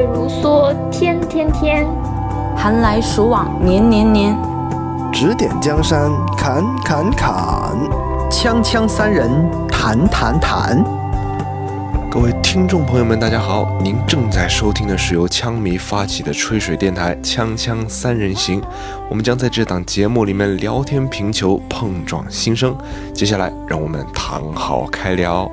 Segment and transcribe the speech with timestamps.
[0.00, 1.84] 月如梭，天天天；
[2.56, 4.34] 寒来暑往，年年年。
[5.12, 7.76] 指点江山，砍砍砍；
[8.30, 9.30] 锵锵三人，
[9.68, 10.82] 谈谈谈。
[12.10, 18.58] 各位听众朋友们，大家好，您正在收听的是由枪迷发起的吹水电台《锵锵三人行》，
[19.10, 22.74] 我们将在这档节目里面聊天评球，碰撞心声。
[23.12, 25.50] 接下来，让我们躺好开聊。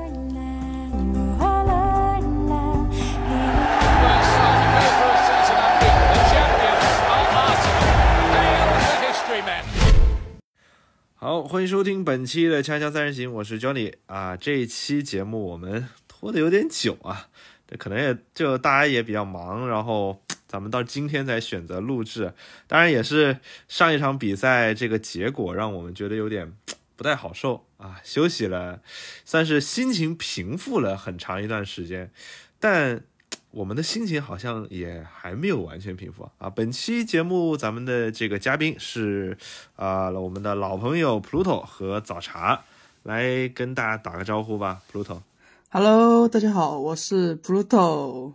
[11.47, 14.35] 欢迎收听本期的《锵锵三人行》，我是 Johnny 啊。
[14.35, 17.29] 这一期节目我们拖的有点久啊，
[17.65, 22.33] 这可能也就大家也比较忙，然后 咱们到今天才选择录制。
[22.67, 23.39] 当然也是
[23.69, 26.51] 上一场比赛这个结果让我们觉得有点
[26.97, 28.81] 不太好受啊，休息了，
[29.23, 32.11] 算是心情平复了很长一段时间，
[32.59, 33.03] 但。
[33.51, 36.49] 我们的心情好像也还没有完全平复啊！
[36.49, 39.35] 本期节目咱们的这个嘉宾是
[39.75, 42.65] 啊，我们的老朋友 Pluto 和早茶，
[43.03, 45.21] 来跟大家打个招呼吧，Pluto。
[45.69, 48.33] Hello，大家好，我是 Pluto。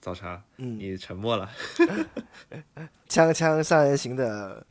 [0.00, 1.50] 早茶，嗯，你沉默了。
[3.08, 4.66] 锵锵三人行的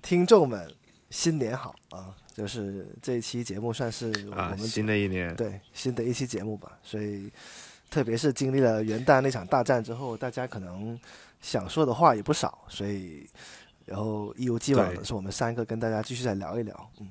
[0.00, 0.72] 听众们，
[1.10, 2.16] 新年好啊！
[2.34, 7.30] 就是这一期节目算是我们新的一年对新的一期节目吧，所以。
[7.88, 10.98] 特别是经历了元旦那场大战之后，大家可能
[11.40, 13.26] 想说的话也不少，所以
[13.84, 16.90] 然后一如既往的是我们三个跟大家继续再聊一聊。
[17.00, 17.08] 嗯，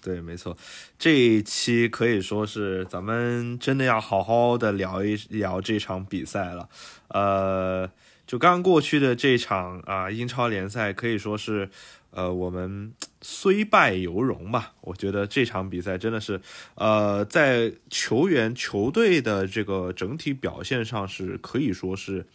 [0.00, 0.56] 对，没错，
[0.98, 6.68] 这一期可以说是咱们真的要好好的聊一聊这场比赛了。
[7.08, 7.90] 呃，
[8.26, 11.68] 就刚过去的这场啊英超联赛，可以说是。
[12.10, 14.72] 呃，我们虽败犹荣吧。
[14.80, 16.40] 我觉得这场比赛真的是，
[16.74, 22.26] 呃，在球员球队的这个整体表现上是可以说是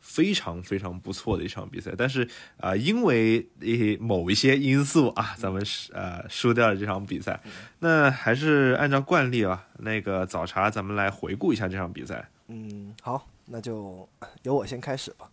[0.00, 1.92] 非常非常不错的一场比赛。
[1.96, 7.40] 但是啊，因为一某一些因素啊，咱们是呃输掉了这场比赛。
[7.78, 12.28] 那还是按照惯例吧，那个早茶，咱们来回顾一下这场比赛。
[12.48, 14.08] 嗯，好，那就
[14.42, 15.30] 由我先开始吧。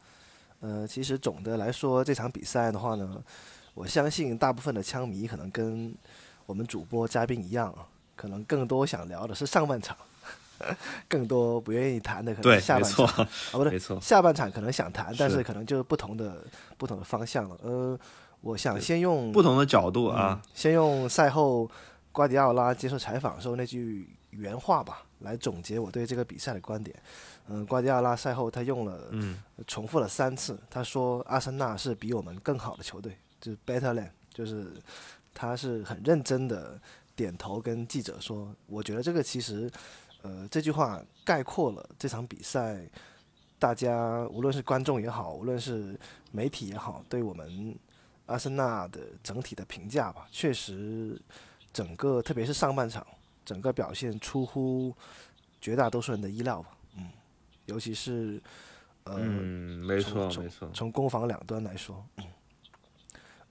[0.59, 3.23] 呃，其实总的来说，这场比赛的话呢。
[3.79, 5.95] 我相信大部分的枪迷可能跟
[6.45, 7.73] 我们主播嘉宾一样，
[8.13, 9.95] 可能更多想聊的是上半场，
[11.07, 16.43] 更多不愿意谈的可能下半场啊，不对，下半场可能想谈，但是可能就是不同的
[16.77, 17.57] 不同的方向了。
[17.63, 17.97] 呃，
[18.41, 21.71] 我想先用不同的角度啊，先用赛后
[22.11, 26.93] 瓜迪奥拉接受采访时候那句原话吧，来总结我对这个比赛的观点。
[27.47, 33.17] 嗯，瓜迪奥拉赛后他用了，嗯，重复了三次，他说阿森纳是比我们更好的球队。
[33.39, 34.71] 就是 better than，就是
[35.33, 36.79] 他是很认真的
[37.15, 39.71] 点头跟记者说，我觉得这个其实，
[40.21, 42.85] 呃，这句话概括了这场比赛，
[43.57, 45.97] 大家无论是观众也好，无论是
[46.31, 47.77] 媒体也好，对我们
[48.25, 51.19] 阿森纳的整体的评价吧，确实
[51.71, 53.05] 整个特别是上半场
[53.45, 54.93] 整个表现出乎
[55.61, 57.09] 绝大多数人的意料吧，嗯，
[57.65, 58.41] 尤其是
[59.05, 62.25] 呃，嗯，没错没错，从攻防两端来说，嗯。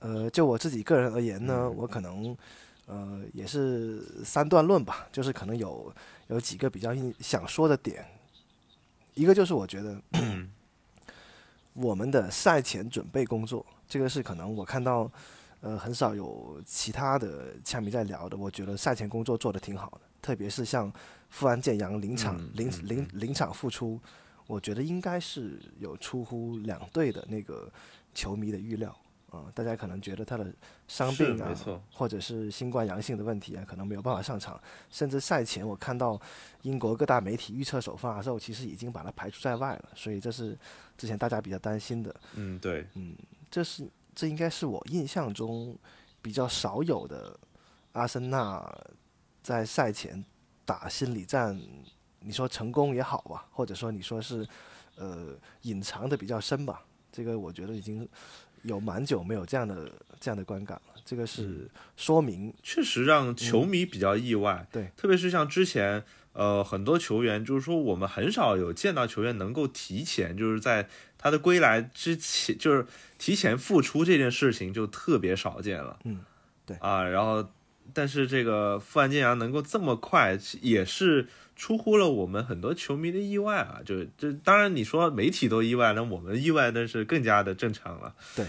[0.00, 2.36] 呃，就我自己个人而言呢，我可能，
[2.86, 5.92] 呃，也是三段论吧，就是可能有
[6.28, 8.06] 有几个比较想说的点，
[9.14, 10.00] 一个就是我觉得，
[11.74, 15.10] 我们的赛前准备工作，这个是可能我看到，
[15.60, 20.92] 呃，很少有其他的枪迷在聊的，我觉得赛前工作做的挺好的，特别是像
[21.28, 24.00] 富安健洋临场临临临场复出，
[24.46, 27.68] 我觉得应该是有出乎两队的那个
[28.14, 28.96] 球迷的预料。
[29.30, 30.50] 啊，大家可能觉得他的
[30.86, 31.54] 伤病啊，
[31.92, 34.58] 或者是新冠阳性的问题啊，可能没有办法上场。
[34.88, 36.18] 甚至赛前我看到
[36.62, 39.90] 英国各大媒体预测首发的时候，其实已经把他排除在外了。
[39.94, 40.56] 所以这是
[40.96, 42.14] 之前大家比较担心的。
[42.36, 43.14] 嗯，对，嗯，
[43.50, 45.76] 这是这应该是我印象中
[46.22, 47.38] 比较少有的
[47.92, 48.66] 阿森纳
[49.42, 50.24] 在赛前
[50.64, 51.60] 打心理战。
[52.20, 54.48] 你说成功也好吧，或者说你说是
[54.96, 56.82] 呃隐藏的比较深吧，
[57.12, 58.08] 这个我觉得已经。
[58.62, 59.90] 有蛮久没有这样的
[60.20, 64.66] 这样的观感了，这个是说明确实让球迷比较意外。
[64.70, 72.86] 对，特别是像之前，呃，很多球员就是说，我们很少有见到球员能够提前，就是在他的归来之前，就是
[73.18, 75.98] 提前复出这件事情就特别少见了。
[76.04, 76.20] 嗯，
[76.66, 77.48] 对啊，然后
[77.92, 81.28] 但是这个富安健洋能够这么快，也是。
[81.58, 83.80] 出乎了我们很多球迷的意外啊！
[83.84, 88.14] 就就当然你说媒体都意外，那我们意外那是更加的正常了。
[88.36, 88.46] 对，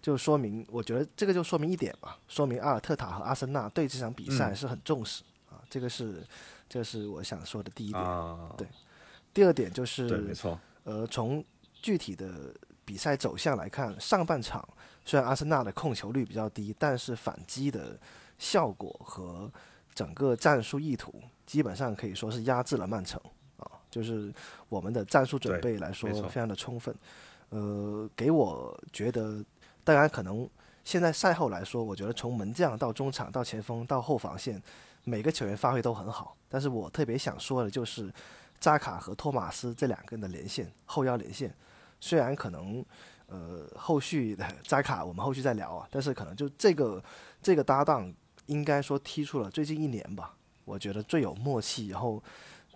[0.00, 5.60] 就说明我觉得这个就说明一点吧，说明阿尔特塔和阿森纳对这场比赛是很重视啊。
[5.68, 6.24] 这个是
[6.66, 8.02] 这是我想说的第一点。
[8.56, 8.66] 对，
[9.34, 11.44] 第二点就是对，没，错，呃，从
[11.82, 12.54] 具体的
[12.86, 14.66] 比赛走向来看，上半场
[15.04, 18.00] 虽然阿森纳的控球率比较低，但是反击的
[18.38, 19.52] 效果和
[19.94, 23.20] 整个战术意图基本上可以说是压制了曼城
[23.58, 24.32] 啊，就是
[24.68, 26.94] 我们的战术准备来说非常的充分，
[27.50, 29.44] 呃，给我觉得，
[29.82, 30.48] 当然可能
[30.84, 34.62] 现在赛后来说，我觉得从门将到中场到前锋到后防线，
[35.04, 38.12] 每个球员发挥都很好，但是我特别想说的就是
[38.58, 41.54] 扎卡和托马斯这两个人的连线，后腰连线，
[42.00, 42.84] 虽然可能。
[43.26, 47.02] 呃，后续的扎卡我们后续再聊啊，但是可能就这个
[47.40, 48.12] 这个搭档，
[48.46, 52.22] 应该说踢出了最近一年吧，我觉得最有默契，然后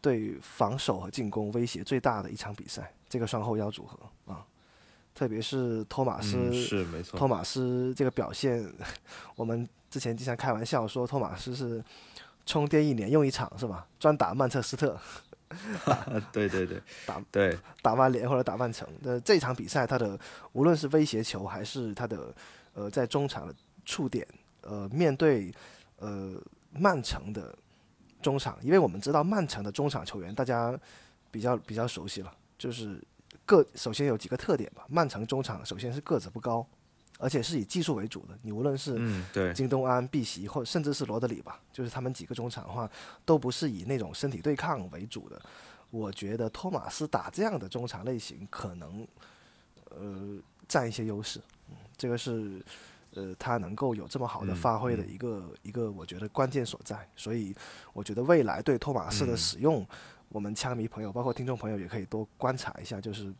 [0.00, 3.98] 对防守和进攻威胁最大的一场比赛，这个双后腰组合
[4.32, 4.46] 啊，
[5.14, 7.18] 特别是托马斯，嗯，是没错。
[7.18, 8.64] 托，马斯这个表现，
[9.34, 11.82] 我们之前经常开玩笑说托马斯是
[12.46, 13.86] 充电一年用一场是吧？
[13.98, 14.96] 专打曼彻斯特，
[16.30, 18.86] 对对对 打，对，打曼联或者打曼城。
[19.02, 20.18] 的这场比赛，他的
[20.52, 22.34] 无论是威胁球还是他的
[22.74, 23.54] 呃在中场的
[23.84, 24.26] 触点，
[24.60, 25.52] 呃面对
[25.98, 26.34] 呃
[26.70, 27.56] 曼城的
[28.20, 30.78] 中场，因为我们知道曼城的中场球员大家
[31.30, 33.02] 比较比较熟悉了，就是
[33.44, 36.66] 个首先有几个特点吧，曼城中场首先是个子不高，
[37.18, 42.90] 而且是以技术为主的，你无论是嗯，对，京东安、碧玺，或甚至是罗德里吧，就是他们几个中场的话，
[43.24, 45.40] 都不是以那种身体对抗为主的。
[45.90, 49.08] 我觉得托马斯打这样的中场类型，可能
[49.88, 50.38] 呃
[50.68, 51.40] 占一些优势。
[51.70, 52.62] 嗯，这个是
[53.14, 57.08] 呃他能够有这么好的嗯发挥的嗯一个、一个我觉得关键所在。
[57.16, 57.54] 所以
[57.92, 59.86] 我觉得未来对托马斯的嗯使用，
[60.28, 63.32] 我们枪迷朋友包括听众朋友也可以多观察一下，就是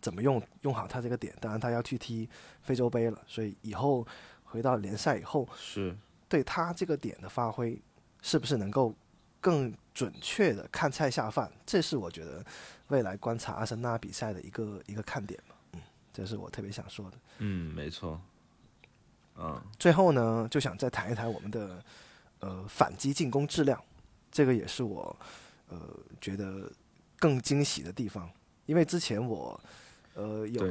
[0.00, 1.34] 怎么用用好他这个点。
[1.40, 2.28] 当然他要去踢
[2.62, 4.06] 非洲杯了，所以以后
[4.44, 5.96] 回到联赛以后，是，
[6.28, 7.80] 对他这个点的发挥，
[8.22, 8.94] 是不是能够
[9.40, 11.50] 更准确的看菜下饭？
[11.66, 12.44] 这是我觉得
[12.88, 15.54] 未来观察阿森纳比赛的一个一个看点嘛。
[15.72, 15.80] 嗯，
[16.12, 17.18] 这是我特别想说的。
[17.38, 18.20] 嗯，没错，
[19.42, 21.82] 嗯，最后呢，就想再谈一谈我们的
[22.40, 23.82] 呃反击进攻质量，
[24.30, 25.16] 这个也是我
[25.68, 25.78] 呃
[26.20, 26.70] 觉得
[27.18, 28.30] 更惊喜的地方，
[28.66, 29.58] 因为之前我
[30.14, 30.70] 呃有，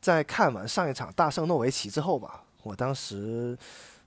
[0.00, 3.58] 在看完上一场大胜诺维奇之后吧，我当时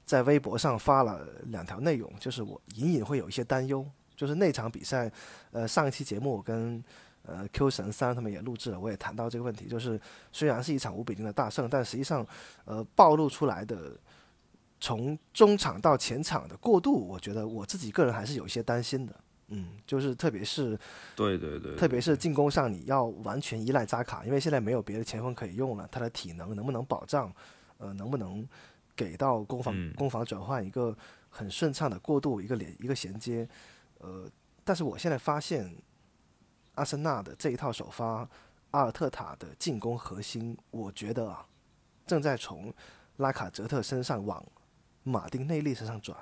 [0.05, 3.85] 在微博上发了两条内容，就是我隐隐会有一些担忧，
[4.15, 5.11] 就是那场比赛，
[5.51, 6.81] 呃，上一期节目我跟
[7.23, 9.99] 呃 Q 神三他们也录制了，我也谈到这个问题，就是
[10.31, 12.25] 虽然是一场五比零的大胜，但实际上
[12.65, 13.91] 呃暴露出来的
[14.79, 19.15] 从中场到前场的过渡，我觉得我自己个人还是有一些担心的。
[19.53, 20.79] 嗯，就是特别是
[21.15, 27.29] 对对对，特别是进攻上，你要完全依赖扎卡，因为现在没有别的前锋可以用了，他的体能能不能保障？
[27.77, 28.47] 呃，能不能
[28.95, 30.95] 给到攻防、嗯攻防转换一个
[31.29, 33.45] 很顺畅的过渡，一个连一个衔接？
[33.97, 34.29] 呃，
[34.63, 35.75] 但是我现在发现，
[36.75, 38.27] 阿森纳的这一套首发，
[38.71, 41.45] 阿尔特塔的进攻核心，我觉得啊，
[42.07, 42.73] 正在从
[43.17, 44.43] 拉卡泽特身上往
[45.03, 46.17] 马丁内利身上转。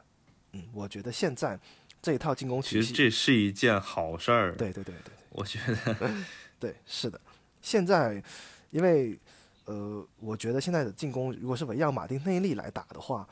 [0.53, 1.59] 嗯，我觉得现在
[2.01, 5.13] 这一套进攻体系，其实这是一件好事儿，对对对对。
[5.29, 6.11] 我觉得，
[6.59, 7.21] 对，是的。
[7.61, 8.21] 现在，
[8.71, 9.17] 因为
[9.65, 13.27] 呃，我觉得现在的进攻如果是围绕马丁内利来打的话，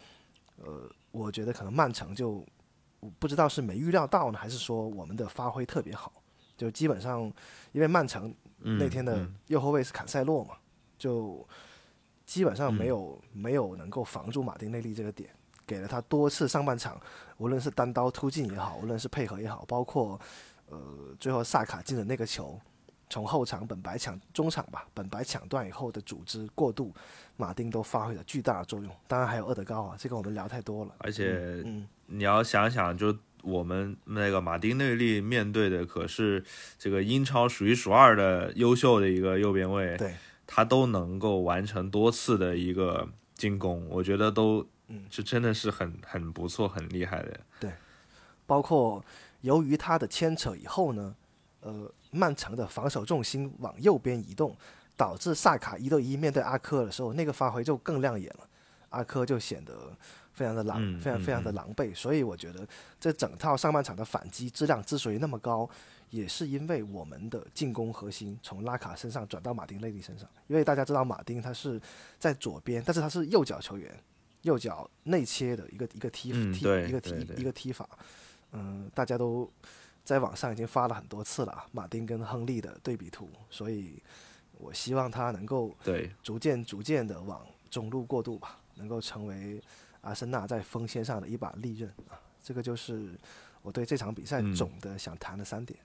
[0.58, 2.46] 呃，我觉得可能曼城就
[3.00, 6.17] 我不知道是没预料到呢，还是说我们的发挥特别好，
[6.57, 7.31] 就基本上
[7.71, 10.56] 因为曼城嗯那天的嗯右后卫是坎塞洛嘛，
[10.97, 11.47] 就
[12.26, 15.30] 基本上没嗯有、没有能够防住马丁内利这个点，
[15.66, 16.99] 给了他多次上半场，
[17.37, 20.19] 无论是单刀突进也好，无论是配合也好，包括
[20.69, 22.59] 呃最后萨卡进的那个球，
[23.09, 26.94] 从后场本白抢中场吧，本白抢断以后的组织过渡，
[27.37, 28.92] 马丁都发挥了巨大的作用。
[29.07, 30.95] 当然还有厄德高啊，这个我们聊太多了。
[30.97, 33.16] 而且嗯，你要想想，就
[33.47, 36.44] 我们那个马丁内利面对的可是
[36.77, 40.13] 这个英超数一数二的优秀的一个右边卫，对，
[40.45, 45.06] 他都能够完成多次的一个进攻，我觉得都嗯。
[45.09, 47.39] 这真的是很很不错、很厉害的。
[47.59, 47.71] 对。
[48.45, 49.04] 包括
[49.42, 51.16] 由于他的牵扯以后呢，
[51.61, 54.56] 呃，曼城的防守重心往右边移动，
[54.95, 58.47] 导致萨卡一对一面对阿科的时候，那个发挥就更亮眼了，
[58.89, 59.73] 阿科就显得
[60.37, 61.94] 非常的狼，非常非常的嗯狼狈。
[61.95, 62.65] 所以我觉得
[62.99, 65.67] 这整套上半场的反击质量之所以那么高，
[66.11, 71.81] 也是因为我们的进攻核心从拉卡身上转到马丁内利身上，因为大家知道马丁他是
[72.19, 73.91] 在左边，但是他是右脚球员，
[74.44, 77.89] 右脚内切的一个一个踢、踢一个踢一个踢法。
[78.51, 79.51] 嗯，大家都
[80.03, 84.01] 在网上已经发了很多次了啊，马丁跟亨利的对比图，所以
[84.53, 89.61] 我希望他能够对，逐渐逐渐的往中路过渡吧，能够成为
[90.07, 92.16] 阿森纳在锋线上的一把利刃啊。
[92.42, 93.11] 这个就是
[93.61, 95.78] 我对这场比赛嗯总的想谈的三点。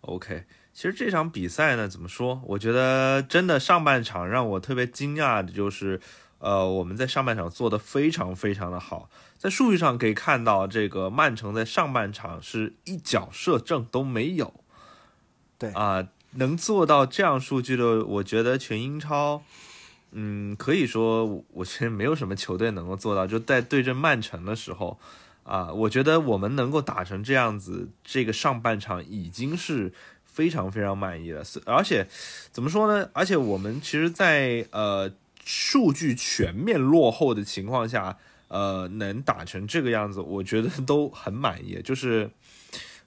[0.00, 2.40] OK，其实这场比赛呢，怎么说？
[2.44, 6.00] 我觉得真的上半场让我特别惊讶的就是，
[6.38, 9.08] 呃，我们在上半场做的非常非常的好，
[9.38, 14.52] 在数据上可以看到，这个曼城在上半场是一脚射正都没有。
[15.58, 19.42] 对啊，能做到这样数据的，我觉得全英超，
[20.14, 23.26] 嗯，可以说，我觉得没有什么球队能够做到。
[23.26, 24.98] 就在对阵曼城的时候。
[25.44, 29.92] 啊，我觉得我们能够打成这样子，这个上半场已经是
[30.24, 31.44] 非常非常满意了。
[31.66, 32.06] 而且，
[32.50, 33.10] 怎么说呢？
[33.12, 35.12] 而且我们其实，在呃
[35.44, 38.16] 数据全面落后的情况下，
[38.48, 41.78] 呃，能打成这个样子，我觉得 都很满意。
[41.84, 42.30] 就是，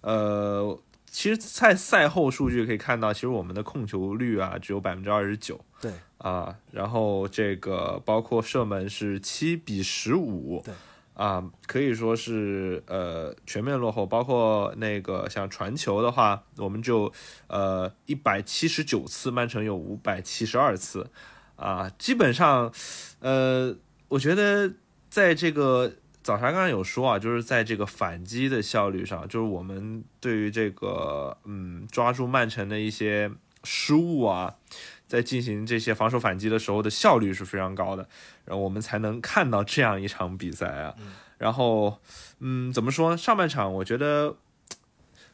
[0.02, 5.60] 呃，其实，在赛后数据可以看到，其实我们的控球率啊，只有百分之二十九。
[5.82, 10.62] 对啊，然后这个包括射门是七比十五。
[10.64, 10.74] 对。
[11.14, 17.12] 啊，可以说是呃全面落后，包括那个像传球的话，我们就
[17.48, 21.10] 呃一百七十九次，曼城有五百七十二次，
[21.56, 22.72] 啊，基本上，
[23.20, 23.76] 呃，
[24.10, 24.72] 我觉得
[25.10, 33.32] 在这个早茶刚刚有说啊，就是在这个反击的效率上，就是我们对于这个嗯抓住曼城的一些
[33.68, 34.56] 失误啊。
[35.08, 38.10] 在进行这些防守反击的时候的效率是非常高的，
[38.44, 40.94] 然后我们才能看到这样一场比赛啊。
[41.38, 42.00] 然后，
[42.40, 43.18] 嗯，怎么说呢？
[43.18, 44.36] 上半场我觉得，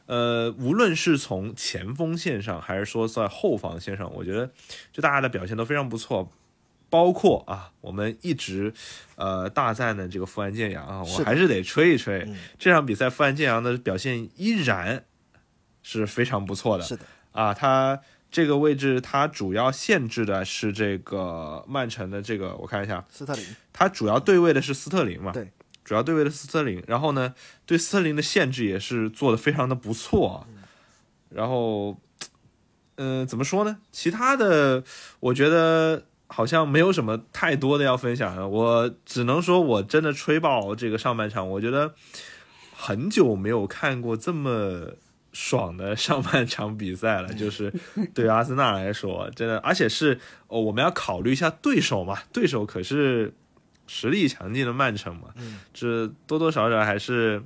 [0.06, 4.48] 呃，无论是从前锋线上，还是说在后防线上，我觉得
[4.92, 6.30] 就大家的表现都非常不错。
[6.88, 8.72] 包括啊，我们一直
[9.16, 15.04] 呃大赞的这个富安健洋啊，我还是得吹一吹这场比赛，富安健洋的表现依然
[15.82, 16.84] 是非常不错的。
[16.84, 18.00] 是的啊，他。
[18.34, 25.30] 这个位置它主要限制的是这个曼城的这个，我看一下，斯特林，它主要对位的是斯特林嘛？
[25.30, 25.52] 对，
[25.84, 26.82] 主要对位的斯特林。
[26.88, 27.32] 然后呢，
[27.64, 30.48] 对斯特林的限制也是做的非常的不错。
[31.28, 31.96] 然后，
[32.96, 33.78] 嗯，怎么说呢？
[33.92, 34.82] 其他的，
[35.20, 38.48] 我觉得好像没有什么太多的要分享的。
[38.48, 41.94] 我只能说我真的吹爆这个上半场，我觉得
[42.74, 44.96] 很久没有看过这么。
[45.34, 47.70] 爽的上半场比赛了， 就是
[48.14, 53.34] 对阿森纳来说，真的，而且是哦，我们要考虑一下对手嘛，对手可是
[53.88, 55.34] 实力强劲的曼城嘛，
[55.74, 57.42] 这多多少少还是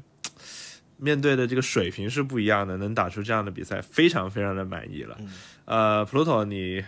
[0.99, 5.18] 面对的这个水平是不一样的，能打出这样的比赛，非常非常的满意了。
[5.64, 6.85] 呃，普鲁托，你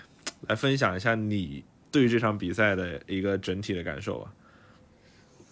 [0.49, 4.30] 来分享一下你对于这场比赛的一个整体的感受吧。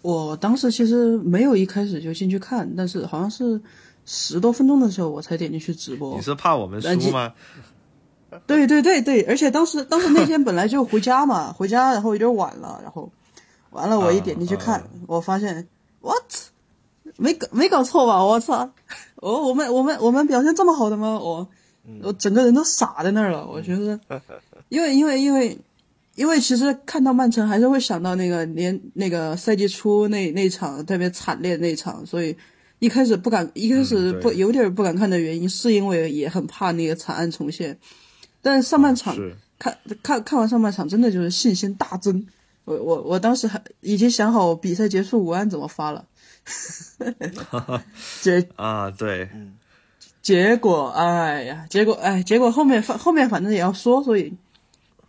[0.03, 3.59] 我当时其实没有一开始就进去看，但是好像是。
[4.11, 6.15] 十多分钟的时候，我才点进去直播。
[6.15, 7.31] 你是怕我们输吗？
[8.47, 13.11] 对对对对，而且当时当时那天本来就回家嘛，回家然后有点晚了，然后
[13.69, 15.67] 完了我一点进去看，我发现
[16.01, 16.23] what
[17.17, 18.23] 没搞没搞错吧？
[18.25, 18.71] 我操！
[19.17, 21.19] 哦，我们我们我们表现这么好的吗？
[21.19, 21.47] 我
[22.01, 23.45] 我整个人都傻在那儿了。
[23.45, 23.99] 我觉得，
[24.69, 25.55] 因为因为因为
[26.15, 32.35] 因为其实看到曼城还是会想到那个年那个赛季初那那场特别惨烈那场，所以。
[32.79, 37.77] 一开始不敢，一开始不有点不敢看的原因，是因为也很怕那个惨案重现。
[38.41, 39.15] 但上半场
[39.59, 42.25] 看看看完上半场，真的就是信心大增。
[42.63, 46.05] 我我我当时还已经想好比赛结束文案怎么发了。
[48.21, 49.29] 结啊对，
[50.21, 54.33] 结果哎呀，结果哎，结果后面反后面反正也要说，所以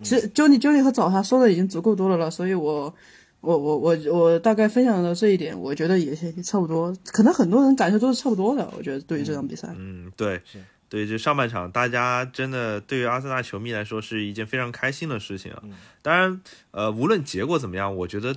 [0.03, 2.93] 其实 Johnny Johnny 和早茶说的已经足够多了了，所以我。
[3.40, 8.70] 我我我我大概分享到这一点，我觉得也也差不多，可能很多人感受都是差不多的。
[8.76, 10.42] 我觉得对于这场比赛，嗯，对，
[10.90, 15.62] 对，就上半场，大家真的对于阿森纳球迷来说是一件非常开心的事情啊。
[16.02, 18.37] 当然，呃，无论结果怎么样，我觉得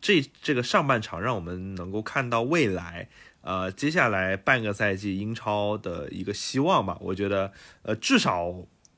[0.00, 3.08] 这这个上半场让我们能够看到未来，
[3.40, 6.98] 呃，接下来半个赛季英超的一个希望吧。
[7.00, 7.50] 我觉得，
[7.82, 8.54] 呃，至少。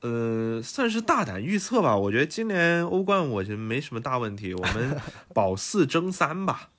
[0.06, 1.96] 呃，算是大胆预测吧。
[1.96, 4.54] 我觉得今年欧冠，我觉得没什么大问题。
[4.54, 4.96] 我们
[5.34, 6.70] 保四争三吧。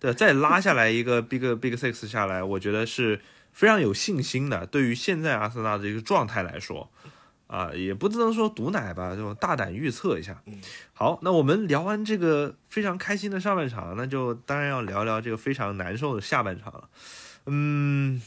[0.00, 3.20] 对，再拉下来一个 Big Big Six 下来，我觉得是
[3.52, 4.66] 非常有信心的。
[4.66, 6.90] 对于现在阿森纳的一个状态来说，
[7.46, 10.42] 啊，也不能说毒奶吧，就大胆预测一下。
[10.92, 16.88] 好，那我们聊完这个非常开心的上半场，那就当然要聊聊这个非常难受的下半场了。
[17.46, 18.20] 嗯，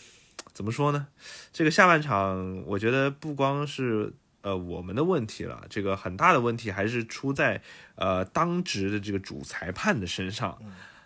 [0.54, 1.08] 怎么说呢？
[1.52, 4.14] 这个下半场，我觉得不光是。
[4.48, 7.62] 呃，我们的问题了，这个很大的问题还是出在
[7.96, 10.58] 呃当值的这个主裁判的身上，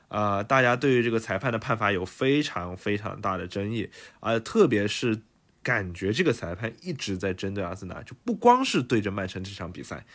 [0.10, 5.22] 啊，大家对于这个裁判的判罚有非常非常大的争议，啊，特别是
[5.64, 10.06] 感觉这个裁判一直在针对阿森纳，就不光是对着曼城这场比赛，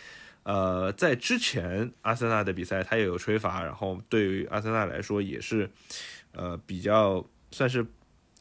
[0.45, 5.69] 呃，在之前阿森纳的比赛他也有吹罚，然后对于阿森纳来说也是，
[6.31, 7.85] 呃，比较算是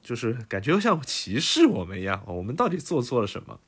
[0.04, 2.22] 就是感觉像歧视我们一样。
[2.27, 3.60] 我们到底做错了什么？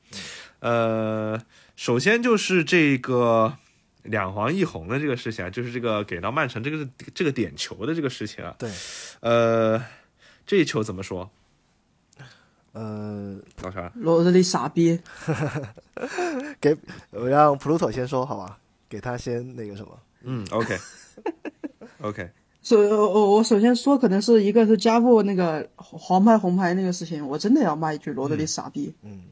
[0.60, 1.40] 呃，
[1.76, 3.56] 首先就是这个
[4.02, 8.54] 两黄一红的这个事情啊，就是这个给到曼城这个这个点球的这个事情啊。
[8.58, 8.70] 对，
[9.20, 9.82] 呃，
[10.46, 11.30] 这一球怎么说？
[12.72, 13.90] 呃，老啥？
[13.94, 15.00] 罗德里傻逼，
[16.60, 16.76] 给
[17.10, 19.98] 我让普鲁托先说好吧，给他先那个什么。
[20.22, 22.30] 嗯，OK，OK，
[22.62, 28.94] 首我我首先说，可能是一个是加布那个黄牌红牌那个事情，我真的要骂一句罗德里傻逼。
[29.02, 29.22] 嗯，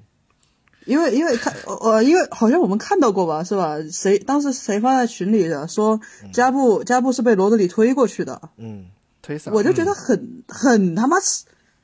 [0.86, 3.76] 因为因为他呃，因为好像我们看到过吧，是吧？
[3.92, 6.00] 谁当时谁发在群里的说
[6.32, 8.86] 加布加布是被罗德里推过去的，嗯，
[9.20, 9.50] 推搡。
[9.52, 11.16] 我就觉得很很他妈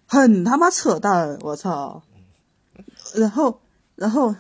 [0.06, 2.02] 很他妈扯淡，我操！
[3.14, 3.60] 然后
[3.96, 4.34] 然后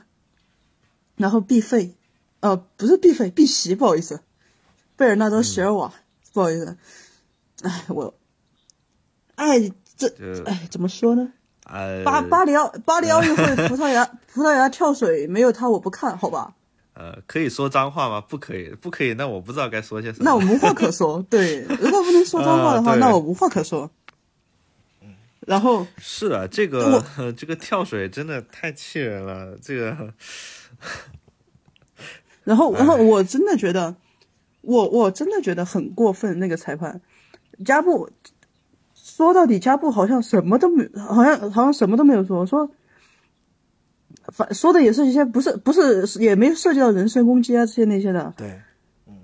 [1.16, 1.94] 然后必废，
[2.40, 4.20] 呃，不是必废，必袭，不好意思。
[4.96, 5.92] 贝尔纳多·席尔瓦，
[6.32, 6.76] 不好意思，
[7.62, 8.14] 哎，我，
[9.34, 10.08] 哎，这，
[10.44, 11.32] 哎，怎么说呢？
[11.72, 16.52] 呃，巴巴黎奥巴黎奥运会， 葡萄牙葡萄牙跳水没有他我不看好吧？
[16.92, 18.20] 呃，可以说脏话吗？
[18.20, 19.14] 不可以，不可以。
[19.14, 20.24] 那我不知道该说些什么。
[20.24, 21.24] 那我无话可说。
[21.30, 23.90] 对，如果不能说脏话的话，那我无话可说。
[25.46, 27.02] 然后是啊，这个
[27.36, 30.12] 这个跳水真的太气人了，这个。
[32.44, 33.96] 然后，然后我真的觉得。
[34.64, 37.00] 我我真的觉得很过分，那个裁判，
[37.64, 38.08] 加布，
[39.22, 42.70] 说到底，加布好像什么都没，好像好像什么都没有说，说，
[44.28, 48.32] 反说的也是一些不是不是也没涉及到人身攻击啊这些那些的。
[48.36, 48.60] 对，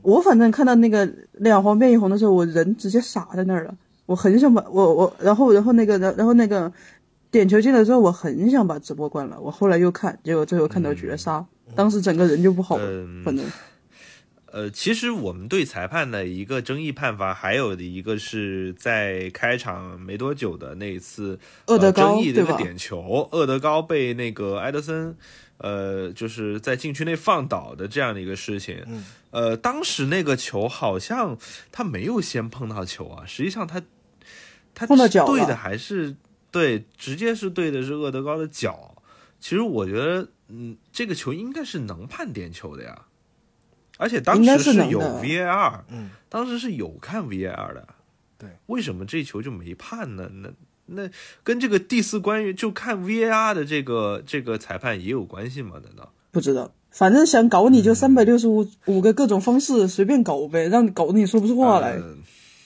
[0.02, 3.74] 我反正看到那个两黄变一红的时候，我人直接傻在那儿了，
[4.06, 6.72] 我很想把我我然后然后那个然然后那个
[7.30, 12.84] 点球进来之后，我很想把直播关了，我后来又看，结果最后看到绝杀，当时整个人就不好了，
[13.24, 13.44] 反正。
[14.50, 25.14] 呃，其实我们对裁判的一个争议判罚，还有的一个是在开场没多久的那一次厄德争议的一个点球，厄德高被那个埃德森，
[25.58, 28.82] 呃，就是在禁区内放倒的这样的一个事情。
[29.30, 31.36] 呃，当时那个球好像
[31.70, 33.82] 他没有先碰到球啊，实际上他
[34.74, 36.16] 他碰到脚对的还是
[36.50, 38.94] 对，直接是对的是厄德高的脚。
[39.38, 43.04] 其实我觉得，嗯，这个球应该是能判点球的呀。
[43.98, 47.86] 而且当时是有 VAR，嗯，当时是有看 VAR 的，
[48.38, 50.30] 对，为什么这球就没判呢？
[50.32, 50.48] 那
[50.86, 51.10] 那
[51.44, 55.72] 跟这个第四关于就看 VAR 的这个这个裁判也有关系吗？
[55.84, 56.72] 难道不知道？
[56.90, 61.98] 反正想搞你就三百六十五五个各种方式随便搞呗，让你搞得你说不出话来，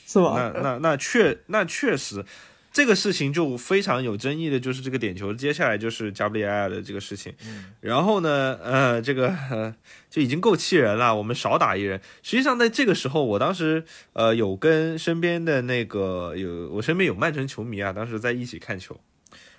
[0.06, 0.52] 是吧？
[0.54, 2.24] 那那那确那确实。
[2.72, 7.34] 这个事情就非常有争议的，就是这个点球，接下来就是加布里埃尔的这个事情。
[7.80, 9.74] 然后呢，呃，这个
[10.08, 11.14] 就已经够气人了。
[11.14, 12.00] 我们少打一人。
[12.22, 18.98] 实际上，在这个时候，我当时呃有跟身边的那个有我身边有曼城球迷啊，当时在一起看球，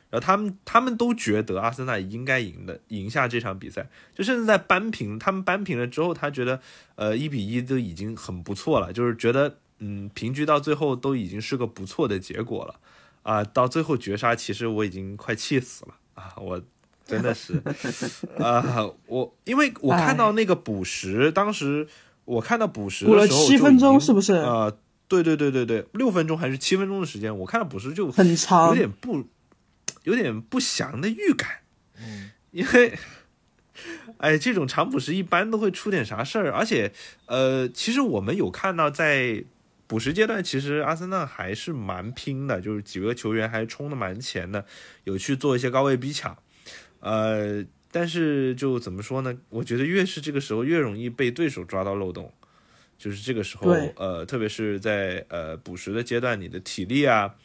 [0.10, 3.88] 然后他们他们都觉得阿森纳应该赢的，赢下这场比赛。
[4.16, 6.60] 就甚至在扳平，他们扳平了之后，他觉得
[6.96, 12.80] 呃一比一都已经很不错了，就是觉得嗯平局到最后都已经是个不错的结果了。
[13.24, 16.34] 啊，到最后绝杀，其实我已经快气死了啊！
[16.38, 16.62] 我
[17.06, 17.62] 真的是，
[18.38, 21.88] 啊，我因为我看到那个补时，当时
[22.26, 24.34] 我看到补时的时候，七分钟是不是？
[24.34, 24.72] 啊，
[25.08, 29.26] 对对对对对，六分钟还是七分钟的时间，我看到补时就很长，有点不，
[30.04, 31.50] 有点不祥的预感。
[31.98, 32.98] 嗯，因为，
[34.18, 36.92] 哎，这种长补时一般都会出点啥事儿，而且，
[37.28, 39.46] 呃，其实我们有看到在。
[39.86, 44.66] 补时阶段，其实阿森纳还是蛮拼的，就是几个球员还冲的蛮前的，
[45.04, 46.36] 有去做一些高位逼抢，
[47.00, 49.38] 呃，但是就怎么说呢？
[49.50, 52.34] 我觉得越是这个时候，越容易被对手抓到漏洞，
[52.98, 57.36] 就是这个时候，呃，特别是在呃补时的阶段，你的体力啊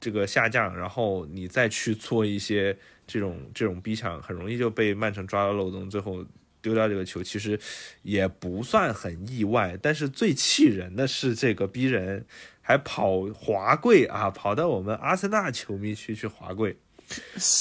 [0.00, 6.26] 这个下降，然后你再去做一些这种这种逼抢，很容易就被曼城抓到漏洞，最后。
[6.66, 7.56] 丢掉这个球其实
[8.02, 12.26] 也不算很意外，但是最气人的是这个逼人
[12.60, 16.76] 还跑滑跪啊，跑到我们阿森纳球迷区去滑跪，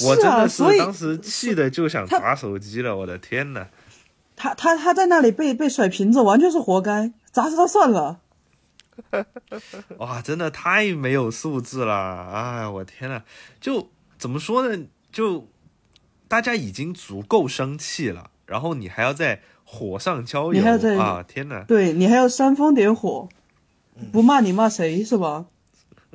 [0.03, 3.67] 我真的是当时气的就想砸手机了，我的天呐！
[4.35, 8.21] 他他他在那里被被甩瓶子，完全是活该，砸死他算了。
[9.99, 11.93] 哇，真的太没有素质了！
[12.33, 13.21] 哎，我天呐，
[13.61, 14.85] 就怎么说呢？
[15.11, 15.47] 就
[16.27, 18.31] 大家已经足够生气了。
[18.45, 21.23] 然后你还要在火上浇油你还要在啊！
[21.27, 23.27] 天哪，对你还要煽风点火，
[24.11, 25.45] 不骂你骂谁是吧？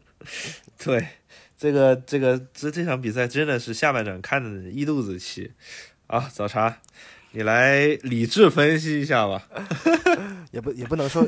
[0.78, 1.08] 对，
[1.58, 5.52] 这个这个这这场比赛真的是下半场看的一肚子气
[6.06, 6.30] 啊！
[6.32, 6.78] 早茶，
[7.32, 9.42] 你来理智分析一下吧。
[10.52, 11.26] 也不也不能说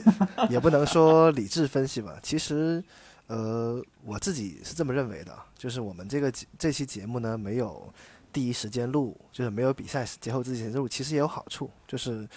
[0.51, 2.19] 也不能说理智分析吧。
[2.23, 2.83] 其实，
[3.29, 7.93] 呃，我自己是这么认为的，就是我们这个这期节目呢，没有
[8.33, 12.29] 第一时间录，就是没有比赛节后之前录，其实也有好处，就是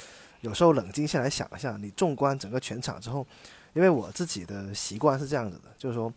[0.42, 3.26] 有时候冷静下来想一下，你纵观整个全场之后，
[3.74, 6.14] 因为我自己的习惯是这样子的，就是说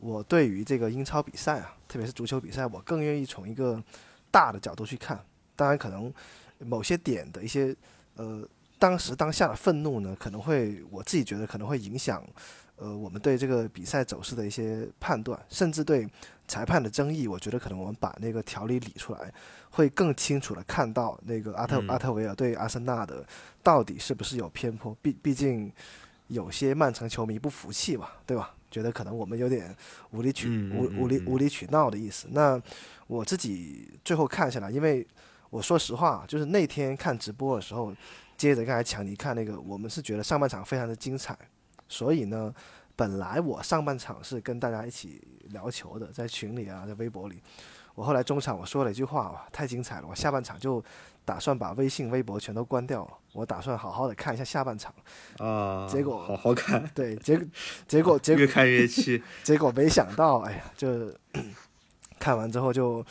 [0.00, 3.82] 我对于这个英超比赛啊，特别是足球比赛，我更愿意从一个
[4.30, 5.18] 大的角度去看。
[5.54, 6.12] 当然，可能
[6.58, 7.74] 某些点的一些
[8.16, 8.46] 呃，
[8.78, 12.22] 当时当下的愤怒呢，可能会我自己觉得可能会影响。
[12.78, 16.06] 呃，我们对这个比赛走势的一些判断，甚至对
[16.48, 19.32] 裁判的争议，我觉得可能我们把那个条理理出来，
[19.70, 23.26] 会更清楚的看到那个阿特阿特维尔对阿森纳的
[23.62, 24.96] 到底是不是有偏颇。
[25.02, 25.72] 毕毕竟
[26.28, 28.52] 有些曼城球迷不服气嘛，对吧？
[28.68, 29.74] 觉得可能我们有点
[30.10, 32.26] 无理取无无理无理取闹的意思。
[32.32, 32.60] 那
[33.06, 35.06] 我自己最后看下来，因为
[35.50, 37.94] 我说实话，就是那天看直播的时候，
[38.36, 41.38] 接着刚才强尼看那个，我们是觉得上半场非常的精彩。
[41.88, 42.52] 所以呢，
[42.96, 47.40] 本来我上半场是跟大家一起聊球的，在群里啊，在微博里。
[47.94, 50.06] 我后来中场我说了一句话，哇，太精彩了！
[50.06, 50.84] 我下半场就
[51.24, 54.94] 打算把微信、微博全都关掉了，我打算好好的看一下下半场。
[55.38, 56.86] 啊，结果好好看。
[56.94, 57.40] 对，结
[57.86, 59.22] 结果结果越看越气。
[59.42, 61.10] 结果没想到，哎呀，就
[62.18, 63.04] 看完之后就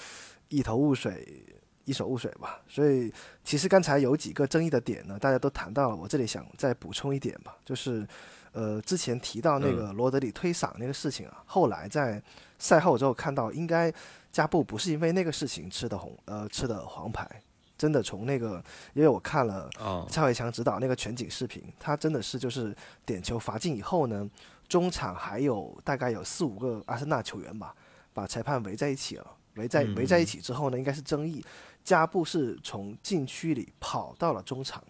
[0.49, 1.43] 一头雾水，
[1.85, 2.61] 一手雾水吧。
[2.67, 3.11] 所以
[3.43, 8.07] 其实刚才有几个争议的点呢，大家都谈到了，我这里想再补充一点吧，就是。
[8.55, 12.23] 呃，之前提到那个罗德里推搡那个事情啊，后来在
[12.57, 13.93] 赛后之后看到，应该
[14.31, 17.29] 加布不是因为那个事情吃的红，呃，吃的黄牌，
[17.77, 18.63] 真的从那个，
[18.93, 19.69] 因为我看了
[20.09, 22.73] 蔡伟强指导那个全景视频，他真的是就是
[23.05, 24.25] 点球罚进以后呢，
[24.69, 27.75] 中场还有大概有四五个阿森纳球员吧，
[28.13, 31.43] 把裁判围在一起了，围在围在一起之后呢，应该是争议，
[31.83, 34.81] 加布是从禁区里跑到了中场，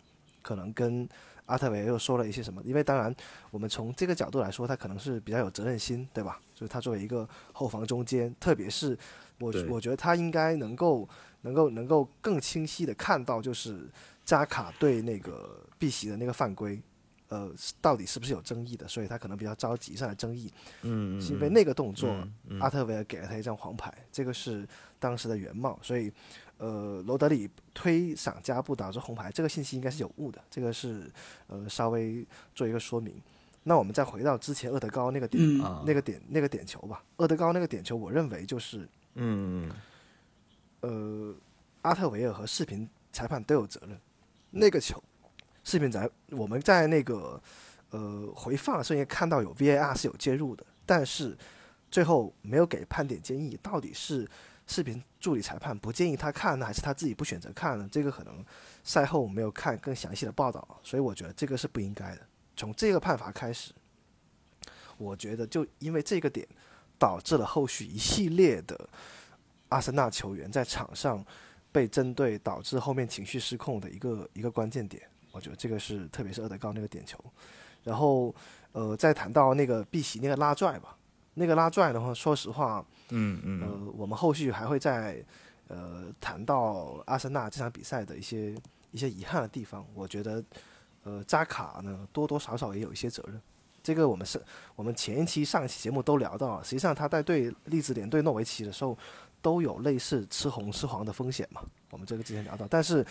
[0.44, 1.10] 可能跟。
[1.46, 2.62] 阿特维又说了一些什么？
[2.64, 3.14] 因为当然，
[3.52, 6.40] 我们从这个角度来说，他可能是比较有责任心，对吧？
[6.54, 8.98] 就是他作为一个后防中间，特别是
[9.40, 11.08] 我，我觉得他应该能够、
[11.42, 13.88] 能够、能够更清晰的看到，就是
[14.24, 16.82] 扎卡对那个碧玺的那个犯规，
[17.30, 18.88] 呃，到底是不是有争议的？
[18.88, 20.52] 所以他可能比较着急上来争议。
[20.82, 22.10] 嗯是因为那个动作，
[22.60, 24.68] 阿特维尔给了他一张黄牌，这个是
[25.00, 26.12] 当时的原貌，所以。
[26.58, 31.12] 呃，罗德里推搡加布导致红牌，这个信息应该是有误的，这个是
[31.48, 33.14] 呃稍微做一个说明。
[33.64, 35.44] 那我们再回到之前厄德高那个点，
[35.86, 37.04] 那个点那个点球吧。
[37.18, 39.70] 厄德高那个点球，我认为就是嗯
[40.80, 41.36] 呃
[41.82, 44.00] 阿特维尔和视频裁判都有责任。
[44.52, 45.04] 那个球
[45.66, 47.42] 视频裁我们在那个
[47.90, 51.38] 呃回放的时候也看到有 VAR 是有介入的，但是
[51.92, 54.26] 最后没有给判点建议，到底是？
[54.68, 57.88] 视频助理裁判不建议他看呢，还是他自己不选择看呢？
[57.92, 58.44] 这个可能
[58.84, 62.22] 赛后没有看更详细的报道，所以我觉得这个是不应该的。
[62.58, 63.72] 从这个判罚开始，
[64.98, 66.48] 我觉得就因为这个点，
[66.98, 68.90] 导致了后续一系列的
[69.70, 71.24] 阿森纳球员在场上
[71.72, 75.04] 被针对，导致后面情绪失控的一个一个关键点。
[75.32, 77.20] 我觉得这个是特别是厄德高那个点球，
[77.84, 78.34] 然后
[78.72, 80.98] 呃，再谈到那个碧玺那个拉拽吧。
[81.36, 85.24] 那个拉拽的话，说实话，嗯嗯，呃，我们后续还会再
[85.68, 88.56] 呃谈到阿森纳这场比赛的一些
[88.92, 89.86] 一些遗憾的地方。
[89.94, 90.44] 我觉得，
[91.04, 93.40] 呃，扎卡呢多多少少也有一些责任。
[93.84, 94.42] 这个我们是
[94.76, 98.98] 我们前一期上一期节目都聊到了，实际上他在对利兹联对诺维奇的时候
[99.42, 101.62] 都有类似吃红吃黄的风险嘛。
[101.96, 103.06] 我们这个之前聊到，但是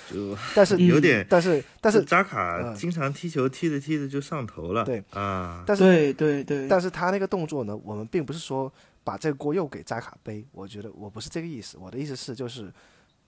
[0.54, 8.70] 但是有点，但是但是扎卡经常踢球踢着踢着就上头了，对啊，但是对对对，但是他那个动作呢，我们并不是说
[9.02, 12.70] 把这个锅又给扎卡背，我觉得我不是这个意思，我的意思是就是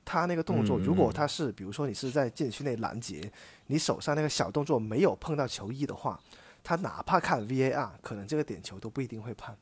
[0.04, 3.32] 他那个动作，如果他是比如说你是在禁区内拦截，
[3.68, 6.20] 你手上那个小动作没有碰到球衣的话，
[6.62, 9.56] 他哪怕看 VAR，可能这个点球都不一定会判。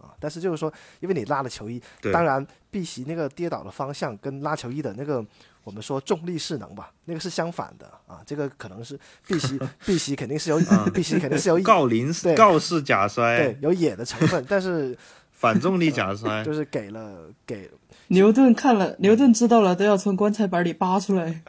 [0.00, 1.80] 啊，但是就是说，因为你拉了球衣，
[2.12, 5.24] 当然碧玺那个跌倒的方向跟拉球衣的那个，
[5.62, 8.22] 我们说重力势能吧，那个是相反的啊。
[8.24, 10.58] 这个可能是 碧玺，碧玺肯定是有，
[10.94, 14.96] 碧玺肯定是有锆林郜氏假 摔，对，有野的成分，但是
[15.32, 17.70] 反重力假摔就是给了给
[18.08, 21.42] 牛顿看了，牛顿知道了都要从棺材板里扒出来，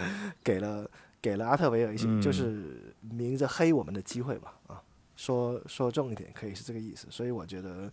[0.43, 0.89] 给了
[1.21, 4.81] 给了阿特维尔一些，就是明着黑我们的机会吧啊。
[5.17, 7.89] 说说重一点，可以是这个意思，所以我觉得。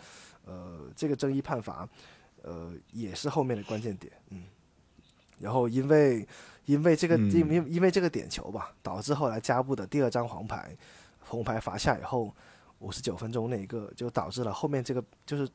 [0.49, 1.87] 呃，这个争议判罚，
[2.41, 4.45] 呃，也是后面的关键点，嗯。
[5.39, 6.27] 然后因为
[6.65, 10.75] 因为这个因因因为这个点球吧，导致后来加布的第二张黄牌，
[11.21, 12.35] 红牌罚下以后，
[12.79, 15.49] 五十九分钟那一个就导致了后面这个就是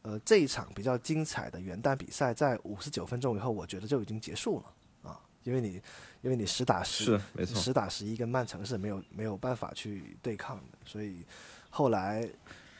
[0.00, 5.82] 呃这一场比较精彩的元旦比赛，在五十九分钟以后，我觉得就已经结束了啊，因为你
[6.22, 11.26] 因为你实打实是没错，实打实一跟曼城是没有没有办法去对抗的，所以
[11.68, 12.26] 后来。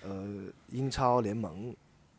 [0.03, 0.27] 呃，
[0.69, 1.75] 英超联盟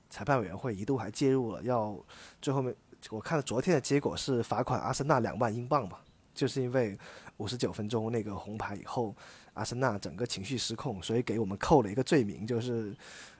[0.10, 1.98] 裁判委员会一度还介入了，要
[2.42, 2.76] 最后面
[3.10, 6.02] 我看昨天的结果是罚款阿森纳两万英镑吧，
[6.34, 6.98] 就是因为
[7.38, 9.16] 五十九分钟那个红牌以后，
[9.54, 12.94] 阿森纳整个情绪失控，所以给我们扣了一个罪名，就是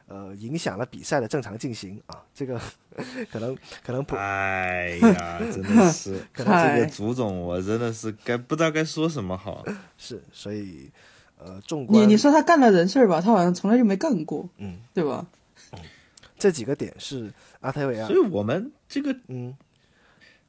[0.08, 2.60] 呃影响了比赛的正常进行啊，这个
[3.30, 9.66] 可能可能不哎呀，真的是，可能这个足总我真的是该不知道该说什么好。
[9.98, 10.90] 是，所以
[11.40, 15.26] 呃，纵观你你说他干了人事儿吧，他好像从来就没干过，嗯，对吧？
[16.38, 19.58] 这几个点是阿泰维亚所以，我们这个嗯，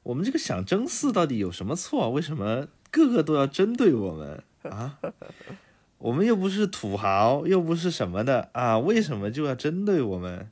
[0.02, 2.10] 我们这个想争四到底有什么错？
[2.10, 4.98] 为什么个个都要针对我们啊？
[5.98, 10.48] 我们又不是土豪，又不是什么的啊，为什么就要针对我们？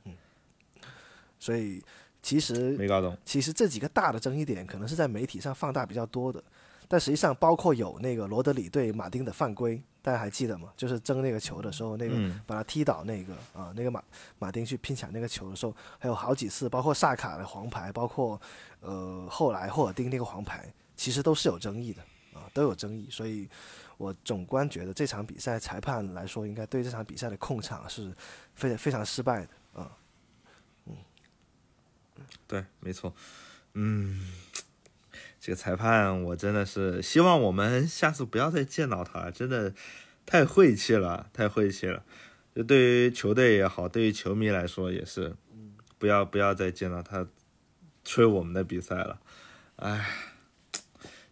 [1.39, 1.81] 所以
[2.21, 3.17] 其实没搞懂。
[3.25, 6.43] 其实这几个大的争议点可能是在媒体上放大比较多的，
[6.87, 10.73] 但实际上包括有那个罗德里对马丁的犯规，大家还记得吗？
[10.75, 14.03] 就是争那个球的时候，那个嗯把他踢倒那个啊，那个马
[14.39, 18.41] 马丁去拼抢那个球的时候，还有好几次，包括萨卡的黄牌，包括
[18.79, 22.01] 呃后来霍尔丁那个黄牌，其实都是有争议的
[22.33, 23.07] 啊，都有争议。
[23.11, 23.47] 所以
[23.97, 28.11] 我总观觉得这场比赛裁判来说，应该对这场比赛的控场是
[28.55, 29.95] 非非常失败的啊。
[30.87, 30.95] 嗯
[32.47, 33.13] 对，没错。
[33.75, 34.33] 嗯，
[35.39, 39.73] 这个裁判我真的是希望我们下次不要再见到他，真的
[40.25, 42.03] 太晦气了，太晦气了。
[42.55, 45.35] 就对于球队也好，对于球迷来说也是，
[45.97, 47.25] 不要不要再见到他
[48.03, 49.19] 吹我们的比赛了。
[49.77, 50.09] 哎，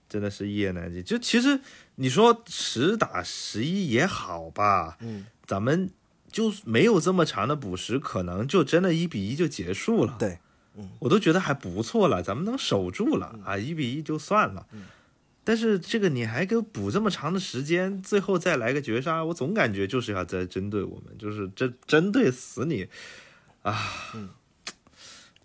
[0.08, 1.04] 真的是一言难尽。
[1.04, 1.60] 就其实
[1.96, 5.90] 你说十打十一也好吧，嗯，咱们
[6.32, 10.16] 就没有这么长的补时，可能就真的一比一就结束了。
[10.18, 10.40] 对，
[11.00, 14.66] 我都觉得还不错了，咱们能守住了啊，一比一就算了。
[15.44, 22.88] 但是这个你还给我补这么长的时间，最后再来个绝杀，我总感觉就是要在针对我们，就是针针对死你
[23.62, 23.74] 啊，
[24.14, 24.20] 就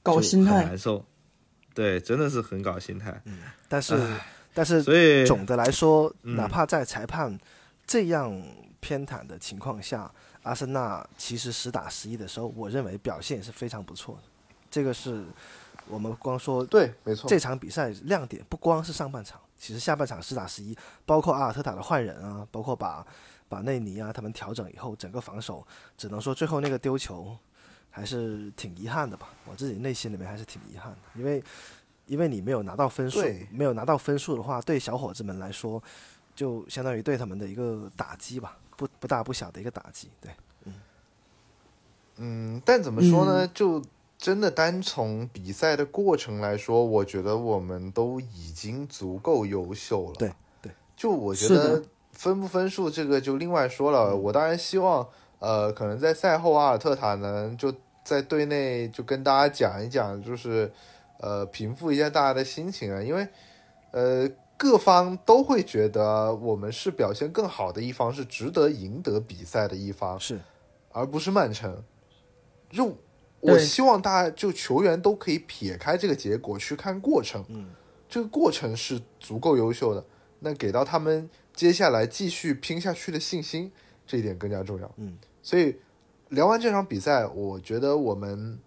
[0.03, 1.07] 搞心态很难，受。
[1.73, 3.23] 对，真的是很搞心态。
[3.25, 3.97] 嗯但是
[4.53, 7.39] 但是所以总的来说，嗯哪怕在裁判
[7.87, 8.43] 这样
[8.81, 14.29] 偏袒的情况下，阿森纳其实实打实一的时候，我认为表现也是非常不错的。
[14.73, 15.23] 这个是
[15.87, 17.29] 我们光说对，没错。
[17.29, 23.07] 这场比赛亮点，不光是上半场，其实下半场十打十一，包括阿尔特塔的换人啊，包括把
[23.51, 25.65] 把内尼啊他们调整以后，整个防守，
[25.99, 27.37] 只能说最后那个丢球
[27.91, 29.29] 还是挺遗憾的吧。
[29.45, 31.45] 我自己内心里面还是挺遗憾的，因为
[32.07, 35.83] 因为你没有拿到分数，没有拿到分数的话，对小伙子们来说，
[36.35, 40.09] 就相当于对他们的一个打击吧，不不大不小的一个打击。
[40.19, 40.31] 对，
[42.17, 43.47] 嗯，但怎么说呢？
[43.49, 43.83] 就
[44.23, 50.15] 真的单从比赛的过程来说，我觉得我们都已经足够优秀了。
[50.17, 50.33] 对
[50.63, 51.83] 对，就我觉得
[52.13, 54.17] 分不分数这个就另外说了。
[54.17, 55.05] 我当然希望，
[55.41, 60.73] 呃，可能在赛后阿尔特塔能就在队内就跟大家讲一讲，就是
[61.19, 63.27] 呃平复一下大家的心情啊，因为
[63.91, 70.21] 呃各方都会觉得我们是表现更好的一方，是值得赢得比赛的一方。
[70.21, 70.39] 是
[70.93, 71.83] 而不是曼城。
[72.71, 72.97] 就
[73.43, 77.69] 我希望大家就球员都可以撇开这个结果去看过程，嗯，
[78.09, 80.05] 这个过程是足够优秀的，
[80.39, 83.73] 那给到他们接下来继续拼下去的信心，
[84.07, 84.89] 这一点更加重要。
[84.97, 85.77] 嗯，所以
[86.29, 88.59] 聊完这场比赛，我觉得我们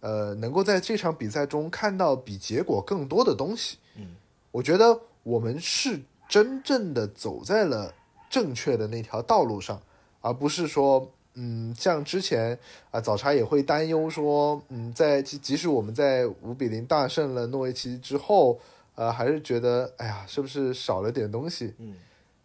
[0.00, 3.78] 呃能够在这场比赛中看到比结果更多的东西。
[3.96, 4.16] 嗯，
[4.50, 7.94] 我觉得我们是真正的走在了
[8.28, 9.80] 正确的那条道路上，
[10.20, 12.58] 而不是说，嗯，像之前
[12.90, 18.58] 啊，早茶也会担忧说，嗯，在即即使我们在五比零大胜了诺维奇之后，
[18.94, 21.74] 呃，还是觉得，哎呀，是不是少了点东西？
[21.78, 21.94] 嗯，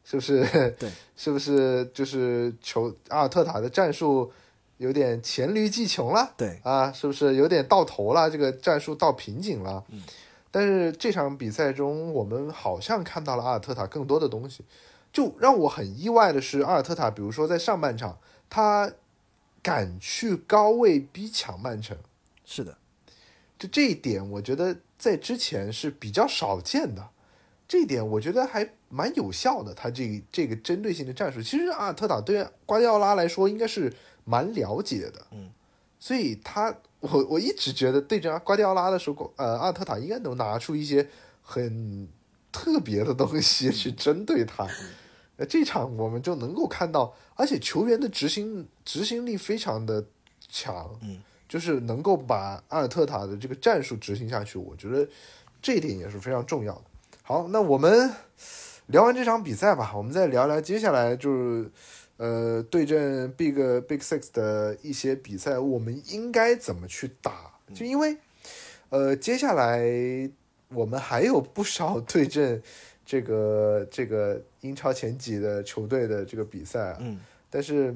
[0.03, 0.45] 是不是？
[0.77, 4.29] 对，是不是就是球阿尔特塔的战术
[4.77, 6.33] 有点黔驴技穷了？
[6.35, 8.29] 对，啊，是不是有点到头了？
[8.29, 9.83] 这个战术到瓶颈了。
[9.89, 10.03] 嗯，
[10.51, 14.65] 但是这场比赛中，我们好像看到了阿尔特塔更多的东西。
[15.13, 18.17] 就让我很意外的是，阿尔特塔，比如说在上半场，
[18.51, 18.91] 他
[19.63, 21.97] 敢去高位逼抢曼城，
[22.43, 22.77] 是的，
[23.57, 27.09] 就这一点，我觉得在之前是比较少见的。
[27.65, 29.73] 这一点我觉得还蛮有效的。
[29.73, 33.93] 他这这个针对性的战术，其实阿尔特塔对瓜迪奥拉来说应该是
[34.25, 35.25] 蛮了解的。
[35.31, 35.49] 嗯，
[35.97, 41.07] 所以他我我一直觉得对阵瓜迪奥拉的时候，呃，阿尔特塔应该能拿出一些
[41.41, 42.09] 很
[42.51, 44.67] 特别的东西去针对他。
[45.41, 50.05] 呃，这场我们就能够看到，而且球员的执行执行力非常的
[50.47, 50.87] 强。
[51.01, 51.19] 嗯。
[51.51, 55.05] 就是能够把阿尔特塔的这个战术执行下去，我觉得
[55.61, 56.83] 这一点也是非常重要的。
[57.23, 58.09] 好，那我们
[58.85, 61.69] 聊完这场比赛吧，我们再聊聊接下来就是
[62.15, 63.51] 呃，对阵 Big
[63.81, 67.51] Big Six 的一些比赛，我们应该怎么去打？
[67.75, 68.15] 就因为，
[68.87, 69.83] 呃，接下来
[70.69, 72.63] 我们还有不少对阵
[73.05, 77.19] 这个这个英超前几的球队的这个比赛啊，嗯。
[77.49, 77.93] 但是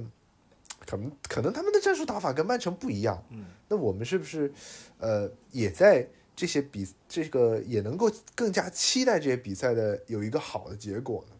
[0.85, 4.51] 可能可能他们的战术打法跟曼城不一样，嗯，那我们是不是
[4.99, 11.35] 呃也在这些比这个也能够更加期待这些比赛的有一个好的结果呢？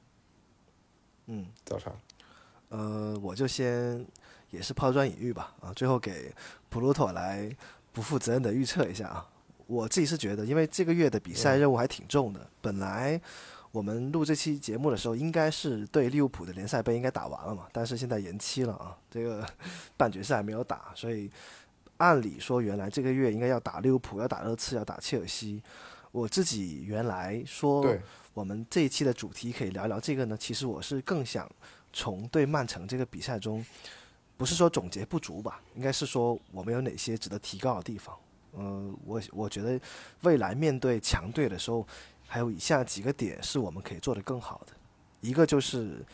[1.27, 1.99] 嗯，早上，
[2.69, 4.05] 呃，我就先
[4.51, 6.33] 也是抛砖引玉吧，啊，最后给
[6.69, 7.53] 普鲁托来
[7.91, 9.29] 不负责任的预测一下啊。
[9.67, 13.19] 我自己是觉得，因为这个月的比赛任务还挺重的，本来
[13.75, 19.45] 我们录这期节目的时候，应该是对利物浦的联赛杯应该打完了嘛，但是现在延期了啊，这个
[19.97, 21.29] 半决赛还没有打，所以
[21.97, 25.61] 按理说原来这个月应该要打利物浦，要打热刺，要打切尔西。
[26.13, 27.85] 我自己原来说，
[28.33, 30.37] 我们这一期的主题可以聊聊这个呢。
[30.39, 31.45] 其实我是更想
[31.91, 33.65] 从对曼城这个比赛中，
[34.37, 38.15] 不是说总结不足吧，应该是说我们有哪些值得提高的地方。
[38.53, 39.77] 呃，我我觉得
[40.21, 41.85] 未来面对强队的时候，
[42.27, 44.73] 还有以下几个点是我们可以做得更好的。
[45.21, 46.05] 一个就是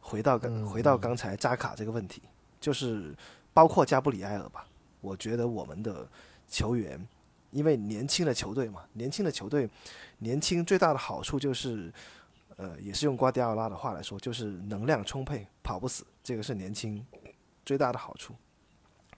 [0.00, 2.22] 回到刚、嗯回到刚才扎卡这个问题，
[2.60, 3.14] 就是
[3.52, 4.66] 包括加布里埃尔吧，
[5.00, 6.08] 我觉得我们的
[6.48, 7.04] 球员，
[7.50, 9.68] 因为年轻的球队嘛，年轻的球队，
[10.18, 11.92] 年轻最大的好处就是，
[12.56, 17.04] 呃，也是用瓜迪奥拉的话来说，就是能量充沛，跑不死，这个是年轻
[17.64, 18.34] 最大的好处。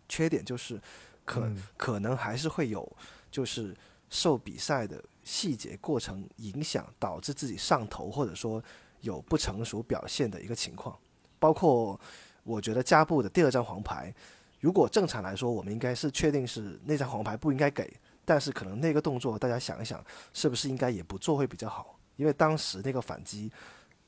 [0.08, 0.80] 缺点就是
[1.24, 2.90] 可、嗯可能还是会有，
[3.30, 3.76] 就是
[4.08, 8.62] 受比赛的细节过程影响，导致自己上头，或者说
[9.00, 10.96] 有不成熟表现的一个情况。
[11.38, 12.00] 包括
[12.44, 14.14] 我觉得加布的第二张黄牌，
[14.60, 17.92] 如果正常来说，我们应该是确定是那张黄牌不应该给，
[18.24, 21.98] 但是可能那个动作大家想一想，是不是应该也不做会比较好？
[22.16, 23.50] 因为当时那个反击，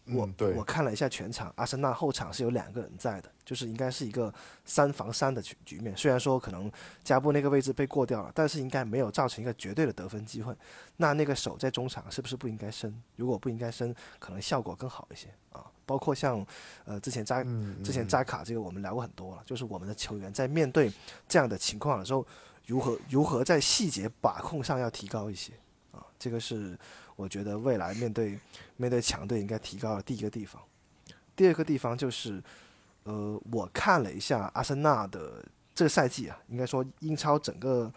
[0.06, 4.32] 我、我看了一下全场，阿森纳后场是有两个人在的，就是应该是一个
[4.64, 5.96] 三防三的局局面。
[5.96, 6.70] 虽然说可能
[7.02, 10.54] 加布那个位置被过掉了，但是应该没有造成一个绝对的得分机会。
[10.98, 12.94] 那那个手在中场是不是不应该伸？
[13.16, 15.64] 如果不应该伸，可能效果更好一些啊。
[15.86, 16.44] 包括像
[16.84, 20.92] 呃之前扎嗯之前扎卡这个我们聊过很多了，就是我们的球员在面对
[21.26, 22.26] 这样的情况的时候，
[22.66, 25.52] 如何如何在细节把控上要提高一些
[25.92, 26.78] 啊，这个是
[27.16, 28.38] 我觉得未来面对
[28.76, 30.60] 面对强队应该提高的第一个地方。
[31.36, 32.42] 第二个地方就是，
[33.04, 37.92] 呃，我看了一下阿森纳的这个赛季啊，应该说英超整个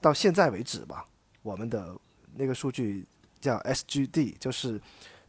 [0.00, 1.06] 到现在为止吧，
[1.42, 1.94] 我们的
[2.34, 3.06] 那个数据
[3.40, 4.80] 叫 SGD，就是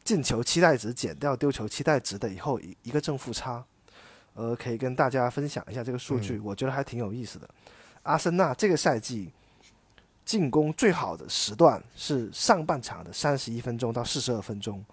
[0.03, 3.63] 进球期待值减掉丢球期待值的以后一一个正负差。
[4.33, 7.49] 呃，可以跟大家分享一下这个数据，我觉得还挺有意思的。
[8.03, 9.31] 阿森纳这个赛季
[10.25, 14.83] 进攻最好的时段是上半场的三十一分钟到四十二分钟，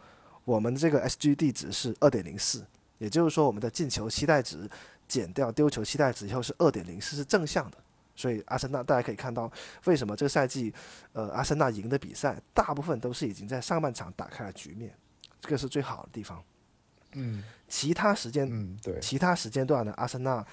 [0.44, 2.64] 我们这个 SGD 值是二点零四，
[2.98, 4.68] 也就是说我们的进球期待值
[5.08, 7.78] 减掉丢球期待值以后是二点零四，是正向的。
[8.14, 9.50] 所以阿森纳大家可以看到，
[9.86, 10.72] 为什么这个赛季，
[11.14, 14.94] 呃，阿森纳赢的比赛大部分都是已经在上半场打开了局面，
[15.40, 16.42] 这个是最好的地方。
[17.14, 20.44] 嗯其他时间嗯，对，其他时间段呢，阿森纳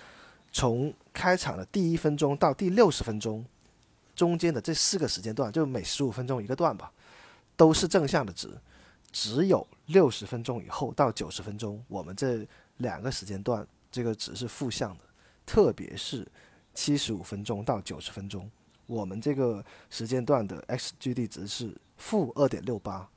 [0.53, 3.45] 从开场的第一分钟到第六十分钟，
[4.19, 6.91] 中间的这四个时间段，就每十五分钟一个段吧，
[7.55, 8.49] 都是正向的值。
[9.13, 12.45] 只有六十分钟以后到九十分钟，我们这
[12.79, 15.03] 两个时间段这个值是负向的，
[15.45, 16.27] 特别是
[16.73, 18.51] 七十五分钟到九十分钟，
[18.87, 23.07] 我们这个时间段的 xGD 值是负二点六八。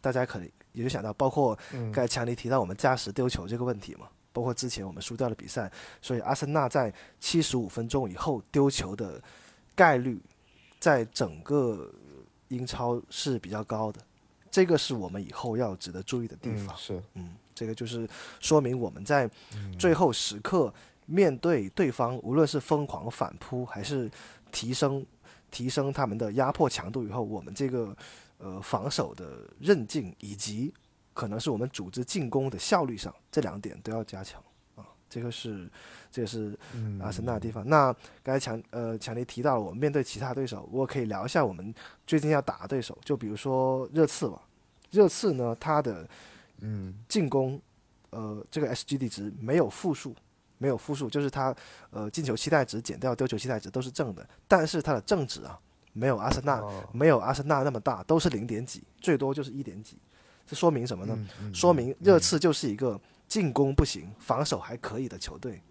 [0.00, 5.68] 大家可能也就想到，包括嗯刚才强尼提到我们加时丢球这个问题嘛，包括之前我们输掉了比赛，
[6.00, 9.20] 所以阿森纳在七十五分钟以后丢球的
[9.74, 10.20] 概率，
[10.78, 11.90] 在整个
[12.48, 14.00] 英超是比较高的，
[14.50, 16.74] 这个是我们以后要值得注意的地方。
[16.74, 18.08] 嗯是，嗯，这个就是
[18.40, 19.30] 说明我们在
[19.78, 20.72] 最后时刻
[21.06, 24.10] 面对对方，无论是疯狂反扑还是
[24.50, 25.04] 提升
[25.50, 27.96] 提升他们的压迫强度以后，我们这个
[28.38, 30.72] 呃防守的韧劲以及
[31.14, 34.51] 可能是我们组织进攻的效率上，这两点都要加强啊。
[35.12, 35.68] 这个是
[36.10, 37.62] 这个是嗯阿森纳的地方。
[37.68, 41.74] 那刚才强呃强烈提到了，我们面对其他对手，我可以聊一下我们
[42.06, 44.40] 最近要打的对手，就比如说热刺吧。
[44.90, 46.08] 热刺呢，它的
[46.60, 47.60] 嗯进攻，
[48.10, 50.14] 呃，这个 SGD 值没有负数，
[50.56, 51.54] 没有负数，就是它
[51.90, 55.58] 呃进球期待值减掉丢球期待值都是正的，但是它的正值啊，
[55.92, 59.96] 没有阿森纳、哦没有阿森纳那么大，都是零点几，最多就是一点几。
[60.46, 61.14] 这说明什么呢？
[61.16, 63.00] 嗯嗯说明热刺就是一个
[63.32, 65.62] 进攻不行、防守还可以的球队，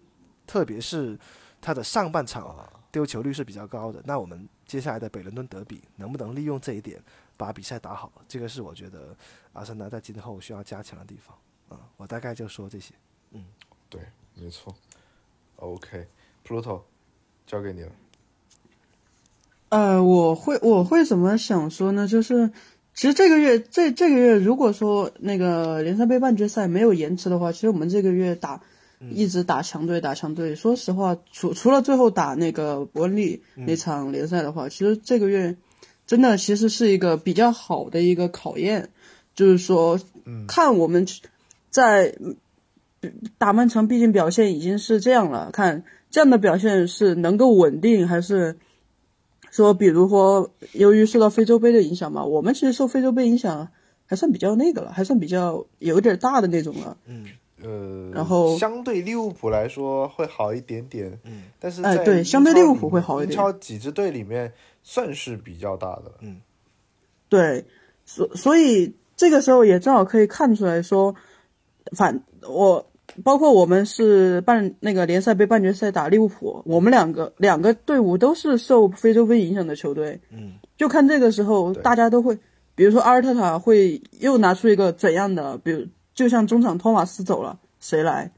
[0.48, 1.16] 特别是
[1.60, 4.02] 他的上半场丢球率是比较高的。
[4.04, 7.00] 那我们接下来的北伦敦德比能不能利用这一点
[7.36, 8.10] 把比赛打好？
[8.26, 9.16] 这个是我觉得
[9.52, 11.38] 阿森纳在今后需要加强的地方。
[11.68, 12.92] 啊、我大概就说这些。
[13.30, 13.44] 嗯
[13.88, 14.00] 对，
[14.34, 14.74] 没错。
[15.54, 16.82] OK，Pluto，
[17.46, 17.92] 交给你了。
[19.68, 22.08] 呃，我会我会怎么想说呢？
[22.08, 22.50] 就是
[22.94, 28.60] 其实这个月这这个月，如果说那个联赛杯半决赛没有延迟的话，其实我们这个月打
[29.10, 30.54] 一直打强队打强队。
[30.54, 35.56] 说实话，除除了最后打那个伯恩利那场联赛的话，其实这个月
[36.06, 38.90] 真的其实是一个比较好的一个考验，
[39.34, 39.98] 就是说
[40.46, 41.06] 看我们
[41.70, 42.14] 在
[43.38, 48.58] 打曼城，毕竟表现已经是这样了，看这样的表现是能够稳定还是。
[49.52, 53.68] 说，比如说，由于受到非洲杯的影响嘛，我们其实受非洲杯影响
[54.06, 56.96] 还算比较那个了，还算比较有点大的那种了。
[57.04, 57.26] 嗯，
[57.62, 61.20] 呃，然后相对利物浦来说会好一点点。
[61.24, 63.36] 嗯，但是哎，在对，相对利物浦会好一点英点。
[63.36, 64.50] 超几支队里面
[64.82, 66.14] 算是比较大的了。
[66.20, 66.40] 嗯，
[67.28, 67.66] 对，
[68.06, 71.14] 所所以这个时候也正好可以看出来说，
[71.94, 72.90] 反我
[73.22, 80.20] 包括我们是半那个联赛杯半决赛打利物浦，我们两个两个队伍都是受非洲杯影响的球队。
[80.30, 82.38] 嗯，就看这个时候大家都会，
[82.74, 88.32] 比如说阿尔特塔会又拿出一个怎样的，比如就像中场托马斯走了，谁来？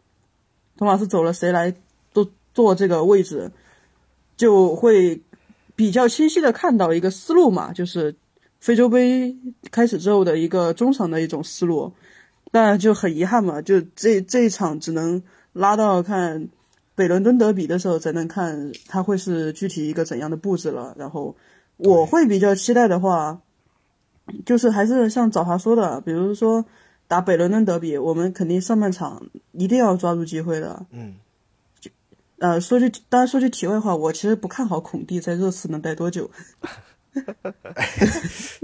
[0.77, 1.73] 托马斯走了，谁来
[2.13, 3.53] 都坐这个位置？
[4.37, 5.23] 就会
[5.77, 8.17] 比较清晰的看到一个思路嘛，就是
[8.59, 9.37] 非洲杯
[9.71, 11.93] 开始之后的一个中场的一种思路。
[12.55, 16.51] 但就很遗憾嘛，就这这一场只能拉到看
[16.95, 20.95] 北伦敦德比的时候才能看他会是具体一个怎样的布置了。
[20.97, 21.35] 然后
[21.79, 23.41] 我会比较期待的话，
[24.47, 26.65] 就是还是像早华说的，比如说
[27.09, 30.87] 打北伦敦德比，我们肯定上半场一定要抓住机会的。
[30.93, 31.17] 嗯，
[32.39, 36.31] 呃，说句当然说句题外话，我其实不看好孔蒂在热刺能待多久。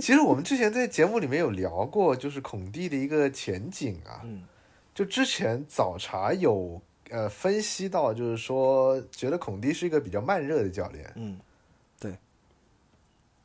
[0.03, 4.23] 其实我们之前在节目里面有聊过，就是孔蒂的一个前景啊。
[4.25, 4.45] 嗯，
[4.95, 6.81] 就之前早茶有
[7.11, 11.39] 呃分析到，就是说觉得孔蒂是一个比较慢热的教练，嗯，
[11.99, 12.17] 对。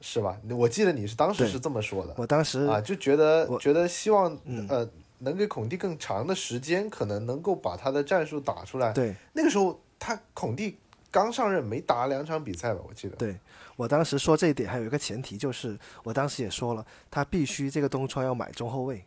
[0.01, 0.39] 是吧？
[0.51, 2.13] 我记得你是当时是这么说的。
[2.17, 4.65] 我当时啊，就觉得我觉得希望嗯。
[4.69, 4.89] 呃
[5.19, 8.91] 能给孔蒂更长的时间，可能能够把他的战术打出来。
[8.91, 9.15] 对。
[9.31, 10.77] 那个时候他孔蒂
[11.15, 13.15] 刚上任没打两场比赛吧，我记得。
[13.15, 13.39] 对
[13.77, 19.05] 我当时说这一点，还有一个前提就是，我当时也说了，他必须这个东窗要买中后卫。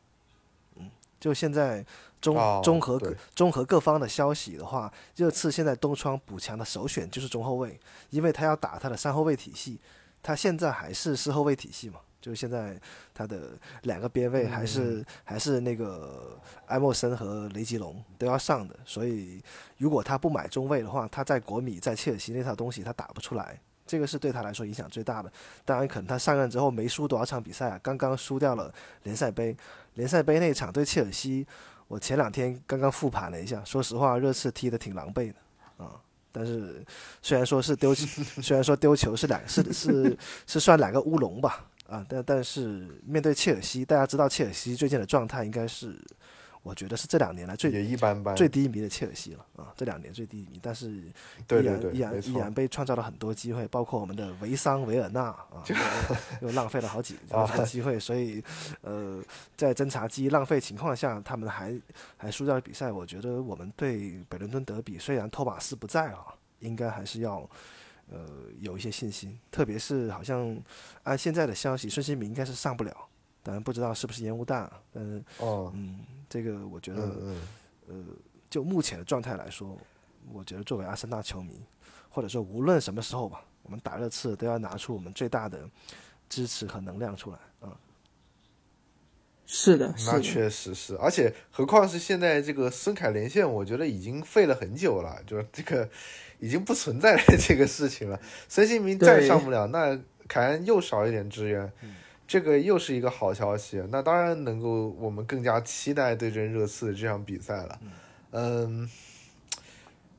[0.77, 0.91] 嗯，
[1.21, 1.85] 就现在
[2.23, 2.99] 综哦综合
[3.35, 7.79] 综合各方的消息的话，热刺现在东窗补强的首选就是中后卫，
[8.09, 9.79] 因为他要打他的三后卫体系，
[10.23, 12.79] 他现在还是四后卫体系嘛，就是现在
[13.15, 13.51] 他的
[13.83, 19.43] 两个边卫还是、还是那个埃莫森和雷吉隆都要上的，所以
[19.77, 23.61] 如果他不买中卫的话，他在国米在切尔西那套东西他打不出来。
[23.87, 25.33] 这个是对他来说影响最大的。
[25.65, 28.71] 当然，可能他上任之后没输多少场比赛啊，刚刚输掉了
[29.05, 29.57] 联赛杯。
[29.95, 31.47] 联赛杯那场对切尔西，
[31.87, 35.99] 我前两天刚刚复盘了一下，说实话，热刺踢得挺狼狈的啊。
[36.31, 36.85] 但是
[37.23, 37.95] 虽然说是丢，
[38.43, 45.99] 虽然说丢球是两是是是算两个乌龙吧啊，但但是面对切尔西，大家知道切尔西最近的状态应该是，
[46.63, 48.37] 我觉得是这两年来最也一般般。
[48.37, 51.13] 最低迷的切尔西了啊，这两年最低迷，但是依
[51.47, 55.77] 对对然依然依然被创造了很多机会，包括我们的维桑维尔纳啊，又
[56.49, 58.45] 又浪费了好几啊好几个机会，所以
[58.83, 59.23] 呃，
[59.57, 61.75] 在侦察机浪费情况下，他们还
[62.19, 62.93] 还输掉了比赛。
[62.93, 66.27] 我觉得我们对北伦敦德比，虽然托马斯不在啊，
[66.59, 67.49] 应该还是要
[68.11, 68.27] 呃
[68.61, 70.57] 有一些信心，特别是好像
[71.03, 72.97] 按现在的消息，孙兴民应该是上不了，
[73.43, 77.07] 当然不知道是不是烟雾弹，啊但是哦，嗯，这个我觉得。
[77.21, 77.37] 嗯
[77.91, 78.07] 嗯，
[78.51, 79.75] 就目前的状态来说，
[80.31, 81.59] 我觉得作为阿森纳球迷，
[82.11, 85.67] 或者说无论什么时候吧，我们打热刺都要拿出我们最大的
[86.29, 87.73] 支持和能量出来啊、
[89.47, 95.89] 是的，是那，确实是，而且何况是现在这个孙凯连线，我觉得已经废了很久了，就是这个
[96.41, 98.21] 已经不存在这个事情了。
[98.49, 101.73] 孙兴民再上不了，那凯恩又少一点支援，
[102.27, 103.83] 这个又是一个好消息。
[103.91, 107.79] 那当然能够我们更加期待对阵热刺这场比赛了。
[108.33, 108.89] 嗯，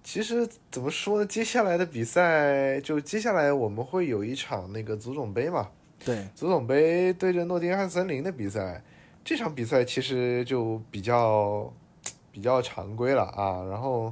[0.03, 1.25] 其实怎么说呢？
[1.25, 5.69] 接下来的比赛，就接下来我们会有一场那个足总杯嘛，
[6.03, 8.83] 对，足总杯对阵诺丁汉森林的比赛，
[9.23, 11.71] 这场比赛其实就比较
[12.31, 13.63] 比较常规了啊。
[13.69, 14.11] 然后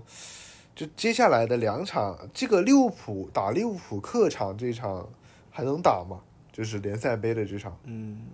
[0.77, 5.09] 就接下来的两场，这个利物浦打利物浦客场这场
[5.49, 6.21] 还能打吗？
[6.51, 8.27] 就是联赛杯的这场，嗯，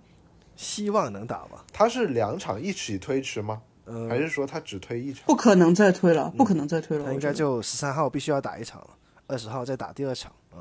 [0.54, 1.64] 希望能打吧。
[1.72, 3.62] 他是两场一起推迟吗？
[3.86, 5.24] 呃，还是说他只推一场？
[5.24, 7.06] 不可能再推了，不可能再推了。
[7.06, 8.90] 他应该就十三号必须要打一场了，
[9.26, 10.60] 二十号再打第二场嗯、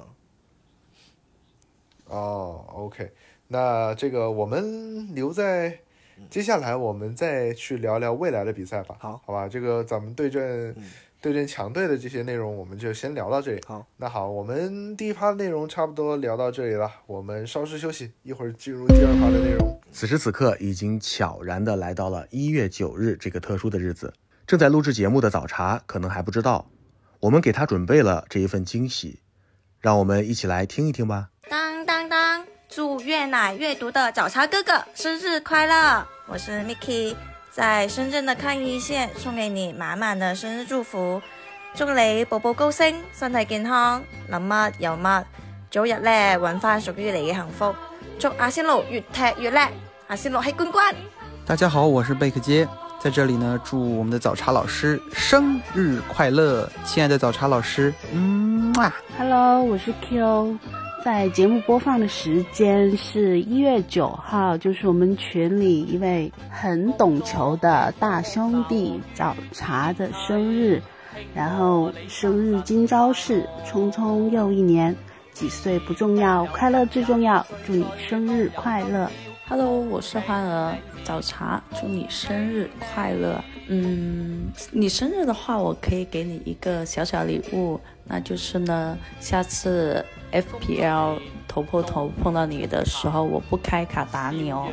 [2.05, 3.11] 哦，OK，
[3.49, 5.79] 那这个我们留在
[6.29, 8.95] 接下来我们再去聊聊未来的比赛吧。
[8.99, 10.73] 好，好吧，这个咱们对阵、
[11.23, 13.61] 对阵强队的这些内容，我们就先聊到这里。
[13.65, 19.79] 好，那好，我们第一趴内容差不多聊到这里了，我们稍事休息，一会儿进入第二趴的内容。
[19.89, 24.13] 此时此刻，已经悄然的来到了一月九日这个特殊的日子。
[24.45, 26.69] 正在录制节目的早茶可能还不知道，
[27.21, 29.21] 我们给他准备了这一份惊喜，
[29.79, 31.29] 让我们一起来听一听吧。
[31.49, 32.45] 当当当！
[32.67, 36.05] 祝越奶阅读的早茶哥哥生日快乐！
[36.27, 37.15] 我是 Miki，
[37.55, 41.21] 在深圳的抗疫线送给你满满的生日祝福，
[41.75, 44.01] 祝你步步高升，身體健康，
[44.31, 45.23] 諗乜有乜，
[45.69, 47.75] 早日咧揾翻屬於你嘅幸福。
[48.17, 49.69] 祝阿仙奴越踢越叻，
[50.07, 50.95] 阿仙奴係冠軍！
[51.45, 52.67] 大家好，我是贝克街，
[52.99, 56.67] 在这里呢，祝我们的早茶老师生日快乐！
[56.83, 60.57] 亲爱的早茶老师，嗯啊 Hello，我是 Q，
[61.03, 70.81] 在节目播放的时间是一月九号，就是我们群里一位很懂球的大兄弟早茶的生日，
[71.35, 74.95] 然后生日今朝是匆匆又一年，
[75.33, 79.11] 几岁不重要，快乐最重要，祝你生日快乐。
[79.45, 80.73] Hello，我是欢儿，
[81.03, 83.43] 早茶，祝你生日快乐。
[83.67, 94.67] 嗯，你生日的话，我可以给你一个小小礼物，那就是呢，下次 FPL 头破头碰到你的时候，我不开卡打你哦。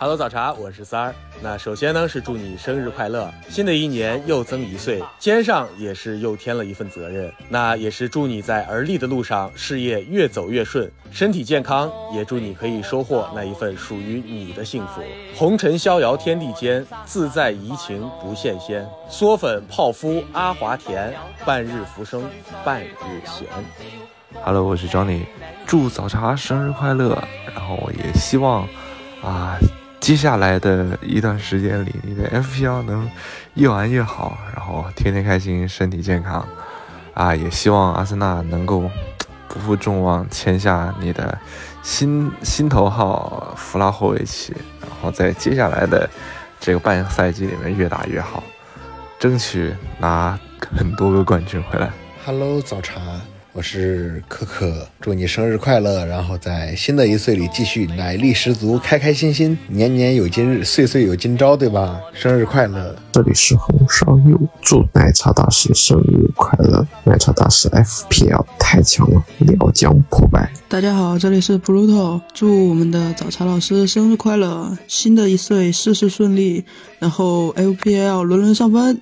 [0.00, 1.14] Hello，早茶，我是三儿。
[1.42, 7.32] 那首先呢是祝你生日快乐，新的一年又增一岁，肩上也是又添了一份责任。
[7.48, 15.02] 那也是祝你在而立的路上事业越走越顺，身体健康，也祝你可以收获那一份属于你的幸福。
[15.34, 18.88] 红尘逍遥天地间，自在怡情不羡仙。
[19.10, 21.12] 嗦粉泡芙阿华田，
[21.44, 22.22] 半日浮生
[22.64, 23.48] 半日闲。
[24.44, 25.24] Hello，我是 Johnny，
[25.66, 27.20] 祝早茶生日快乐。
[27.52, 28.62] 然后也希望
[29.24, 29.58] 啊，
[30.00, 33.10] 接下来的一段时间里，你的 FPL 能
[33.54, 36.46] 越玩越好，然后天天开心，身体健康。
[37.14, 38.88] 啊，也希望阿森纳能够
[39.48, 41.36] 不负众望，签下你的
[41.82, 46.08] 新新头号弗拉霍维奇，然后在接下来的
[46.60, 48.42] 这个半赛季里面越打越好，
[49.18, 50.38] 争取拿
[50.76, 51.90] 很多个冠军回来。
[52.24, 53.00] Hello，早茶，
[53.54, 56.04] 我是可可，祝你生日快乐！
[56.04, 61.98] 然后在新的一岁里继续奶力十足，开开心心，年年有今日，岁岁有今朝，对吧？
[62.12, 62.94] 生日快乐！
[63.10, 66.86] 这里是红烧肉，祝奶茶大师生日快乐！
[67.04, 70.52] 奶茶大师 FPL 太强了，辽江破败。
[70.68, 76.64] 大家好，这里是 Pluto，祝我们的早茶老师生日快乐，新的一岁事事顺利，
[76.98, 79.00] 然后 FPL 轮轮上分。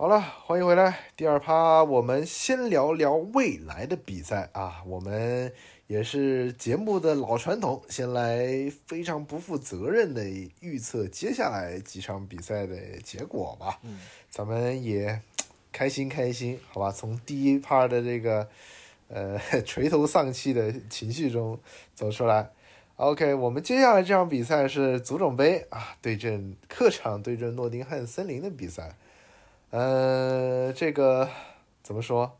[0.00, 0.96] 好了，欢迎回来。
[1.16, 4.80] 第二趴，我们先聊聊未来的比赛啊。
[4.86, 5.52] 我们
[5.88, 10.24] 也是节目的老传统，先来非常不负责任的
[10.60, 13.80] 预测接下来几场比赛的结果吧。
[13.82, 13.98] 嗯，
[14.30, 15.20] 咱们也
[15.72, 16.92] 开心开心，好吧？
[16.92, 18.48] 从第一趴的这个
[19.08, 19.36] 呃
[19.66, 21.58] 垂头丧气的情绪中
[21.96, 22.48] 走出来。
[22.94, 28.94] OK，我们接下来这场比赛是足总杯啊，对阵客场对阵诺丁汉森林的比赛。
[29.70, 31.28] 呃，这个
[31.82, 32.38] 怎么说？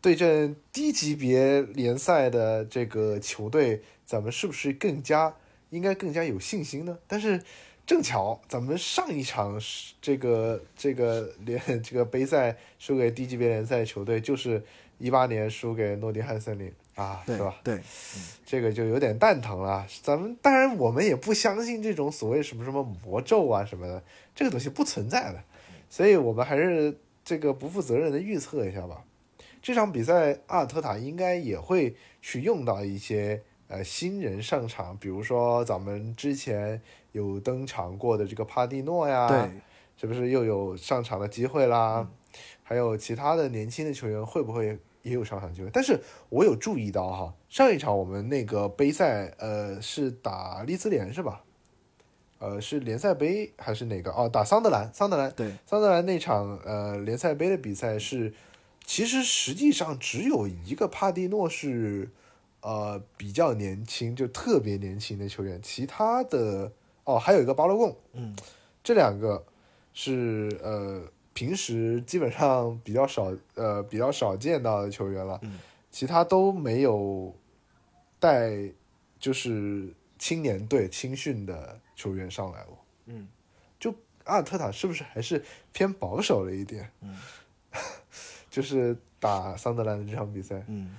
[0.00, 5.34] 对阵低级别联赛的这个球队，咱们是不是更加
[5.70, 6.96] 应该更加有信心呢？
[7.08, 7.42] 但是
[7.84, 9.60] 正巧咱们上一场
[10.00, 14.62] 这个这个联这个杯赛输给低级别联赛球队，就是
[14.98, 17.56] 一八年输给诺丁汉森林啊，对是吧？
[17.64, 17.82] 对，嗯，
[18.44, 19.84] 这个就有点蛋疼了。
[20.02, 24.02] 咱们当然我们也不相信这种所谓什么什么魔咒啊什么的，
[24.36, 25.42] 这个东西不存在的。
[25.96, 26.94] 所以我们还是
[27.24, 29.02] 这个不负责任的预测一下吧。
[29.62, 36.82] 这场比赛阿尔特塔应该也会去用到一些呃新人上场，比如说咱们之前
[37.12, 39.48] 有登场过的这个帕蒂诺呀，对，
[39.96, 42.06] 是不是又有上场的机会啦？
[42.62, 45.70] 还有其他的年轻的球员会不会也有上场机会？
[45.72, 51.42] 但是我有注意到哈，上一场我们那个杯赛呃是打利兹联是吧？
[52.38, 54.10] 呃，是联赛杯还是哪个？
[54.12, 55.30] 哦，打桑德兰，桑德兰。
[55.32, 58.32] 对，桑德兰那场呃联赛杯的比赛是，
[58.84, 62.10] 其实实际上只有一个帕蒂诺是
[62.60, 66.70] 呃比较年轻，就特别年轻的球员，其他的
[67.04, 68.36] 哦还有一个巴洛贡，嗯，
[68.84, 69.42] 这两个
[69.94, 75.58] 是呃平时基本上比较少呃比较少见到的球员了，嗯，
[75.90, 77.34] 其他都没有
[78.20, 78.52] 带
[79.18, 82.78] 就是青年队青训的球员上来过。
[83.06, 83.26] 嗯，
[83.80, 83.92] 就
[84.24, 86.88] 阿尔特塔是不是还是偏保守了一点？
[87.00, 87.18] 嗯，
[88.48, 90.62] 就是打桑德兰的这场比赛。
[90.68, 90.94] 嗯，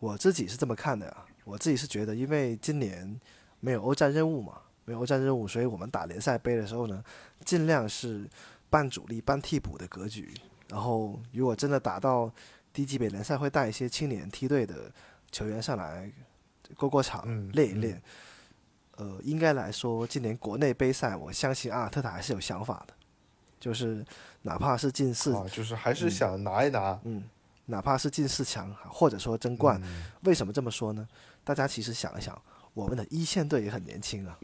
[0.00, 3.20] 我自己是这么看的啊，我自己是觉得，因为今年
[3.60, 7.04] 没有欧战任务嘛，没有欧战任务，所以我们打联赛杯的时候呢，
[7.44, 8.28] 尽量是
[8.70, 10.32] 半主力半替补的格局。
[10.68, 12.32] 然后如果真的打到
[12.72, 14.92] 低级别联赛，会带一些青年梯队的
[15.30, 16.10] 球员上来
[16.76, 18.02] 过过场，练一练。
[18.96, 22.94] 呃，应该来说，今年国内杯赛，我相信阿尔特塔还是有想法的，
[23.60, 24.02] 就是
[24.40, 27.22] 哪怕是进四，就是还是想拿一拿，嗯，
[27.66, 29.78] 哪怕是进四强，或者说争冠。
[30.22, 31.06] 为什么这么说呢？
[31.44, 32.40] 大家其实想一想，
[32.72, 34.38] 我们的一线队也很年轻啊，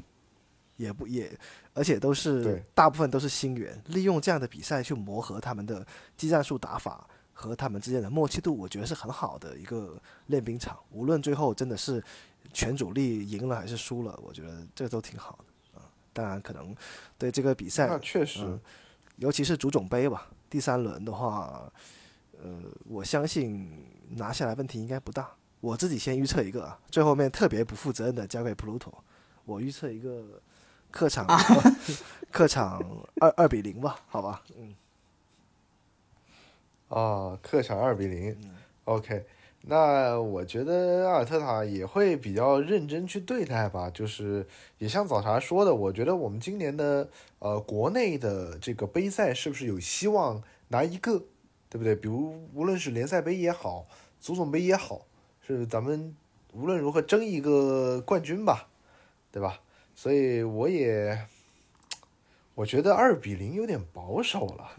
[0.77, 1.33] 也不也，
[1.73, 10.79] 而且都是大部分都是新援，利用这样的比赛去磨合他们的技战术打法和他们之间的默契度，我觉得是很好的一个练兵场。
[10.91, 12.05] 无论最后真的是。
[12.53, 15.85] 全主力赢了还是输了，我觉得这都挺好的啊。
[16.13, 16.75] 当然，可能
[17.19, 18.59] 对这个比赛，那确实，
[19.17, 21.73] 尤其是足总杯吧，第三轮的话，
[22.43, 25.31] 呃，我相信拿下来问题应该不大。
[25.61, 28.93] 我自己先预测一个啊，最后面特别不负责任的交给普鲁托，
[29.45, 30.41] 我预测一个
[30.91, 31.27] 客场
[32.33, 32.83] 客场
[33.21, 34.75] 二二比零吧，好吧，嗯，
[36.89, 38.51] 啊，客场二比零嗯
[38.85, 39.25] ，OK。
[39.65, 44.45] 那我觉得阿尔特塔也会比较认真去对待吧，就是
[44.79, 47.09] 也像早茶说的，我觉得我们今年的
[47.39, 51.23] 呃国内的这个杯赛是不是有希望拿一个，
[51.71, 51.95] 对不对？
[51.95, 53.87] 比如无论是联赛杯也好，
[54.19, 55.03] 足总杯也好，
[55.47, 56.13] 是咱们
[56.53, 58.69] 无论如何争一个冠军吧，
[59.31, 59.61] 对吧？
[59.95, 61.17] 所以我也
[62.57, 64.71] 我觉得二比零有点保守了，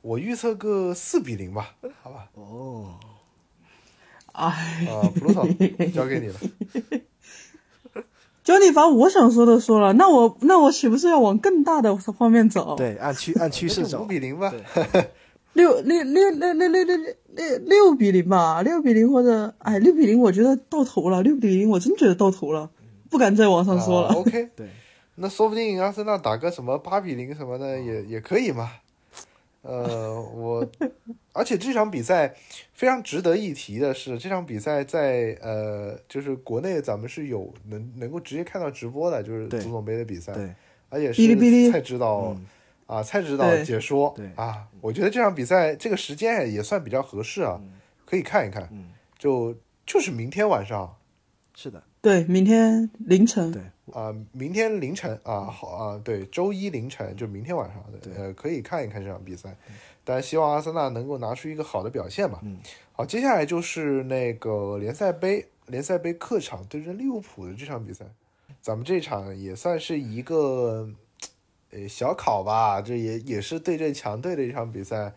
[0.00, 2.30] 我预测个四比零吧，好吧？
[2.32, 2.98] 哦。
[4.38, 5.46] 哎，啊，普鲁托
[5.92, 6.34] 交给你了。
[8.44, 12.76] 就你把我想说的说了，那我那我岂不是要往更大的方面走？
[12.76, 14.02] 对，按趋按趋势走。
[14.02, 14.52] 五比零吧。
[15.54, 16.96] 六六六六六六六
[17.34, 21.22] 六六比零吧，六比零或者哎六比零，我觉得到头了。
[21.22, 22.70] 六比零，我真觉得到头了，
[23.10, 24.08] 不敢再往上说了。
[24.14, 24.68] OK， 对，
[25.16, 28.70] 那说不定阿森纳打个什么八比零什么的也也可以嘛。
[29.62, 30.64] 呃，我，
[31.38, 32.34] 而且这场比赛
[32.74, 40.52] 非常值得一提的是，这场比赛在呃，就是国内咱们是有能能够直接看到直播的，就是足总杯的比赛，对，
[40.88, 42.36] 而且是蔡指导
[42.86, 47.60] 啊，蔡指导解说，对啊，我觉得这场比赛这个时间也算比较合适啊，
[48.04, 48.68] 可以看一看，
[49.16, 49.54] 就
[49.86, 50.96] 就是明天晚上，
[51.54, 53.62] 是的，对，明天凌晨，对。
[53.94, 59.56] 啊，明天凌晨啊，好啊，对，周一凌晨就明天晚上，对，呃，可以看一看这场比赛。
[60.08, 62.40] 当然，希望阿森纳能够拿出一个好的表现吧。
[62.42, 62.58] 嗯，
[62.92, 68.06] 好，接下来就是那个联赛杯，联赛杯客场对阵利物浦的这场比赛，
[68.62, 70.88] 咱们这场也算是一个
[71.72, 75.12] 呃小考吧，这也也是对阵强队的一场比赛。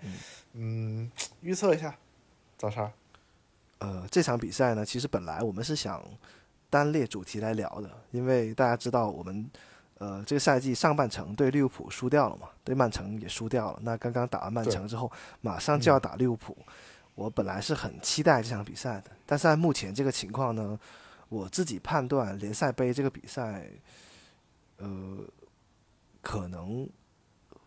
[0.51, 1.95] 嗯，预测一下，
[2.57, 2.91] 早上，
[3.77, 6.03] 呃，这场比赛呢，其实本来我们是想。
[6.69, 9.45] 单列主题来聊的，因为大家知道我们，
[10.01, 13.79] 呃，这个赛季上半程对利物浦输掉了嘛，对曼城也输掉了。
[13.83, 16.57] 那刚刚打完曼城之后，马上就要打利物浦，
[17.13, 19.11] 我本来是很期待这场比赛的。
[19.27, 20.79] 但是在目前这个情况呢，
[21.29, 23.69] 我自己判断联赛杯这个比赛，
[24.77, 25.19] 呃，
[26.23, 26.89] 可能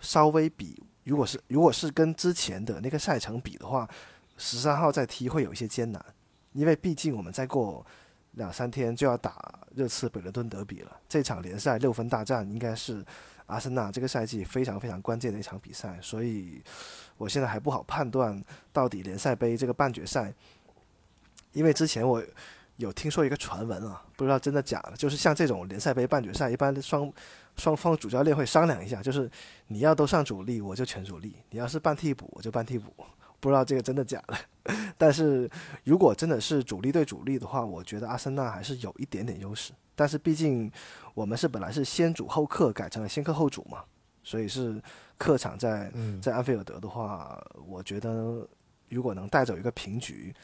[0.00, 3.88] 稍微比如果是如果是跟之前的那个赛程比的话，
[4.38, 6.04] 十三号再踢会有一些艰难，
[6.52, 7.86] 因为毕竟我们在过。
[8.34, 13.04] 两三天就要打热刺北伦敦德比了，这场联赛六分大战应该是
[13.46, 16.62] 阿森纳这个赛季非常非常关键的一场比赛，所以
[17.16, 20.32] 我现在还不好判断到底联赛杯这个半决赛，
[21.52, 22.22] 因为之前我
[22.76, 27.12] 有听说一个传闻啊，不知道真的假的，就是像这种联赛杯半决赛，一般双
[27.56, 29.30] 双方主教练会商量一下，就是
[29.68, 32.92] 你要都上主力，我就全主力；你要是半替补，我就半替补。
[33.44, 34.34] 不知道这个真的假的，
[34.96, 35.46] 但是
[35.84, 39.74] 如果真的是主力对主力的话，我觉得阿森纳还是有一点点优势。
[39.94, 40.72] 但是毕竟
[41.12, 43.84] 我们是本来是先主后客改成了先客后主嘛，
[44.22, 44.82] 所以是
[45.18, 45.92] 客场在
[46.22, 48.48] 在安菲尔德的话，我觉得
[48.88, 50.34] 如果能带走一个平局，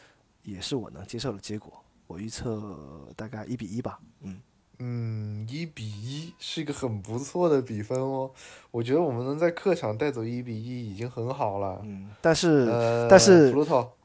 [0.43, 1.83] 也是我能接受的结果。
[2.07, 4.39] 我预测大概一比一吧，嗯。
[4.83, 8.31] 嗯，一比一是一个很不错的比分哦。
[8.71, 11.81] 我觉得我们能在客场带走一比一已经很好了。
[11.85, 12.67] 嗯，但是
[13.09, 13.55] 但是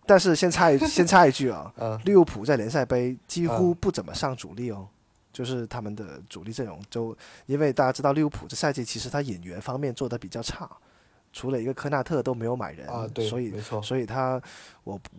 [0.06, 1.72] 但是先插一 先插一句啊，
[2.04, 4.88] 利物浦在联赛杯几乎不怎么上主力哦，
[5.32, 10.70] 就是他们的主力阵容就因为大家知道利物浦这赛季其实他引援方面做的比较差，
[11.32, 14.42] 除了一个科纳特都没有买人啊，对，所以没错，所以他
[14.84, 15.10] 我不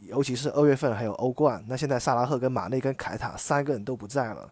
[0.00, 4.50] 尤其是二月份还有欧冠，那现在萨拉赫跟马内跟凯塔三个人都不在了。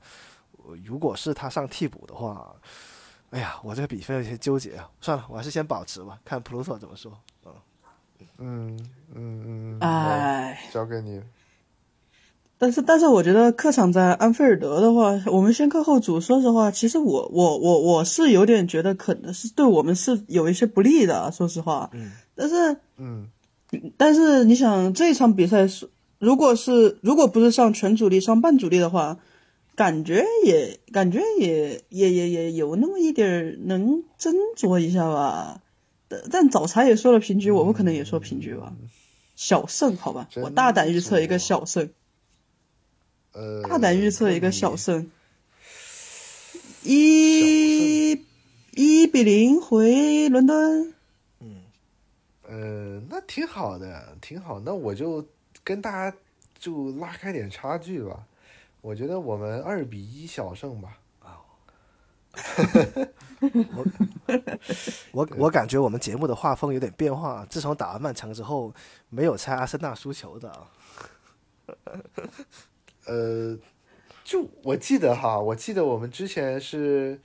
[0.84, 2.54] 如果是他上替补的话，
[3.30, 4.88] 哎呀，我这个比分有些纠结啊。
[5.00, 7.12] 算了，我还是先保持吧，看普鲁索怎么说。
[8.38, 8.78] 嗯
[9.14, 11.20] 嗯嗯嗯，哎，交给你。
[12.58, 16.20] 但是但是我觉得客场在安菲尔德的话，我们先客后主。
[16.20, 21.32] 说实话，其实我我我我是有点觉得可能是对我们是有一些不利的。
[21.32, 23.28] 说实话，嗯，但是嗯，
[23.96, 29.18] 但是你想这一场比赛是如果是如果不是上全主力上半主力的话，
[29.74, 35.60] 感觉也感觉也也也也有那么一点儿能斟酌一下吧。
[36.08, 38.74] 但但早茶也说了平局，我不可能也说平局吧。
[39.34, 41.90] 小胜好吧，我大胆预测一个小胜。
[43.32, 45.10] 呃，大胆预测一个小胜，
[46.82, 48.12] 一
[48.72, 50.92] 一比零回伦敦。
[51.40, 51.62] 嗯
[52.46, 54.60] 呃，那挺好的，挺好。
[54.60, 55.26] 那我就
[55.64, 56.14] 跟大家
[56.58, 58.26] 就拉开点差距吧。
[58.82, 60.98] 我觉得我们二比一小胜吧。
[61.20, 61.38] 啊，
[63.72, 63.86] 我
[65.12, 67.46] 我我感觉我们节目的画风有点变化。
[67.48, 68.74] 自从打完曼城之后，
[69.08, 70.66] 没有猜阿森纳输球的啊。
[73.06, 73.56] 呃，
[74.24, 77.20] 就我记得哈，我记得我们之前是，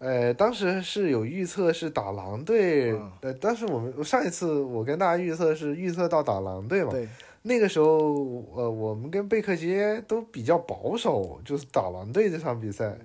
[0.00, 7.06] 呃，当时是有预测是打狼队，呃，当时我们上一次我跟大家预测是预测到打狼队嘛，对，
[7.42, 12.96] 那个时候呃，我们跟贝克街都比较保守，就是打狼队这场比赛，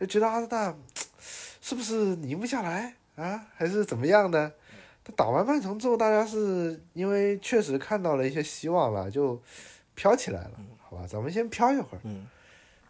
[0.00, 0.74] 就觉得阿森纳
[1.60, 2.92] 是不是赢不下来？
[3.14, 4.52] 啊，还是怎么样呢？
[5.04, 9.40] 他打完曼城之后，大家是因为确实看到了一些希望了，就
[9.94, 10.50] 飘起来了。
[10.80, 12.26] 好吧，咱们先飘一会儿，嗯，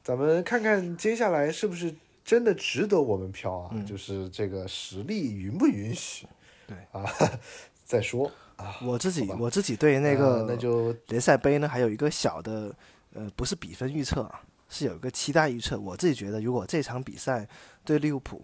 [0.02, 1.94] 咱们看看接下来是不是
[2.24, 3.70] 真的值得我们飘啊？
[3.72, 6.26] 嗯就是这个实力允不允许？
[6.66, 7.04] 对啊，
[7.84, 8.76] 再说啊。
[8.82, 12.74] 我自己我自己对那个、呃那就联赛杯呢，还有一个小的
[13.12, 15.78] 呃，不是比分预测啊，是有一个期待预测。
[15.78, 17.46] 我自己觉得，如果这场比赛
[17.84, 18.42] 对利物浦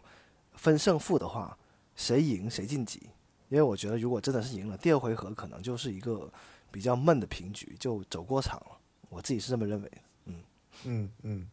[0.55, 1.57] 分胜负的话，
[1.95, 3.01] 谁赢谁晋级。
[3.49, 6.31] 因为我觉得，如果真的是赢了，第二回合可能就是一个
[6.71, 8.79] 比较闷的平局，就走过场了。
[9.09, 9.99] 我自己是这么认为的。
[10.27, 10.35] 嗯
[10.85, 11.49] 嗯嗯，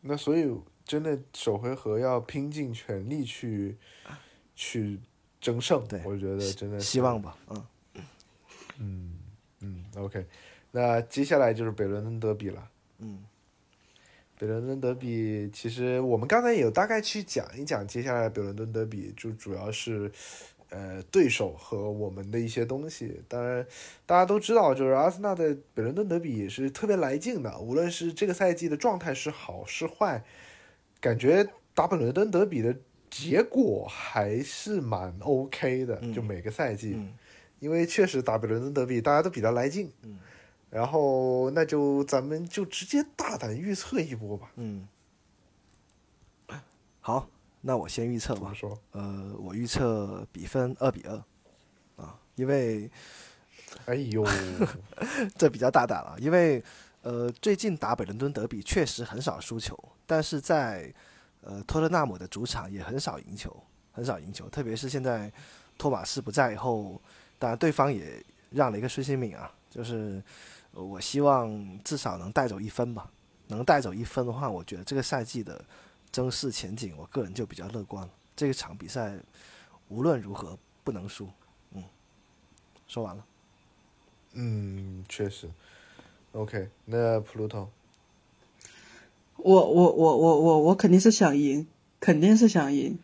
[0.00, 0.50] 那所以
[0.84, 3.76] 真的首回合要拼尽全力去
[4.54, 4.98] 去
[5.40, 7.66] 争胜，对我觉得真的希望吧，嗯
[8.78, 9.18] 嗯
[9.60, 10.26] 嗯，OK，
[10.70, 12.68] 那接下来就是北伦敦德比了。
[12.98, 13.24] 嗯，
[14.38, 20.10] 北伦敦德比，其实我们刚才也有大概去讲一讲接下来北伦敦德比，就主要是
[20.70, 23.20] 呃对手和我们的一些东西。
[23.28, 23.66] 当然，
[24.06, 30.22] 大家都知道，就是阿森纳的北伦敦德比也是特别来劲的，无论是这个赛季的状态是好是坏，
[31.02, 32.74] 感觉打本伦敦德比的
[33.10, 36.96] 结果还是蛮 OK 的，就每个赛季，
[37.58, 39.92] 因为确实打本伦敦德比大家都比较来劲。
[40.70, 44.50] 然后那就咱们就直接大胆预测一波吧。
[44.56, 44.88] 嗯，
[47.00, 47.28] 好，
[47.60, 48.54] 那我先预测吧。
[48.54, 48.78] 说？
[48.92, 52.90] 呃，我预测比分二比二，啊，因为，
[53.84, 54.24] 哎呦，
[55.36, 56.64] 这比较大胆了，因为
[57.02, 59.76] 呃，最近打北伦敦德比确实很少输球，
[60.06, 60.92] 但是在
[61.40, 63.54] 呃托特纳姆的主场也很少赢球，
[63.90, 65.30] 很少赢球，特别是现在
[65.76, 67.00] 托马斯不在以后，
[67.40, 70.22] 当然对方也让了一个孙兴敏啊，就是
[70.70, 73.10] 我希望至少能带走一分吧，
[73.48, 75.64] 能带走一分的话，我觉得这个赛季的
[76.12, 78.08] 争四前景，我个人就比较乐观。
[78.36, 79.18] 这个场比赛
[79.88, 81.28] 无论如何不能输，
[81.72, 81.82] 嗯，
[82.86, 83.24] 说完了。
[84.34, 85.50] 嗯，确实。
[86.32, 87.70] OK，那普鲁托，
[89.36, 91.66] 我我我我我我肯定是想赢，
[92.00, 92.98] 肯定是想赢。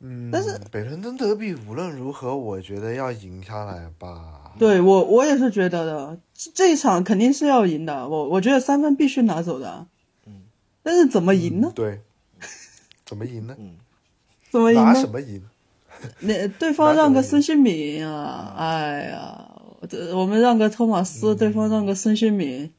[0.00, 4.52] 嗯，但是北伦敦德比无论如何，我觉得要赢下来吧。
[4.58, 8.08] 对我我也是觉得的，这这一场肯定是要赢的。
[8.08, 9.86] 我我觉得三分必须拿走的。
[10.26, 10.42] 嗯，
[10.82, 11.72] 但是怎么赢呢？
[11.74, 12.00] 对，
[13.06, 13.56] 怎么赢呢？
[14.50, 14.84] 怎么赢呢？
[14.84, 15.42] 拿什么赢？
[16.18, 18.54] 那对方让个孙兴敏啊！
[18.58, 19.51] 哎呀，这
[20.14, 22.72] 我们让个托马斯，对方让个孙兴敏，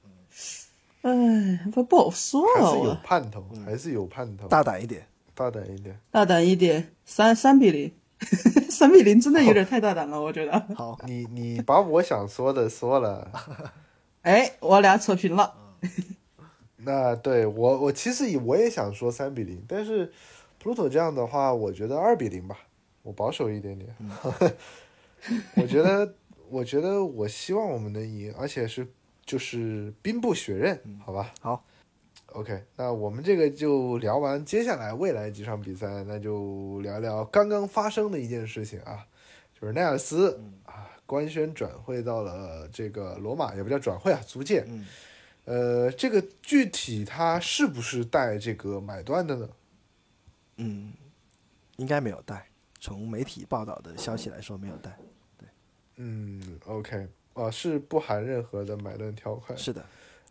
[1.02, 3.02] 哎，不不好说还是有啊。
[3.04, 4.48] 盼头，还是有盼头。
[4.48, 6.00] 大胆一点，大胆一点。
[6.10, 7.92] 大胆一点，三三比零，
[8.70, 10.66] 三比零真的有点太大胆了，我觉得。
[10.76, 13.30] 好， 你你把我想说的说了。
[14.24, 15.54] 哎，我俩扯平了。
[16.78, 20.10] 那对我我其实也我也想说三比零，但是
[20.58, 22.58] 普鲁托这样的话，我觉得二比零吧，
[23.02, 23.94] 我保守一点点。
[25.56, 26.14] 我觉得
[26.54, 28.88] 我觉得我希望我们能赢，而且是
[29.26, 31.34] 就是兵不血刃，好吧？
[31.42, 31.66] 好
[32.28, 39.04] ，OK，那我们这个就聊完，接下来未来几场比赛，那就聊聊刚刚发生的一件事情啊，
[39.60, 44.64] 就是奈尔斯啊官宣转会到了这个罗马，也不叫转会啊，租借。
[45.46, 49.50] 呃，这个具体他是不是带这个买断的呢？
[50.58, 50.94] 嗯，
[51.78, 52.46] 应该没有带。
[52.80, 54.96] 从媒体报道的消息来说，没有带。
[55.98, 59.58] 嗯，OK，啊，是不含任何的买断条款。
[59.58, 59.84] 是的。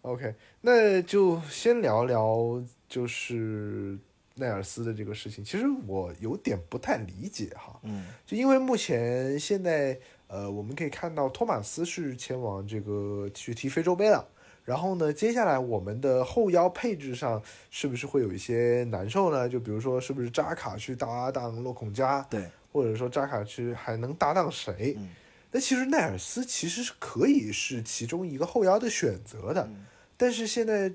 [0.03, 3.97] OK，那就先聊聊就是
[4.35, 5.45] 奈尔斯的这个事情。
[5.45, 9.97] 其实我有点不太理解哈，嗯，就因为目前现在
[10.27, 14.27] 呃，我们可以看到托马斯是前往这个去踢非洲杯了。
[14.65, 17.41] 然后呢，接下来我们的后腰配置上
[17.71, 19.49] 是不是会有一些难受呢？
[19.49, 22.21] 就比如说，是不是扎卡去搭档洛孔加？
[22.31, 24.97] 对，或者说扎卡去还能搭档谁？
[24.99, 25.09] 嗯
[25.53, 29.85] 那其实奈尔斯其实是可以是其中一个后腰的选择的，嗯
[30.17, 30.93] 但是现在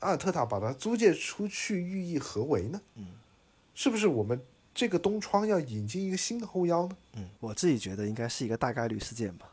[0.00, 2.80] 阿尔特塔把他租借出去，寓意何为呢？
[2.94, 3.06] 嗯，
[3.74, 4.40] 是不是我们
[4.74, 6.96] 这个东窗要引进一个新的后腰呢？
[7.14, 9.48] 嗯，我自己觉得应该是一个大概率事件吧。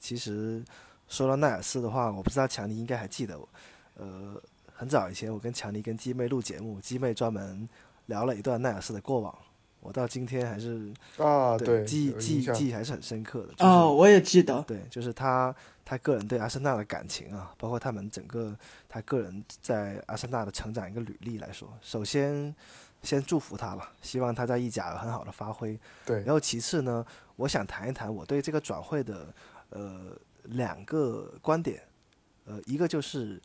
[0.00, 0.64] 其实
[1.08, 3.48] 说到奈尔斯的话，我不知道强尼应该还记得我，
[3.96, 4.40] 呃，
[4.74, 7.68] 很早以前我跟强尼跟鸡妹录节目，鸡妹专门
[8.06, 9.38] 聊了一段奈尔斯的过往。
[9.84, 13.48] 我到今天还是啊，对，记记忆记忆还是很深刻的。
[13.52, 14.62] 就是哦，我也记得。
[14.62, 15.54] 对，就是他
[15.84, 18.56] 他个人对阿森纳的感情啊，包括他们整个
[18.88, 22.54] 他个人在阿森纳的成长一个履历来说，首先
[23.02, 25.78] 先祝福他吧，希望他在意甲有很好的发挥。
[26.06, 27.04] 对，然后其次呢，
[27.36, 29.26] 我想谈一谈我对这个转会的
[29.68, 31.82] 呃两个观点，
[32.46, 33.38] 呃，一个就是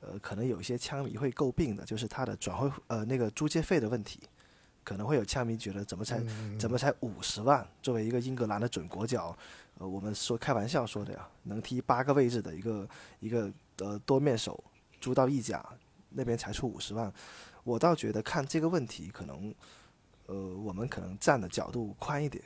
[0.00, 4.20] 呃可能有一些枪迷会诟病的，就是他的转会呃那个租借费的问题。
[4.86, 7.66] 可能会有枪迷觉得怎么才、嗯怎么才五十万？
[7.82, 9.36] 作为一个英格兰的准国脚，
[9.78, 14.62] 呃，我们说开玩笑说的呀，能踢八个位置的一个一个呃多面手，
[15.00, 15.66] 租到意甲
[16.08, 17.12] 那边才出五十万，
[17.64, 19.52] 我倒觉得看这个问题可能，
[20.26, 22.44] 呃，我们可能站的角度宽一点，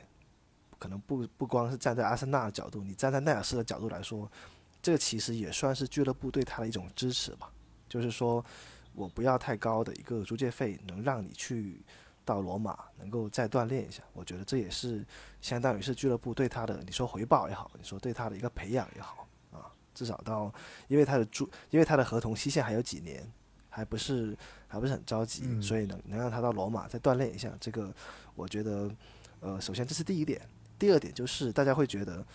[0.79, 4.27] 可能不不光是站在阿森纳的角度，你站在奈尔斯的角度来说，
[4.81, 7.51] 这个其实也算是俱乐部对他的一种支持吧，
[7.87, 8.43] 就是说
[8.95, 11.79] 我不要太高的一个租借费，能让你去。
[12.23, 15.05] 到罗马能够再锻炼一下，我觉得这也是
[15.41, 20.53] 相当于是俱乐部对他的你说回报也好，你说对他的一个培养也好啊，至少到
[20.87, 23.29] 因为他的租，因为他的合同期限还有几年，
[23.69, 27.93] 还不是还不是很着急，嗯所以能能让他到罗马再锻炼一下，这个
[28.35, 28.89] 我觉得
[29.39, 30.41] 呃，首先这是第一点，
[30.77, 32.25] 第二点就是大家会觉得，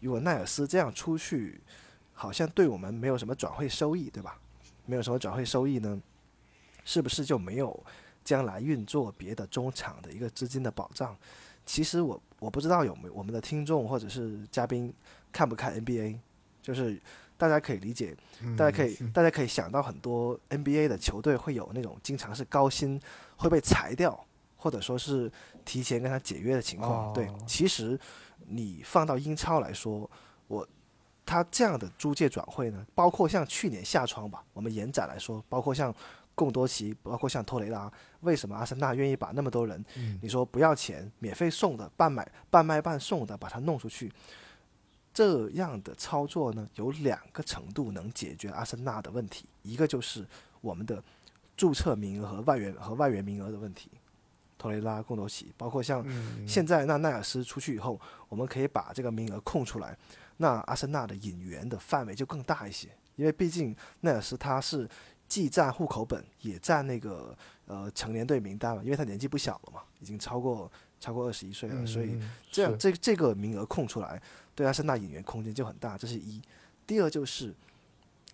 [0.00, 1.60] 如果奈尔斯这样出去，
[2.12, 4.38] 好像对我们没有什么转会收益，对吧？
[4.84, 6.00] 没有什么转会收益呢，
[6.84, 7.84] 是不是就没有？
[8.22, 11.16] 将来运作别的中场的一个资金的保障，
[11.64, 14.92] 其实我我不知道有没有我们的听众或者是嘉宾
[15.32, 16.18] 看不看 NBA，
[16.62, 17.00] 就是
[17.36, 18.16] 大家可以理解，
[18.56, 23.00] 大家可以大家可以想到很多 NBA 的球队会有那种经常是高薪
[23.36, 24.24] 会被裁掉，
[24.56, 25.30] 或者说是
[25.64, 27.08] 提前跟他解约的情况。
[27.08, 27.98] 哦对，其实
[28.46, 30.08] 你放到英超来说，
[30.46, 30.66] 我
[31.24, 35.94] 他这样的租借转会呢，包括像去年夏窗吧，我们延展来说，包括像。
[36.40, 44.10] 贡多奇，包括像托雷拉，为什么阿森纳愿意把那么多人，嗯你说不要钱、免费送的、半买半卖半送的把它弄出去？
[45.12, 50.26] 这样的操作呢，有两个程度能解决阿森纳的问题，一个就是
[50.62, 51.04] 我们的
[51.58, 53.90] 注册名额和外援和外援名额的问题。
[54.56, 56.02] 托雷拉、贡多奇，包括像
[56.48, 59.94] 现在那奈尔斯出去以后，我们可以把这个名额空出来，
[60.38, 64.88] 那阿森纳的引援的范围就更大一些，因为毕竟奈尔斯他是。
[65.30, 67.34] 既占户口本，也占那个
[67.66, 72.20] 呃成年队名单了，因为他年纪不小了嘛，已经超过超过二十一岁了，嗯、所以
[72.50, 74.20] 这样这这个名额空出来，
[74.56, 76.42] 对阿森纳引援空间就很大，这是一。
[76.84, 77.54] 第二就是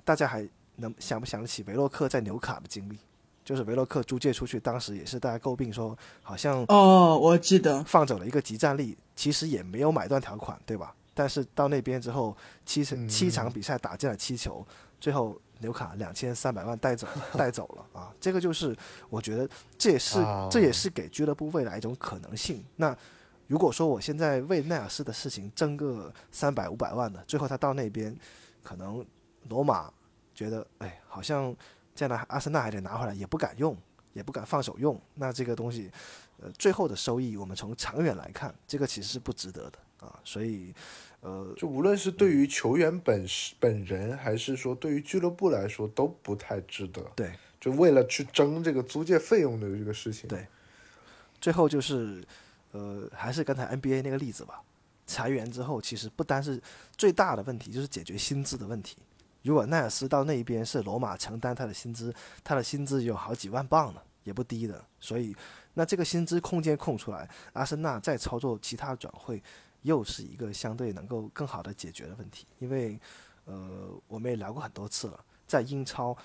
[0.06, 2.98] 大家还能想不想得起维洛克在纽卡的经历？
[3.44, 10.94] 就是维洛克租借出去，当时也是大家诟病说，好像哦，我记得放走了一个集战力，其实也没有买断条款，对吧？
[11.12, 12.34] 但是到那边之后，
[12.64, 14.66] 七场七场比赛打进了七球，
[14.98, 15.38] 最后。
[15.60, 18.12] 纽卡两千三百万带走带走了啊！
[18.20, 18.76] 这个就是
[19.08, 19.48] 我觉得
[19.78, 22.62] 这也是、啊、这也是给俱乐部未来一种可能性。
[22.76, 22.96] 那
[23.46, 28.14] 如果说我现在为奈尔斯的事情挣个三百五百万的，最后他到那边，
[28.62, 29.04] 可能
[29.48, 29.92] 罗马
[30.34, 31.54] 觉得哎，好像
[31.94, 33.76] 将来阿森纳还得拿回来，也不敢用，
[34.12, 35.00] 也不敢放手用。
[35.14, 35.90] 那这个东西，
[36.42, 40.20] 呃，最后的收益我们从长远来看，这个其实是不值得的啊。
[40.24, 40.74] 所以。
[41.26, 43.26] 呃，就无论是对于球员本
[43.58, 47.02] 本人，还是说对于俱乐部来说，都不太值得。
[47.16, 50.28] 对，就为了去争这个租借费用的这个事情。
[50.28, 50.46] 对，
[51.40, 52.24] 最后就是，
[52.70, 54.62] 呃，还是刚才 NBA 那个例子吧。
[55.04, 56.62] 裁员之后，其实不单是
[56.96, 58.96] 最大的问题，就是解决薪资的问题。
[59.42, 62.14] 如果奈尔斯到那边是罗马承担他的薪资，
[62.44, 64.84] 他的薪资有好几万镑呢，也不低的。
[65.00, 65.34] 所以，
[65.74, 69.42] 那这个薪资空间空出来，阿森纳再操作其他转会。
[69.86, 72.98] 又是一个相对能够更好的解决的问题，因为，
[73.44, 76.16] 呃，我们也聊过很多次了，在英超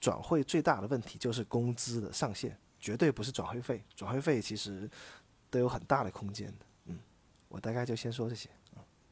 [0.00, 4.90] 转会最大的问题就是工资的上限，绝对不是转会费，转会费其实
[5.50, 6.66] 都有很大的空间的。
[6.86, 6.98] 嗯，
[7.48, 8.48] 我大概就先说这些。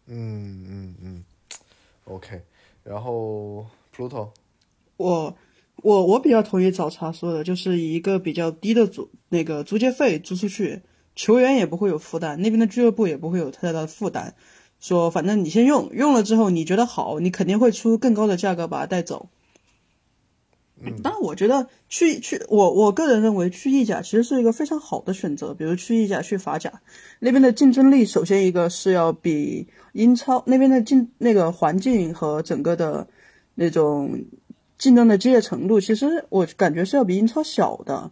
[0.06, 1.24] 嗯嗯嗯
[2.06, 2.42] ，OK，
[2.82, 4.32] 然后 Pluto，
[4.96, 5.36] 我
[5.76, 10.82] 我我比较同意早茶说的，就是以一个比较低的租那个租借费租出去，
[11.14, 14.34] 球员也不会有负担，那边的俱乐部也不会有太大的负担。
[14.80, 19.28] 说反正你先用，用了之后你觉得好，你肯定会出更高的价格把它带走。
[20.84, 26.80] 嗯，当然，我觉得去去我我个人认为去意甲其实是一个非常好的选择，比如去意甲去法甲
[27.20, 33.06] 那边的竞争力，首先一个是要比英超那边的竞那个环境和整个的
[33.54, 34.24] 那种
[34.78, 38.10] 竞争的激烈程度，其实我感觉是要比英超小的。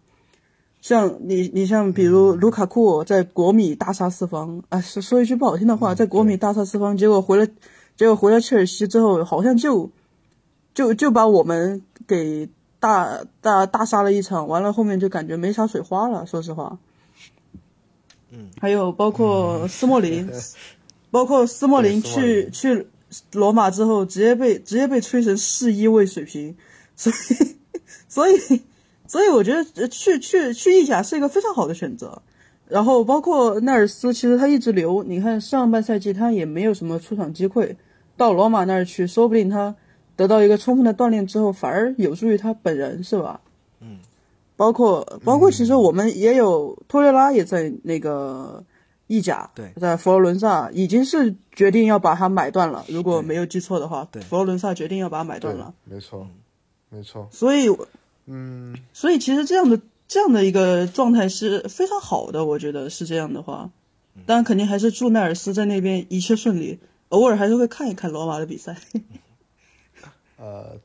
[0.80, 7.46] 像你你像比如卢卡库在国米大杀四方啊，说说一句不好听的话，在国米大杀四方，结果回了
[7.96, 9.90] 结果回了切尔西之后，好像就
[10.74, 12.48] 就就把我们给。
[12.82, 16.24] 大大大杀了一场，完了后面就感觉没啥水花了。
[16.24, 16.78] 说实话，
[18.30, 20.30] 嗯，还有包括斯莫林，
[21.12, 22.86] 包括斯莫林去去
[23.32, 26.56] 罗马之后，直接被直接被吹成四一位水平，
[26.96, 27.56] 所以
[28.08, 28.62] 所以
[29.10, 32.22] 所以我觉得去去去意甲是一个非常好的选择。
[32.68, 37.76] 然后包括奈尔斯，其实他一直留，你看上半赛季他也没有什么出场机会，
[38.16, 39.74] 到罗马那儿去，说不定他。
[40.14, 43.40] 得到一个充分的锻炼之后，反而有助于他本人，是吧？
[43.80, 43.98] 嗯，
[44.54, 48.62] 包括包括，其实我们也有托雷拉也在那个
[49.08, 52.84] 意甲，对，在佛罗伦萨已经是决定要把他买断了。
[52.86, 55.74] 如果没有记错的话，对，佛罗伦萨决定要把他买断了。
[55.84, 56.28] 没错，
[56.90, 57.26] 没错。
[57.32, 57.74] 所以，
[58.32, 63.70] 嗯，所以其实这样的这样的一个状态是非常好的，我觉得是这样的话，
[64.24, 66.78] 当然肯定还是祝奈尔斯在那边一切顺利，
[67.08, 68.76] 偶尔还是会看一看罗马的比赛。
[70.38, 70.78] 呃，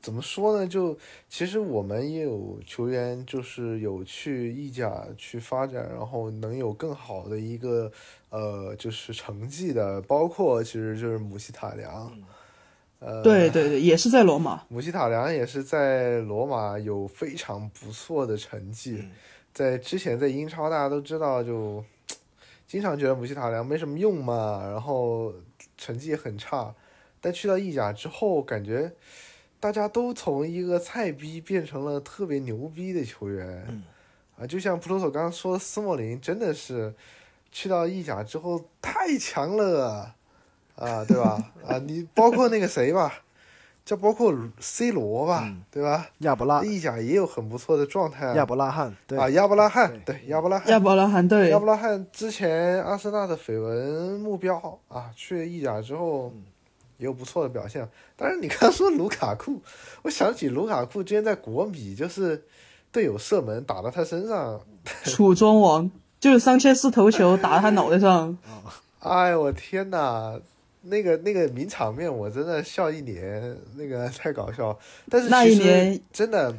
[0.00, 0.68] 怎么说呢？
[0.68, 0.96] 就
[1.28, 7.90] 其实我们也有球员，就是有去意甲去发展，然后能有更好的一个
[8.30, 12.12] 呃，就是成绩的，包括其实就是姆希塔良。
[13.04, 14.62] 呃，对对对，也是在罗马。
[14.68, 19.04] 姆希塔良也是在罗马有非常不错的成绩，
[19.52, 21.84] 在之前在英超大家都知道，就
[22.68, 25.34] 经常觉得姆希塔良没什么用嘛，然后
[25.76, 26.72] 成绩也很差。
[27.20, 28.92] 但去到意甲之后，感觉
[29.58, 33.82] 大家都从一个菜逼变成了特别牛逼的球员，
[34.36, 36.94] 啊，就像普罗索刚刚说的，斯莫林真的是
[37.50, 40.14] 去到意甲之后太强了，
[40.82, 41.42] 啊，对吧？
[41.66, 43.12] 啊，你包括那个谁吧，
[43.84, 46.06] 就包括 C 罗吧，对吧？
[46.18, 56.32] 亚伯拉意甲也有很不错的状态，亚伯拉罕，对啊，亚伯拉罕，对，亚伯拉罕，亚伯拉罕，对，亚伯拉罕之前阿森纳的绯闻目标啊，去意甲之后。
[56.98, 59.60] 也有不错的表现，但是你刚说卢卡库，
[60.02, 62.40] 我想起卢卡库之前在国米就是
[62.92, 64.60] 队友射门打到他身上，
[65.02, 68.38] 楚庄王就是桑切斯头球打到他脑袋上，
[69.00, 70.38] 哎呦我天哪，
[70.82, 74.78] 那个那个名场面我真的笑一年，那个 太搞笑，
[75.08, 76.56] 但是那一年真的，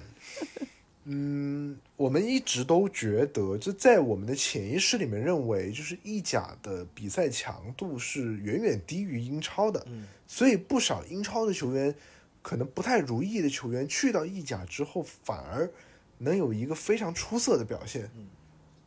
[1.05, 1.77] 嗯。
[1.95, 9.85] 我们一直都觉得，就在我们的潜意识里面认为，就是意甲的比赛强度是远远低于英超的，
[10.27, 11.93] 所以不少英超的球员
[12.41, 15.69] 可能不太如意的球员去到意甲之后，反而
[16.17, 18.09] 能有一个非常出色的表现。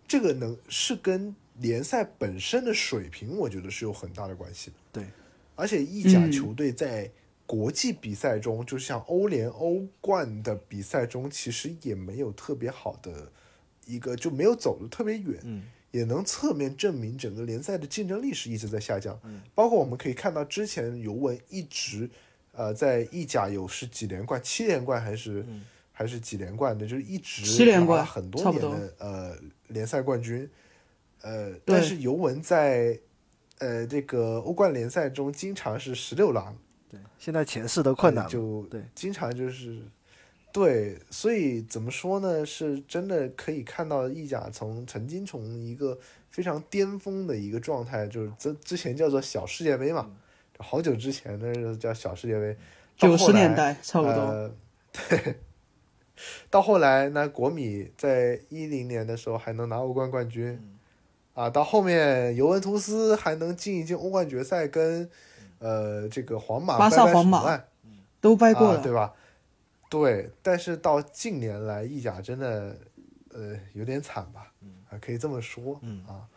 [0.07, 4.77] 这个能是跟联赛本身的水平，我觉得是有很大的关系的。
[4.93, 5.05] 对，
[5.57, 7.11] 而且意甲球队在。
[7.49, 13.31] 国际比赛中，就像欧联、欧冠的比赛中，其实也没有特别好的
[13.85, 19.17] 一个，就没有走的特别远，嗯，也能侧面证明整个联赛的竞争力是一直在下降。
[19.23, 22.11] 嗯，包括我们可以看到，之前尤文一直，
[22.51, 25.47] 呃，在意甲有是几连冠，七连冠还是
[25.93, 29.37] 还是几连冠的，就是一直拿了很多年的呃
[29.69, 30.51] 联赛冠军，
[31.23, 32.99] 呃，但是尤文在
[33.59, 36.57] 呃这个欧冠联赛中经常是十六郎。
[36.89, 39.83] 对，现在前四都困难，就对，经常就是，
[40.53, 42.47] 对，所以怎么说呢？
[42.47, 45.99] 是真的可以看到意甲从曾经从一个
[46.31, 50.09] 非常巅峰的一个状态，就是之之前叫做小世界杯嘛，
[50.59, 52.57] 好久之前那是叫小世界杯，
[52.97, 54.55] 九十年代差不多，
[54.93, 55.35] 对，
[56.49, 60.76] 到后来那国米在一零年的时候还能拿欧冠冠军，
[61.37, 65.09] 啊，到后面尤文图斯还能进一进欧冠决赛跟。
[65.59, 67.59] 呃，这个皇马、巴萨、皇马
[68.21, 69.15] 都掰过了，对吧？
[69.89, 72.77] 对，但是到近年来，意甲真的
[73.33, 74.53] 呃有点惨吧？
[74.91, 76.29] 啊，可以这么说，嗯啊，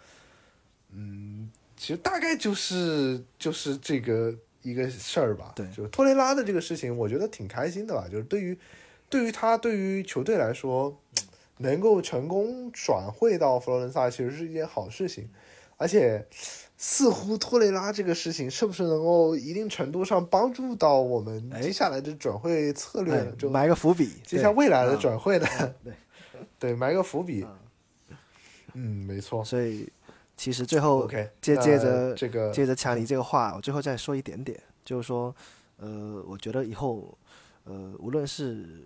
[0.93, 5.51] 嗯，其实大概就是就是这个一个事儿吧。
[5.53, 8.07] 对，就托雷拉的这个事情，我觉得挺开心的吧。
[8.09, 8.57] 就是对于
[9.09, 10.97] 对于他对于球队来说，
[11.59, 15.29] 能够成功转会到佛罗伦萨，其实是一件好事情，
[15.77, 16.27] 而且。
[16.81, 23.21] 似乎托雷拉这个事情是不是能够一定程度上帮助到我们接下来的转会策略？
[23.51, 25.45] 埋个伏笔，接下未来的转会的，
[25.83, 25.93] 对
[26.57, 27.45] 对，埋个伏笔。
[28.75, 29.43] 嗯，没错。
[29.43, 29.91] 所以
[30.37, 35.35] 其实最后 OK，接接着这个接着强尼这个话，我最后再说一点点，就是说，
[35.79, 37.17] 呃，我觉得以后，
[37.65, 38.85] 呃，无论是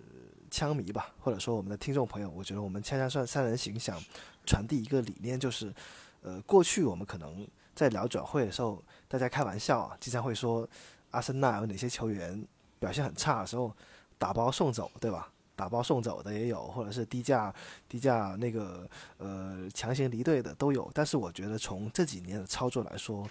[0.54, 4.00] 枪迷吧，或者说我们的听众朋友，我觉得我们锵锵三三人行想
[4.46, 5.74] 传递一个理念，就是，
[6.22, 7.44] 呃，过去我们可能
[7.74, 10.68] 在聊转会的时候，大家开玩笑啊，经常会说
[11.10, 12.46] 阿森纳有哪些球员
[12.78, 13.74] 表现很差的时候，
[14.16, 15.28] 打包送走，对吧？
[15.56, 17.52] 打包送走的也有，或者是低价
[17.88, 18.88] 低价那个
[19.18, 20.88] 呃强行离队的都有。
[20.94, 23.28] 但是我觉得从这几年的操作来说，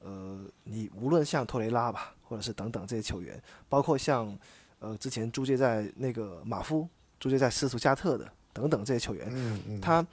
[0.00, 4.36] 呃，你无论像托雷拉吧，或者是等等这些球员，包括像
[4.84, 10.06] 呃之前租借在那个马夫、租借在斯图加特的等等这些球员，嗯嗯，他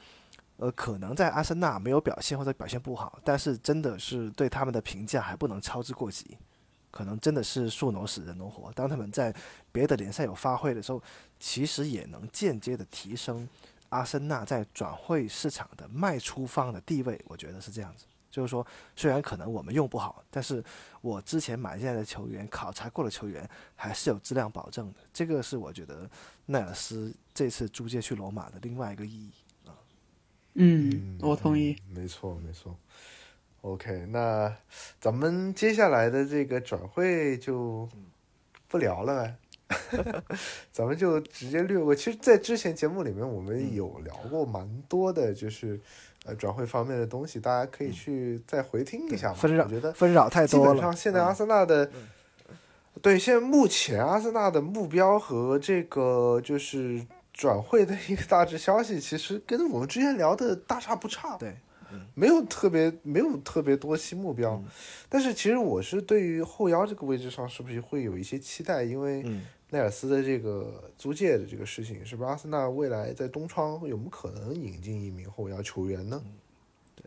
[0.57, 6.37] 呃可能在阿森纳没有表现或者表现不好，但是真的是对他们的评价还不能操之过急。
[6.91, 8.69] 可能真的是树挪死人挪活。
[8.73, 9.33] 当他们在
[9.71, 11.01] 别的联赛有发挥的时候，
[11.39, 13.47] 其实也能间接的提升
[13.87, 17.17] 阿森纳在转会市场的卖出方的地位。
[17.29, 18.65] 我觉得是这样子，就是说，
[18.95, 20.63] 虽然可能我们用不好，但是
[21.01, 24.99] 我之前买进来的球员，考察过的球员还是有质量保证的。
[25.13, 26.09] 这个是我觉得
[26.45, 29.31] 奈尔斯这次租借去罗马的另外一个意义
[29.67, 29.75] 啊。
[30.53, 31.75] 嗯，我同意。
[31.89, 32.75] 没错，没错。
[33.61, 34.51] OK，那
[34.99, 37.87] 咱们接下来的这个转会就
[38.67, 39.23] 不聊了
[39.67, 40.23] 呗，
[40.71, 41.93] 咱们就直接略过。
[41.93, 45.79] 其实，在之前节目里面，我们有聊过蛮多的，就是
[46.25, 49.33] 呃转会方面的东西，大家可以去再回听一下嘛。
[49.33, 50.73] 纷扰我觉得纷扰太多了。
[50.73, 51.89] 基本上，现在阿森纳的，
[53.01, 61.37] 对，现在目前阿森纳的目标和这个就是转会的一个大致消息，其实跟我们之前聊的大差不差。
[61.37, 61.55] 对。
[62.13, 64.63] 没有特别没有特别多新目标，
[65.09, 68.81] 但是其实我是对于后腰这个位置上是不是会有一些期待？
[68.81, 69.25] 因为
[69.73, 76.21] 奈尔斯的这个租借的这个事情，是不是阿森纳未来在东窗有没有可能引进一名后腰球员呢？
[76.93, 77.05] 对，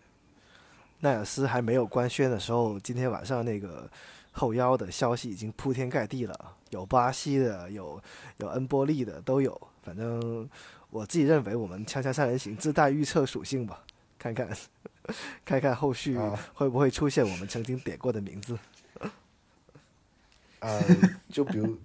[1.00, 3.86] 奈尔斯还没有官宣的时候，今天晚上那个
[4.32, 8.02] 后腰的消息已经铺天盖地了，有巴西的，有
[8.38, 9.60] 有恩波利的都有。
[9.82, 10.48] 反正
[10.88, 13.84] 我自己认为，我们锵锵三人行自带预测属性吧。
[14.18, 14.48] 看看，
[15.44, 16.16] 看看后续
[16.54, 18.58] 会不会出现我们曾经点过的名字。
[20.60, 20.82] 呃，
[21.28, 21.76] 就比如，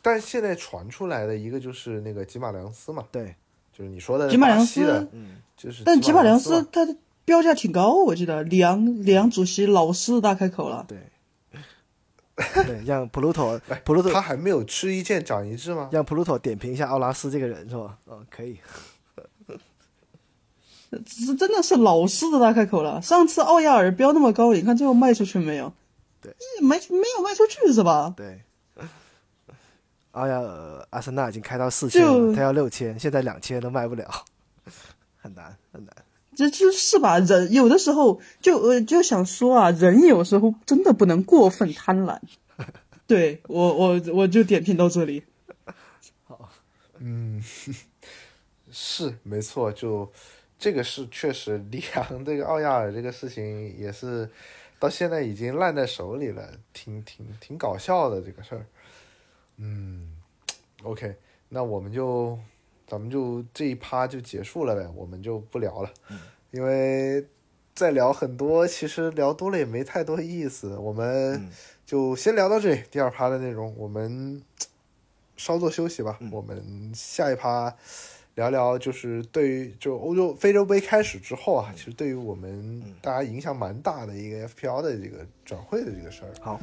[0.00, 3.34] 但现在传出来的一个就是那个吉马良斯嘛，对，
[3.72, 5.82] 就是你说的吉马良斯的，嗯，就是。
[5.84, 10.86] 但吉马良斯他的标价挺高，我记得里昂里昂主席老狮子大开口了。
[10.88, 10.98] 对，
[12.64, 15.88] 对，让普鲁托普鲁托他还没有吃一堑长一智吗？
[15.92, 17.98] 让普鲁托点评一下奥拉斯这个人是吧？
[18.08, 18.58] 嗯，可以。
[21.06, 23.00] 是真的是老狮子大开口了。
[23.00, 25.72] 上次奥亚尔标那么高，你看最后卖出去没有？
[26.20, 28.12] 对，没没有卖出去是吧？
[28.14, 28.42] 对。
[30.12, 34.08] 奥亚尔阿森纳已经开到四千了，他要六千，现在两千都卖不了，
[35.20, 35.94] 很难很难。
[36.34, 42.18] 这就是吧，人有的时候就呃就想说啊，人有时候真的不能过分贪婪。
[43.06, 45.24] 对我我我就点评到这里。
[46.24, 46.48] 好，
[46.98, 47.42] 嗯，
[48.70, 50.10] 是没错，就。
[50.58, 54.30] 这个是确实，里昂这个奥亚尔这个事情也是
[54.78, 58.64] 到现在已经烂在手里了，挺挺挺搞笑的这个事儿。
[59.64, 60.08] 嗯
[60.82, 61.14] ，OK，
[61.48, 62.36] 那我们就
[62.84, 65.90] 咱们就这一趴就结束了呗，我们就不聊了，
[66.50, 67.24] 因为
[67.72, 71.48] 再聊很多，其实聊多了也没太多意思，我们
[71.86, 72.82] 就先聊到这里。
[72.90, 74.42] 第二趴的内容我们
[75.36, 77.72] 稍作休息吧，我们下一趴。
[78.34, 86.32] 聊聊就是对于就欧洲非洲杯开始之后啊，其实对于我们大家影响蛮大的一个 FPL 的这个转会的这个事儿。
[86.40, 86.58] 好。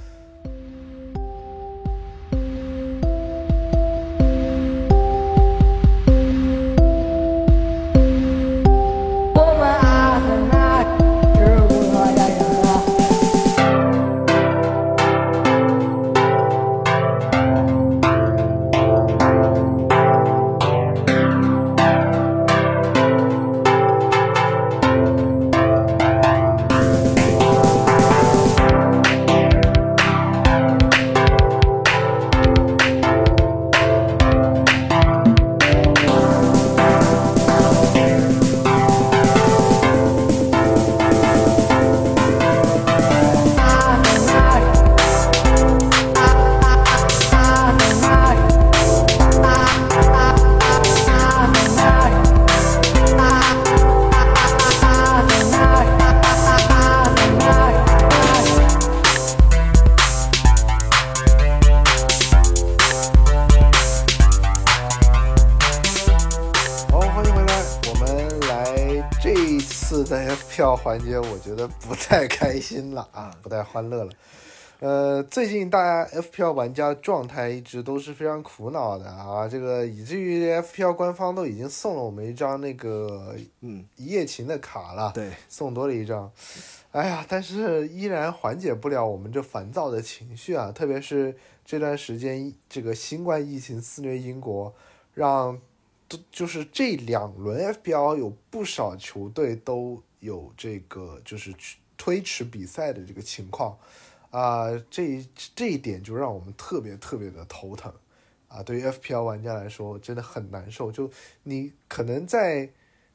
[72.70, 74.12] 心了啊，不太欢乐了。
[74.80, 86.32] 呃，最近大家 FPL 玩家状态一直都是非常苦恼的啊，这个以至于 FPL 官方都已经送了我们一张那个嗯一夜情的卡了，对，送多了一张。
[86.92, 91.36] 哎呀，但是依然缓解不了我们这烦躁的情绪啊，特别是
[91.66, 94.74] 这段时间这个新冠疫情肆虐英国，
[95.14, 95.60] 让
[96.08, 101.54] 都就是这两轮 FPL 有不少球队都有这个就是
[102.00, 103.78] 推迟比赛的这个情况。
[104.32, 107.92] 啊、这这一点就让我们特别特别的头疼
[108.48, 108.62] 啊！
[108.62, 110.92] 对于 FPL 玩家来说，真的很难受。
[110.92, 111.10] 就
[111.42, 112.70] 你可能在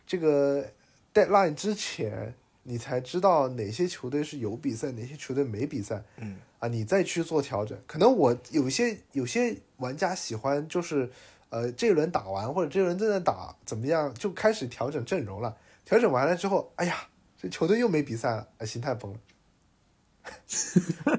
[0.05, 0.67] 这个
[1.15, 2.35] deadline 之前，
[2.65, 6.03] 你才知道哪些球队是有比赛，哪些球队没比赛。
[6.17, 7.79] 嗯啊，你再去做调整。
[7.87, 11.09] 可能我有些有些玩家喜欢就是
[11.51, 15.57] 呃这一轮打完或者这一轮正在打怎么样，就开始调整阵容了。
[15.85, 17.07] 调整完了之后，哎呀，
[17.45, 19.19] 这球队又没比赛了，啊，心态崩了。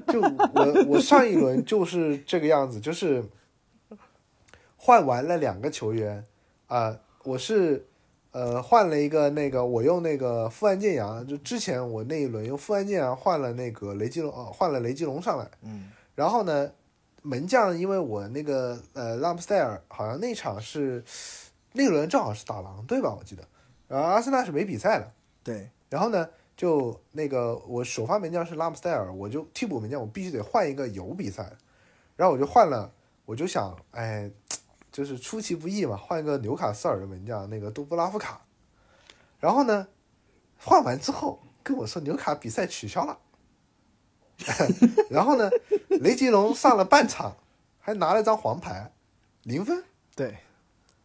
[0.08, 3.24] 就我我上一轮就是这个样子，就是
[4.76, 6.24] 换完了两个球员
[6.66, 7.86] 啊、我是
[8.32, 15.92] 呃换了一个那个我用那个富安健洋，就之前我那一轮用富安健洋换了那个雷吉隆，呃换了雷吉隆上来，嗯。
[16.16, 16.72] 然后呢
[17.22, 21.04] 门将因为我那个呃拉姆斯戴尔好像那场是
[21.74, 23.44] 那轮正好是打狼队吧，我记得，
[23.86, 25.12] 然后阿森纳是没比赛的，
[25.44, 31.56] 对，然后呢，就那个我首发门将是拉姆斯戴尔，我就替补门将我必须得换一个有比赛，
[32.16, 32.92] 然后我就换了，
[33.24, 34.30] 我就想，哎，
[34.92, 38.42] 就是出其不意嘛，换一个纽卡斯尔的门将那个杜布拉夫卡，
[39.40, 39.88] 然后呢，
[40.58, 43.18] 换完之后跟我说纽卡比赛取消了，
[45.08, 45.48] 然后呢，
[45.88, 47.34] 雷吉隆上了半场，
[47.80, 48.92] 还拿了张黄牌，
[49.44, 49.82] 零分，
[50.14, 50.36] 对，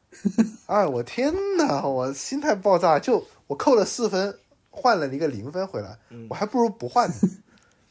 [0.67, 4.37] 哎，我天呐，我心态爆炸，就我扣了四分，
[4.71, 5.97] 换了一个零分回来，
[6.29, 7.15] 我还不如不换呢，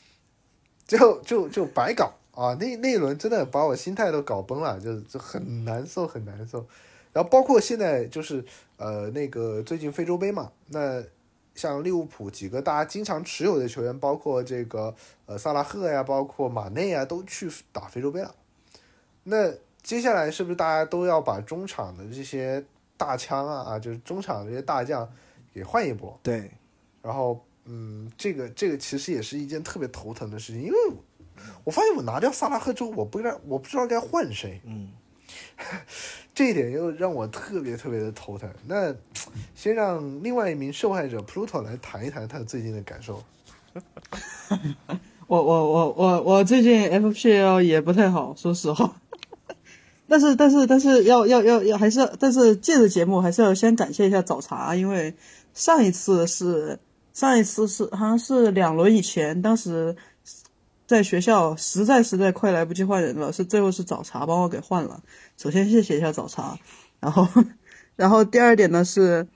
[0.89, 2.57] 就就就白搞啊！
[2.59, 6.67] 那那一轮真的把我心态都搞崩了，就就很难受，很难受。
[7.13, 8.45] 然后包括现在就是
[8.77, 11.03] 呃那个最近非洲杯嘛，那
[11.55, 14.95] 像利物浦几个大家经常持有的球员，包括这个
[15.27, 18.35] 呃萨拉赫呀，包括马内啊，都去打非洲杯了。
[19.25, 19.53] 那
[19.83, 22.65] 接下来是不是大家都要把中场的这些
[22.97, 25.07] 大枪啊啊，就是中场这些大将
[25.53, 26.19] 给换一波？
[26.23, 26.51] 对，
[27.03, 30.77] 然后嗯，这个这个其实也是一件特别头疼的事情，因为
[31.65, 34.91] 我发现我拿掉萨拉赫之后，我不知道我不知道该换谁，嗯，
[36.35, 38.51] 这一点又让我特别特别的头疼。
[38.67, 38.95] 那
[39.55, 43.23] 先让另外一名受害者 Pluto 来谈一谈他最近的感受。
[45.27, 48.97] 我我我我我最近 FPL 也不太好，说实话。
[50.09, 55.15] 但是但是但是要要要要还是要但是借着节目还是要先感谢一下早茶，因为
[55.55, 56.81] 上一次是
[57.13, 59.97] 上一次是好像是两轮以前，当时
[60.87, 65.03] 在学校实在实在快来不及换人了，是最后是早茶帮我给换了。
[65.37, 66.59] 首先谢谢一下早茶，
[67.01, 67.29] 然后
[67.97, 69.29] 然后第二点呢是，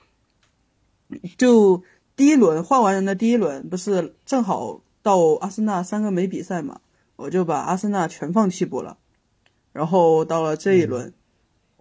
[1.36, 1.82] 就
[2.16, 6.80] 第一轮换完人的第一轮不是正好到阿森纳三个没比赛嘛，
[7.16, 8.98] 我就把阿森纳全放替补了。
[9.72, 11.12] 然后到了这一轮，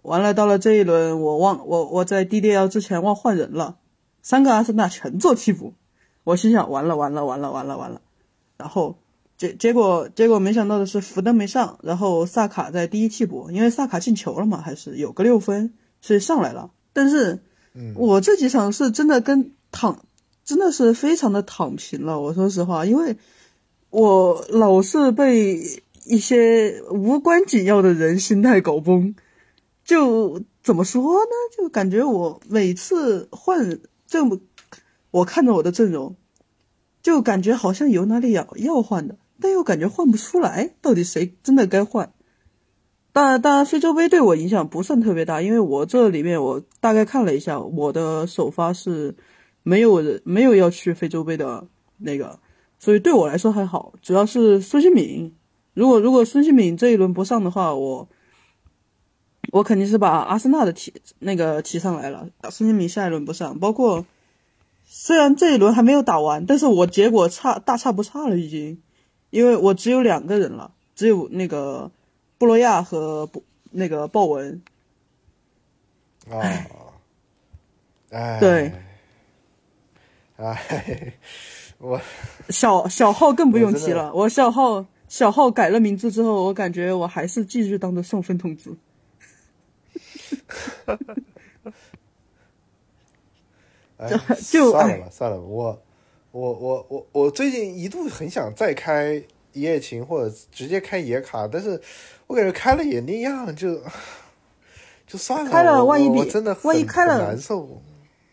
[0.02, 3.78] 完了到了这一轮，我忘我我在 DDL 之前忘换人了，
[4.20, 5.74] 三个阿森纳全做替补，
[6.24, 8.00] 我心想完了完了完了完了完了，
[8.56, 8.96] 然后
[9.36, 16.70] 结结果结果没想到的是福登没上，然后萨卡在第一替补，因为萨卡进球了嘛，还是有个六分，所以上来了。
[16.92, 17.40] 但是
[17.94, 20.04] 我这几场是真的跟躺，
[20.44, 22.20] 真的是非常的躺平了。
[22.20, 23.16] 我说实话，因为
[23.90, 25.60] 我老是被
[26.06, 29.14] 一些无关紧要的人心态搞崩。
[29.84, 31.30] 就怎么说呢？
[31.54, 34.38] 就感觉我每次换这么，
[35.14, 36.16] 我看着我的阵容，
[37.00, 42.12] 就感觉好像有哪里要要换的，但又感觉换不出来，到底谁真的该换？
[43.12, 49.14] 当然，当然，非洲杯对我影响不算特别大，因为我这里面我大概看了一下，我的首发是
[49.62, 51.68] 没有人没有要去非洲杯的
[51.98, 52.40] 那个，
[52.80, 53.92] 所以对我来说还好。
[54.02, 55.32] 主要是孙兴敏，
[55.74, 58.08] 如果如果孙兴敏这一轮不上的话，我
[59.52, 62.30] 我肯定是把阿森纳的提那个提上来了。
[62.50, 64.04] 孙兴敏下一轮不上，包括
[64.96, 68.80] 虽然这一轮还没有打完，但是我结果差大差不差了已经，
[69.30, 71.90] 因为我只有两个人了，只有那个。
[72.36, 74.60] 布洛亚和布那个豹纹，
[76.28, 76.42] 啊，
[78.10, 78.72] 哎，对，
[80.36, 81.14] 哎，
[81.78, 81.98] 我
[82.50, 84.12] 小小号更不用提了。
[84.12, 88.76] 我小号小号改了名字之后，我感觉我还是继续当着送分童子。
[94.08, 95.82] 哎 就算了算了吧，我
[96.32, 99.22] 我我我我最近一度很想再开
[99.52, 101.80] 一夜情或者直接开野卡，但是
[102.26, 103.80] 我感觉开了也那样，就
[105.06, 105.50] 就算了。
[105.50, 107.82] 开了万一真的很万一开了难受。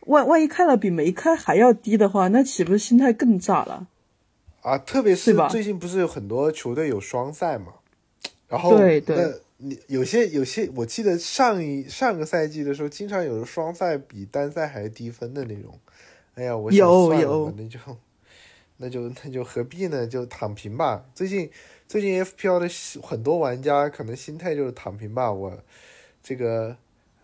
[0.07, 3.87] 万万一开了比没开还要低的话，那岂不是心态更炸了？
[4.61, 7.73] 啊，特别是最近不是有很多球队有双赛嘛，
[8.47, 9.31] 然后对对那
[9.63, 15.79] 你有些有些，我记得上一上个赛季的时候，经常有双赛比单赛还低分的那种。
[16.33, 17.79] 哎呀，我有有那就
[18.77, 20.07] 那就那就何必呢？
[20.07, 21.05] 就躺平吧。
[21.13, 21.49] 最近
[21.87, 25.31] 最近 FPL 的很多玩家可能心态就是躺平吧。
[25.31, 25.55] 我
[26.23, 26.75] 这个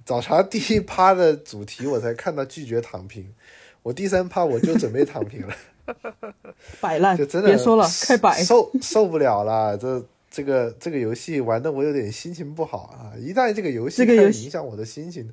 [0.06, 3.34] 早茶第一趴的主题我才看到拒绝躺平，
[3.82, 5.56] 我第三趴我就准备躺平了。
[6.82, 8.44] 摆烂，就真的别说了，开摆。
[8.44, 10.06] 受受不了了，这
[10.38, 13.18] 这个这个游戏玩的我有点心情不好啊！
[13.18, 15.28] 一旦这个游戏开始这个游戏影响我的心情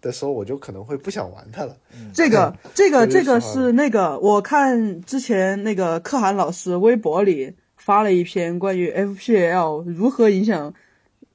[0.00, 1.76] 的时候，我就可能会不想玩它了。
[2.12, 10.74] 这个这个这个是那个，我看之前那个可汗老师微博里发了一篇关于 FPL 如何影响，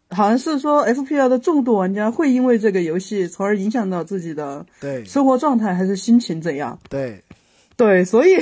[0.10, 6.78] 好像是说 FPL 的重度玩家会因为这个游戏从而影响到自己的对生活状态还是心情怎样？
[6.90, 7.24] 对，
[7.78, 8.36] 对，所以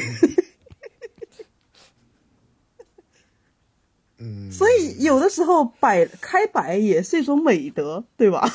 [4.21, 8.47] 嗯，所以有的时候摆开摆也是一种美德，对吧？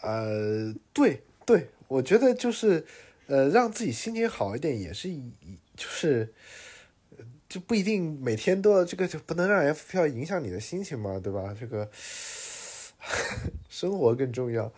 [0.00, 2.84] 呃，对对，我觉得就是
[3.26, 6.32] 呃，让自己心情好一点，也是一一就是。
[7.18, 11.54] 呃就不一定每天都要这个，就不能让 FPL 影响你的心情嘛，对吧？
[11.60, 11.86] 这个
[13.68, 14.72] 生活更重要。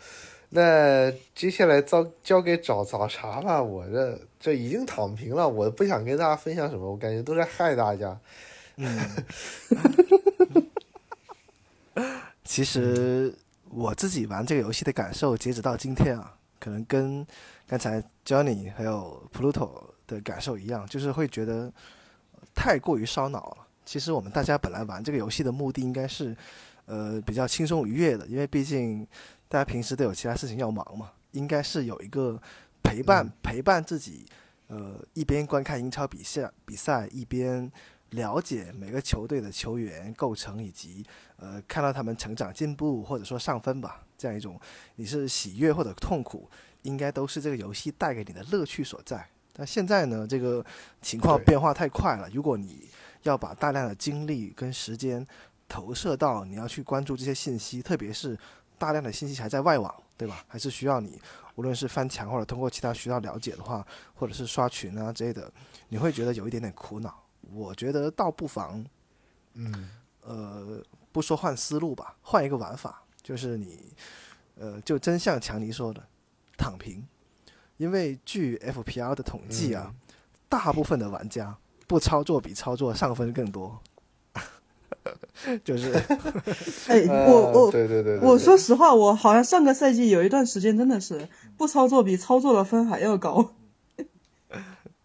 [0.49, 8.19] 那接下来交交给找早茶吧，我这这已经躺平了，我不想跟大家分享什么，我感觉都在害大家。
[8.77, 9.09] 嗯，
[12.45, 13.35] 其实
[13.71, 17.27] 我自己玩这个游戏的感受，截止到今天啊，可能跟
[17.67, 21.73] 刚才 Johnny 还有 Pluto 的感受一样，就是会觉得
[22.55, 23.67] 太过于烧脑了。
[23.85, 26.37] 其实我们大家本来玩这个游戏的目的应该是，
[26.87, 29.07] 呃，比较轻松愉悦的，因为毕竟
[29.49, 32.41] 大家平时都有其他事情要忙嘛，应该是有一个
[32.83, 34.27] 陪伴、陪伴自己，
[34.69, 37.71] 呃，一边观看英超比赛比赛，一边
[38.15, 41.05] 了解每个球队的球员构成，以及
[41.37, 44.61] 呃看到他们成长进步或者说上分吧，这样一种
[44.97, 46.49] 你是喜悦或者痛苦，
[46.83, 49.27] 应该都是这个游戏带给你的乐趣所在。
[49.53, 50.65] 但现在呢，这个
[51.01, 52.89] 情况变化太快了，如果你
[53.23, 55.25] 要把大量的精力跟时间
[55.69, 58.39] 投射到你要去关注这些信息，特别是
[58.79, 60.45] 大量的信息还在外网，对吧？
[60.49, 61.21] 还是需要你
[61.55, 65.51] 无论是翻墙或者通过其他渠道了解的话，或者是刷群啊之类的，
[65.89, 67.24] 你会觉得有一点点苦恼。
[67.53, 68.85] 我觉得倒不妨，
[69.55, 69.91] 嗯，
[70.23, 73.79] 呃，不说换思路吧，换一个玩法，就是你，
[74.57, 76.03] 呃，就真像强尼说的，
[76.57, 77.05] 躺平。
[77.77, 79.93] 因为据 FPL 的统计啊，
[80.49, 81.57] 大部分的玩家
[81.89, 83.83] 不操作比操作上分更多，
[85.65, 85.93] 就是，
[86.87, 93.53] 哎，呃我我对对对对我说实话，我好像上个赛季有一段时间真的是不操作比操作的分还要高。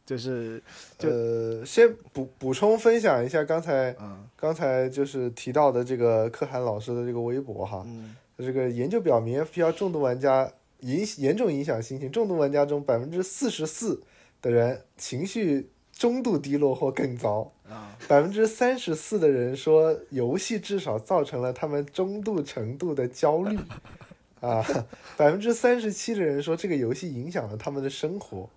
[0.09, 0.59] 就是
[1.01, 14.01] 呃，先补补充分享一下刚才、嗯刚才就是提到的这个可汗老师的这个微博哈，嗯这个研究表明，FPL 重度玩家影严重影响心情，重度玩家中百分之四十四
[14.41, 23.59] 的人情绪中度低落或更糟，啊，百分之三十四的人说游戏至少造成了他们中度程度的焦虑，
[24.41, 24.65] 啊，
[25.15, 28.49] 百分之三十七的人说这个游戏影响了他们的生活。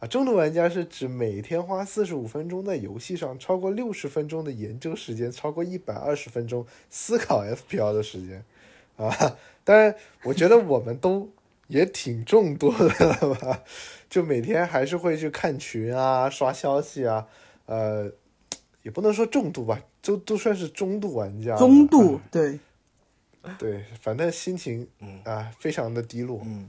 [0.00, 8.44] 啊，重度玩家是指每天花四十五分钟在游戏上，超过六十分钟的研究时间，超过一百二十分钟思考 FPL 的时间，
[8.96, 9.92] 啊，当然，
[10.22, 11.28] 我觉得我们都
[11.66, 13.64] 也挺众多的了吧，
[14.08, 17.26] 就每天还是会去看群啊、刷消息啊，
[17.66, 18.08] 呃，
[18.84, 21.56] 也不能说重度吧，都都算是中度玩家。
[21.56, 22.60] 中度对，
[23.58, 24.86] 对，反正心情
[25.24, 26.68] 啊、非常的低落，嗯，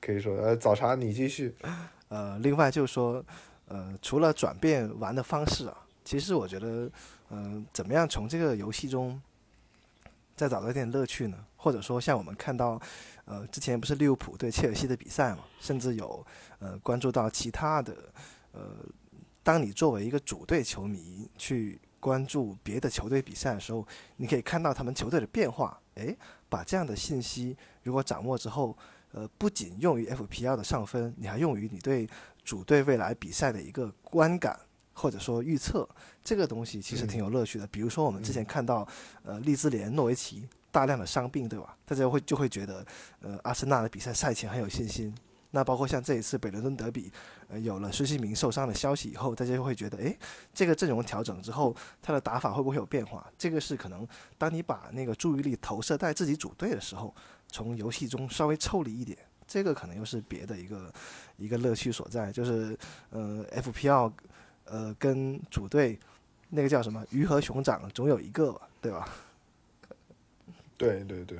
[0.00, 1.54] 可以说，呃，早茶你继续。
[2.08, 3.24] 呃，另外就是说，
[3.68, 6.90] 呃，除了转变玩的方式啊，其实我觉得，
[7.30, 9.20] 嗯、怎么样从这个游戏中
[10.36, 11.36] 再找到一点乐趣呢？
[11.56, 12.80] 或者说，像我们看到，
[13.24, 16.24] 呃，之前不是利物浦对切尔西的比赛嘛，甚至有
[16.60, 17.96] 呃关注到其他的，
[18.52, 18.60] 呃，
[19.42, 23.84] 当你作为一个主队球迷去关注别的球队比赛的时候，
[24.16, 25.76] 你可以看到他们球队的变化。
[25.96, 26.14] 诶，
[26.50, 28.76] 把这样的信息如果掌握之后，
[29.16, 32.06] 呃，不仅用于 FPL 的上分，你还用于你对
[32.44, 34.60] 主队未来比赛的一个观感
[34.92, 35.88] 或者说预测，
[36.22, 37.66] 这个东西其实挺有乐趣的。
[37.68, 38.86] 比如说我们之前看到，
[39.24, 41.74] 呃，利兹联、诺维奇大量的伤病，对吧？
[41.86, 42.86] 大家会就会觉得，
[43.22, 45.14] 呃，阿森纳的比赛赛前很有信心。
[45.52, 47.10] 那包括像这一次北伦敦德比，
[47.48, 50.14] 呃，有了孙兴民受伤的消息以后，大家就会觉得，诶，
[50.52, 53.26] 这个阵容调整之后，他的打法会不会有变化？
[53.38, 54.06] 这个是可能
[54.36, 57.14] 当你把那个注意力投射在自己主队的时候，
[57.56, 59.16] 从游戏中稍微抽离一点，
[59.46, 60.92] 这个可能又是别的一个
[61.38, 62.76] 一个乐趣所在，就是
[63.08, 64.12] 呃，FPL，
[64.66, 65.98] 呃，跟主队
[66.50, 69.08] 那个叫什么鱼和熊掌总有一个吧，对吧？
[70.76, 71.38] 对对对，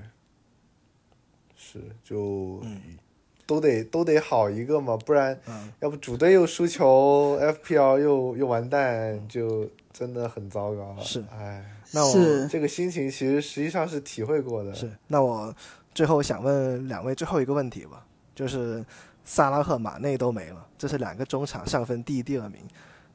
[1.54, 2.62] 是就
[3.44, 5.38] 都得都得好一个嘛，不然
[5.80, 10.96] 要不主队又输球，FPL 又又完蛋，就真的很糟糕。
[11.02, 11.62] 是，哎，
[11.92, 14.72] 那我这个心情其实实际上是体会过的。
[14.74, 15.54] 是，那我
[15.96, 18.04] 最后想问两位最后一个问题吧，
[18.34, 18.84] 就是
[19.24, 22.60] 萨拉赫、马内都没了，这是两个中场上分第一、第二名，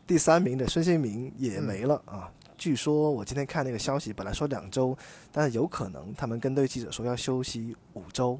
[0.08, 2.28] 第三名的孙兴民也没了啊。
[2.58, 4.98] 据说我今天看那个消息，本来说两周，
[5.32, 8.40] 但是有可能他们跟队记者说要休息五周。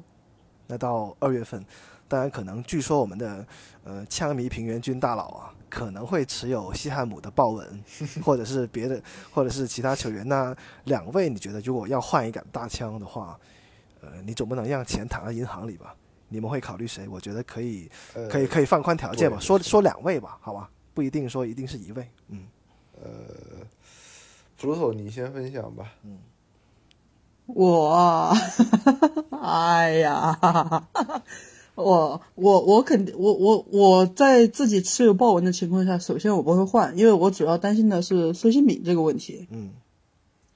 [0.66, 1.64] 那到二月份，
[2.08, 3.46] 当然可能据说我们的
[3.84, 7.84] 呃枪迷平原君大佬啊，可能会持有西汉姆的豹纹，
[8.24, 9.00] 或者是别的，
[9.30, 10.26] 或者是其他球员。
[10.26, 10.52] 那
[10.86, 13.38] 两位，你觉得如果要换一杆大枪的话，
[14.02, 15.96] 呃，你总不能让钱躺在银行里吧？
[16.28, 17.08] 你们会考虑谁？
[17.08, 17.90] 我觉得可以，
[18.28, 22.46] 可以可以放宽条件吧，说说两位吧，好吧，不一定说一定是一位，嗯，
[23.00, 23.08] 呃。
[24.58, 25.92] 普鲁托，你先分享吧。
[26.04, 26.18] 嗯，
[27.46, 28.32] 我，
[29.42, 30.38] 哎呀，
[31.74, 39.48] 我我我肯定，我我我在自己持有豹纹的情况下，首先我不会换，因为我主要担心的是孙兴敏这个问题。
[39.50, 39.72] 嗯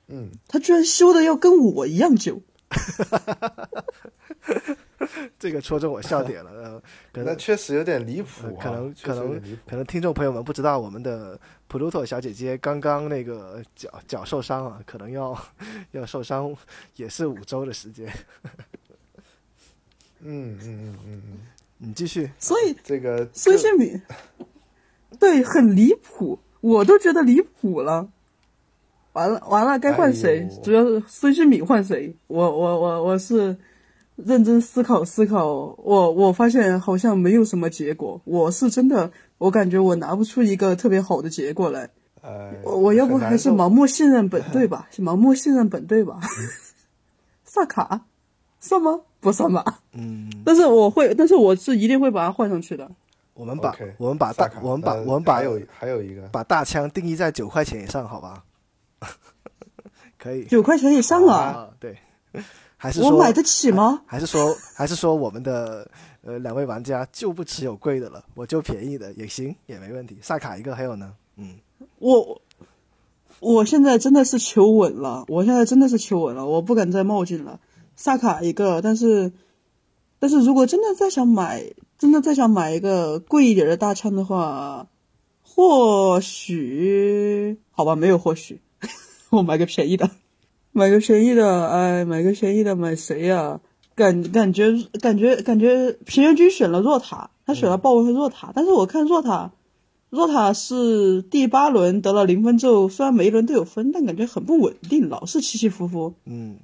[0.06, 2.43] 嗯，他居然修的要跟我一样久。
[5.38, 6.82] 这个戳中我笑点了，呃，
[7.12, 11.38] 可能确实有点离谱，可能可能可能听众朋友们不知道，我们的
[11.68, 15.36] 普鲁托小姐姐刚刚那个脚脚受伤了，可能要
[15.93, 16.55] 要受伤
[16.97, 18.10] 也是五周的时间。
[20.20, 21.38] 嗯嗯嗯嗯嗯，
[21.78, 22.30] 你继续。
[22.38, 24.01] 所以这个孙兴敏，
[25.20, 28.09] 对，很离谱，我都觉得离谱了。
[29.16, 30.47] 完了完了，该换谁？
[30.62, 32.14] 主要是孙兴敏换谁？
[32.26, 33.56] 我我我我是。
[34.16, 35.44] 认真思考思考，
[35.76, 38.18] 我我发现好像没有什么结果。
[38.24, 41.90] 我是真的，我感觉我拿不出一个特别好的结果来。
[42.22, 44.88] 呃我我要不还是盲目信任本队吧？
[44.97, 46.18] 盲目信任本队吧。
[47.44, 48.06] 萨卡
[48.59, 49.01] 算吗？
[49.20, 49.62] 不算吧。
[49.93, 50.30] 嗯。
[50.47, 52.90] 但是我会，但是我是一定会把它换上去的。
[53.34, 58.43] 我们把我们把大我们把我们把还有还有一个把大枪定义在九块钱以上，好吧？
[60.18, 60.44] 可以。
[60.47, 61.70] 九块钱以上啊？
[61.78, 61.97] 对。
[62.78, 64.02] 还是我买得起吗？
[64.06, 65.90] 还是说，还是说我们的
[66.23, 70.18] 呃两位玩家就不持有贵的了，我就便宜的也行，也没问题。
[70.20, 71.14] 萨卡一个，还有呢？
[71.36, 71.56] 嗯，
[71.98, 72.43] 我
[73.40, 77.60] 我现在真的是求稳了，我现在真的是求稳了，我不敢再冒进了。
[77.97, 79.32] 萨卡一个，但是
[80.18, 84.86] 但是如果真的再想买，真的再想买一个贵一点的大枪的话，
[85.43, 88.60] 或许好吧，没有或许，
[89.31, 90.11] 我买个便宜的。
[90.73, 93.61] 买个便宜的，哎，买个便宜的，买谁呀？
[93.94, 99.53] 感感觉感觉感觉平原君选了若塔，他选了豹纹和若塔，但是我看若塔，
[100.11, 106.12] 若塔是第八轮得了零分之后，虽然每一轮都有分，但感觉很不稳定，老是起起伏伏。
[106.27, 106.57] 嗯，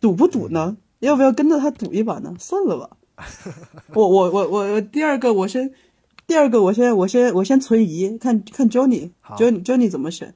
[0.00, 0.76] 赌不赌呢？
[0.98, 2.34] 要不要跟着他赌一把呢？
[2.40, 2.96] 算了吧。
[3.94, 5.72] 我我我我第二个我先，
[6.26, 10.34] 第二个我先我先我先存疑，看看 Johnny，Johnny Johnny 怎么选？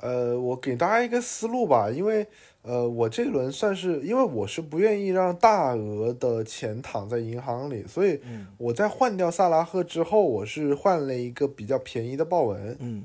[0.00, 0.08] 好。
[0.08, 2.26] 呃，我给大家一个思路吧，因为
[2.62, 8.18] 呃，我这轮算是，因为我是不愿意让大额的钱躺在银行里，所以
[8.56, 13.04] 我在换掉萨拉赫之后，我是换了一个比较便宜的豹纹，嗯，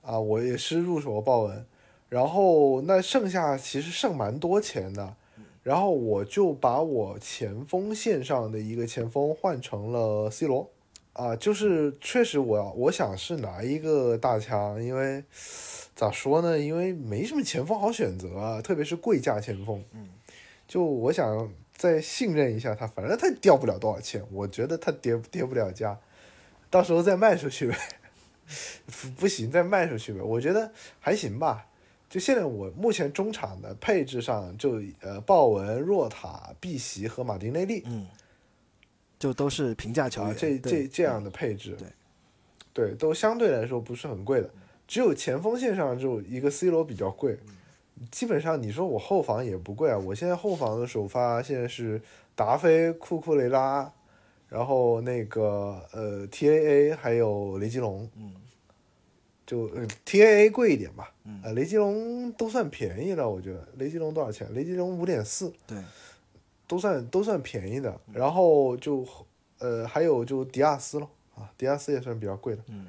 [0.00, 1.66] 啊，我也是入手豹纹，
[2.08, 5.14] 然后那剩下其实剩蛮多钱的，
[5.62, 10.68] 然后我就把我前锋线上的一个前锋换成了 C 罗，
[11.12, 15.22] 啊，就是确实我我想是拿一个大枪，因为。
[15.94, 16.58] 咋说呢？
[16.58, 19.84] 因为没什么前锋好选择啊，特别是贵价前锋。
[19.92, 20.08] 嗯，
[20.66, 25.98] 就我想再信任一下他，反正他掉不了多少钱，我觉得他跌跌不了价，
[26.70, 27.76] 到时候再卖出去呗。
[29.16, 30.20] 不行，再卖出去呗。
[30.20, 31.66] 我觉得还行吧。
[32.10, 38.06] 就现在我目前中场的配置上，就呃鲍文、若塔、碧玺和马丁内利，嗯，
[39.18, 40.36] 就都是平价球员。
[40.36, 41.74] 这这这样的配置，
[42.74, 44.50] 对对，都相对来说不是很贵的。
[44.92, 47.38] 只有前锋线上就一个 C 罗比较贵，
[48.10, 49.96] 基本上你说我后防也不贵啊。
[49.96, 51.98] 我现在后防的首发现在是
[52.34, 53.90] 达菲、库库雷拉，
[54.50, 58.34] 然后那个呃 TAA 还有雷吉隆，嗯，
[59.46, 59.66] 就
[60.04, 61.10] TAA 贵一点吧，
[61.42, 64.46] 呃雷吉隆都算便宜了，我觉得雷吉隆多少钱？
[64.52, 65.78] 雷吉隆五点四，对，
[66.68, 67.98] 都算都算便宜的。
[68.12, 69.08] 然后就
[69.58, 72.62] 呃还有就迪亚斯咯，啊，迪亚斯也算比较贵的。
[72.68, 72.88] 嗯，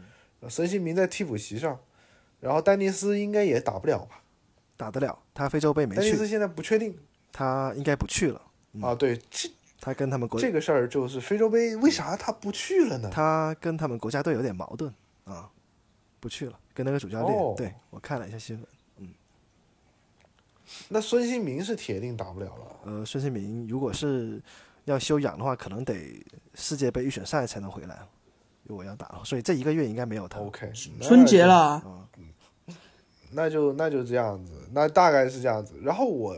[0.50, 1.80] 孙兴民在替补席上，
[2.44, 4.22] 然后丹尼斯应该也打不了吧？
[4.76, 6.98] 打得了，他非洲杯没去，丹尼斯现在不确定，
[7.32, 8.42] 他应该不去了。
[8.82, 9.50] 啊，对，这
[9.80, 13.10] 他跟他们国这个事儿就是非洲杯为啥他不去了呢？
[13.14, 14.94] 他跟他们国家队有点矛盾
[15.24, 15.50] 啊，
[16.20, 17.38] 不去了，跟那个主教练。
[17.40, 18.66] 哦对我看了一下新闻，
[18.98, 19.10] 嗯
[20.90, 22.80] 那孙兴民是铁定打不了了。
[22.86, 24.42] 呃，孙兴民如果是
[24.86, 26.26] 要休养的话，可能得
[26.56, 28.00] 世界杯预选赛才能回来，
[28.64, 30.40] 如果要打所以这一个月应该没有他。
[30.40, 30.72] OK，
[31.02, 32.08] 春节了，啊，
[33.34, 35.76] 那就那就这样子，那大概是这样子。
[35.82, 36.36] 然后我，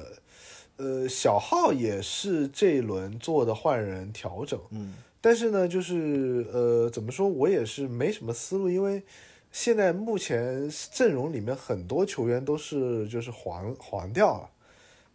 [0.77, 9.03] 呃，小号也是这一轮做的换人调整，嗯，但是呢，就是呃，怎么说，我也是没什么思路，因为
[9.51, 14.49] 现在目前阵容里面很多球员都是就是黄黄掉了，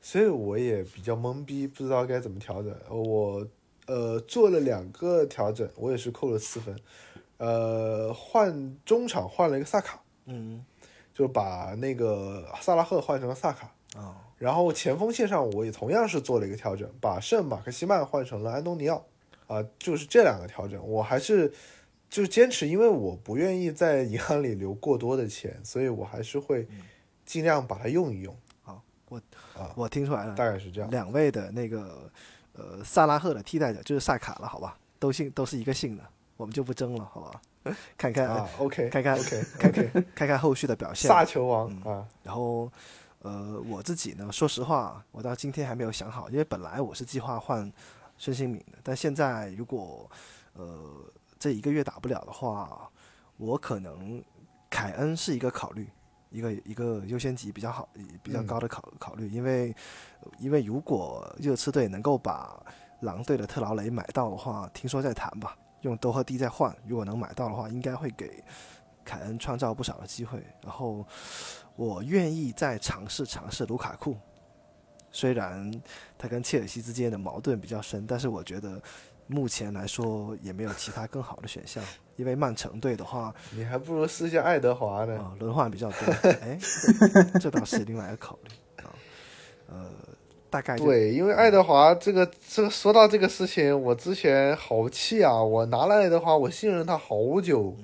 [0.00, 2.74] 所以我也比较懵逼，不知道该怎么调整。
[2.88, 3.46] 我
[3.86, 6.74] 呃做了两个调整，我也是扣了四分，
[7.36, 10.02] 呃，换中场换了一个萨卡。
[10.26, 10.64] 嗯，
[11.20, 19.04] 就把那个萨拉赫换成了萨卡啊，然后前锋线上我也同样是做了一个调整，把圣马克西曼换成了安东尼奥
[19.46, 21.52] 啊，就是这两个调整，我还是
[22.08, 26.66] 就是坚持，因为我不愿意在银行里留过多的钱，所以我还是会
[27.26, 28.34] 尽量把它用一用。
[28.62, 29.20] 好，我
[29.58, 30.90] 啊，我听出来了，大概是这样。
[30.90, 32.10] 两位的那个
[32.54, 34.78] 呃萨拉赫的替代者就是萨卡了，好吧？
[34.98, 36.04] 都姓都是一个姓的，
[36.38, 37.42] 我们就不争了，好吧？
[37.96, 41.08] 看看啊，OK，看看 OK，看看看看后续的表现。
[41.08, 42.70] 萨球王啊，然后
[43.20, 47.70] 呃我自己呢，说实话，我到今天还没有想好，因为本来我是计划换
[48.16, 50.10] 孙兴敏的，但现在如果
[50.54, 51.04] 呃
[51.38, 52.90] 这一个月打不了的话，
[53.36, 54.22] 我可能
[54.68, 55.88] 凯恩是一个考虑。
[56.32, 57.88] 一个一个优先级比较好、
[58.22, 59.74] 比较高的考考虑，因为
[60.38, 62.64] 因为如果热刺队能够把
[63.00, 68.42] 狼队的特劳雷买到的话，听说在谈吧，用多和低再换，如果能买到的话，应该会给
[69.04, 70.42] 凯恩创造不少的机会。
[70.62, 71.06] 然后
[71.76, 74.16] 我愿意再尝试尝试卢卡库，
[75.10, 75.70] 虽然
[76.18, 78.80] 他跟切尔西之间的矛盾比较深，但是我觉得
[79.26, 81.82] 目前来说也没有其他更好的选项。
[82.16, 86.12] 因为曼城队的话，你还不如试下爱德华呢，啊，轮换比较多。
[86.42, 86.58] 哎，
[87.40, 88.92] 这倒是另外一个考虑啊。
[89.68, 89.90] 呃，
[90.50, 95.40] 大概对，因为爱德华这个这个说到这个事情，我之前好气啊！
[95.42, 97.76] 我拿了爱德华，我信任他好久，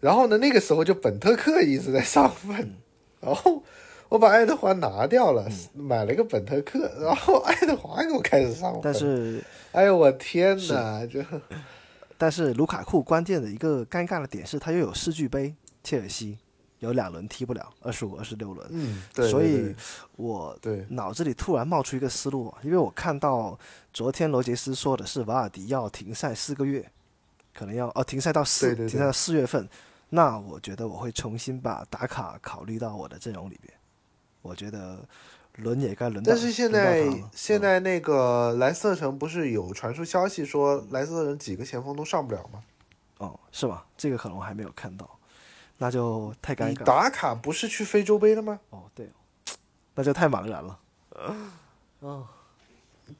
[0.00, 2.74] 然后呢，那个时候就本特克一直在上分，
[3.20, 3.62] 然后
[4.08, 11.20] 我把爱德华拿掉了，买了个本特克，然后爱德华给我开始上分，但是，哎呦我天哪，就。
[12.18, 16.38] 但是卢卡库关键的一个尴尬的点是，他又有世俱杯，切尔西
[16.82, 18.68] 有两轮踢不了，二十五、二十六轮。
[18.72, 19.30] 嗯，对。
[19.30, 19.72] 所以
[20.16, 23.56] 我对脑子里突然冒出一个思路，因为我看到
[23.92, 26.90] 昨天罗杰斯说的是瓦尔迪要停赛四个月，
[27.54, 29.68] 可能要哦停赛到四，停赛到四月份。
[30.08, 33.72] 那我觉得我会重新把打卡考虑到我的阵容里边。
[34.42, 34.98] 我觉得
[35.58, 36.32] 轮也该轮到。
[36.32, 42.60] 但是现在现在那个莱斯特城不是有传出消息说莱斯特城几个前锋都上不了吗？
[43.18, 43.84] 哦，是吗？
[43.96, 45.08] 这个可能我还没有看到，
[45.78, 46.68] 那就太尴尬。
[46.68, 48.60] 你打卡不是去非洲杯了吗？
[48.70, 49.10] 哦，对，
[49.94, 50.78] 那就太茫然了。
[52.00, 52.26] 哦，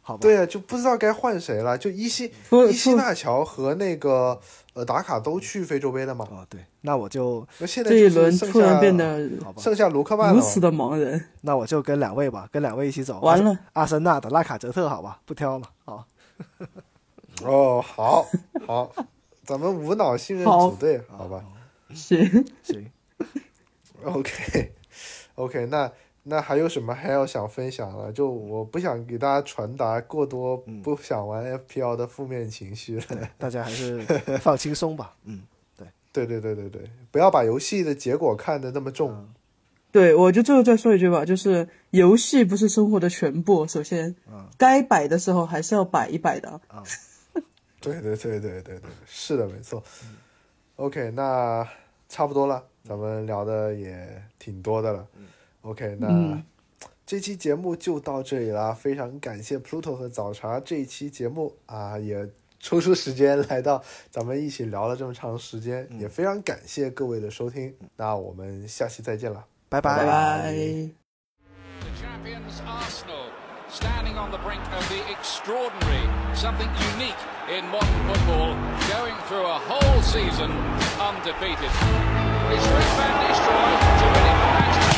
[0.01, 0.21] 好吧。
[0.21, 1.77] 对啊，就不知道该换谁了。
[1.77, 2.33] 就伊西
[2.69, 4.41] 伊西纳乔和那个
[4.75, 6.27] 呃打卡都去非洲杯了吗？
[6.31, 11.29] 哦，对，那我就那现在这一轮突然变得剩下卢克曼如此的茫然。
[11.43, 13.21] 那我就跟两位吧，跟两位一起走。
[13.21, 15.69] 完了，阿森纳的拉卡泽特，好吧，不挑了。
[15.85, 16.07] 啊。
[17.45, 18.27] 哦，好，
[18.67, 18.93] 好，
[19.45, 21.43] 咱们无脑信任组队，好吧？
[21.95, 22.91] 行 行。
[24.05, 25.91] OK，OK， 那
[26.25, 28.13] 那还有什么还要想分享的？
[28.13, 34.01] 就我不想给大家传达过多不想玩 FPL 的负面情绪了， 大家还是
[34.41, 35.15] 放轻松吧。
[35.25, 35.43] 嗯，
[35.77, 39.29] 对，对对对对对，不要把游戏的结果看得那么重。
[39.93, 44.15] 对，我就最后再说一句吧，就是游戏不是生活的全部，首先，
[44.57, 46.49] 该摆的时候还是要摆一摆的。
[46.69, 46.83] 啊，
[47.81, 49.83] 对对对对对对，是的，没错。
[50.77, 51.69] OK，那
[52.13, 55.07] 差不多了，咱们聊的也挺多的了。
[55.63, 56.45] OK，那、嗯
[57.07, 62.29] 这期节目就到这里啦，非常感谢 Pluto 和早茶这一期节目啊，也
[62.61, 67.75] 抽出时间来到咱们一起聊了这么长时间，也非常感谢各位的收听。
[67.97, 70.53] 那我们下期再见了，拜拜拜拜。
[81.03, 81.73] undefeated.
[82.53, 82.67] It's
[83.99, 84.92] to win it for Manchester.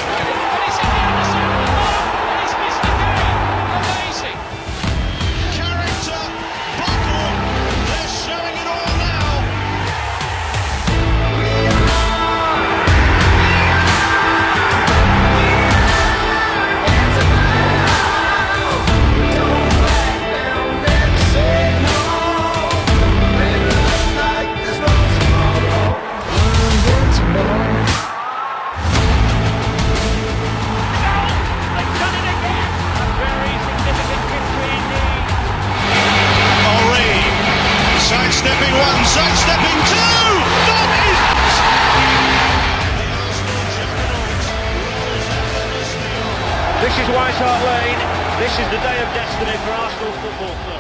[46.85, 47.97] This is White Hart Lane.
[48.36, 50.73] This is the day of destiny for Arsenal Football Club.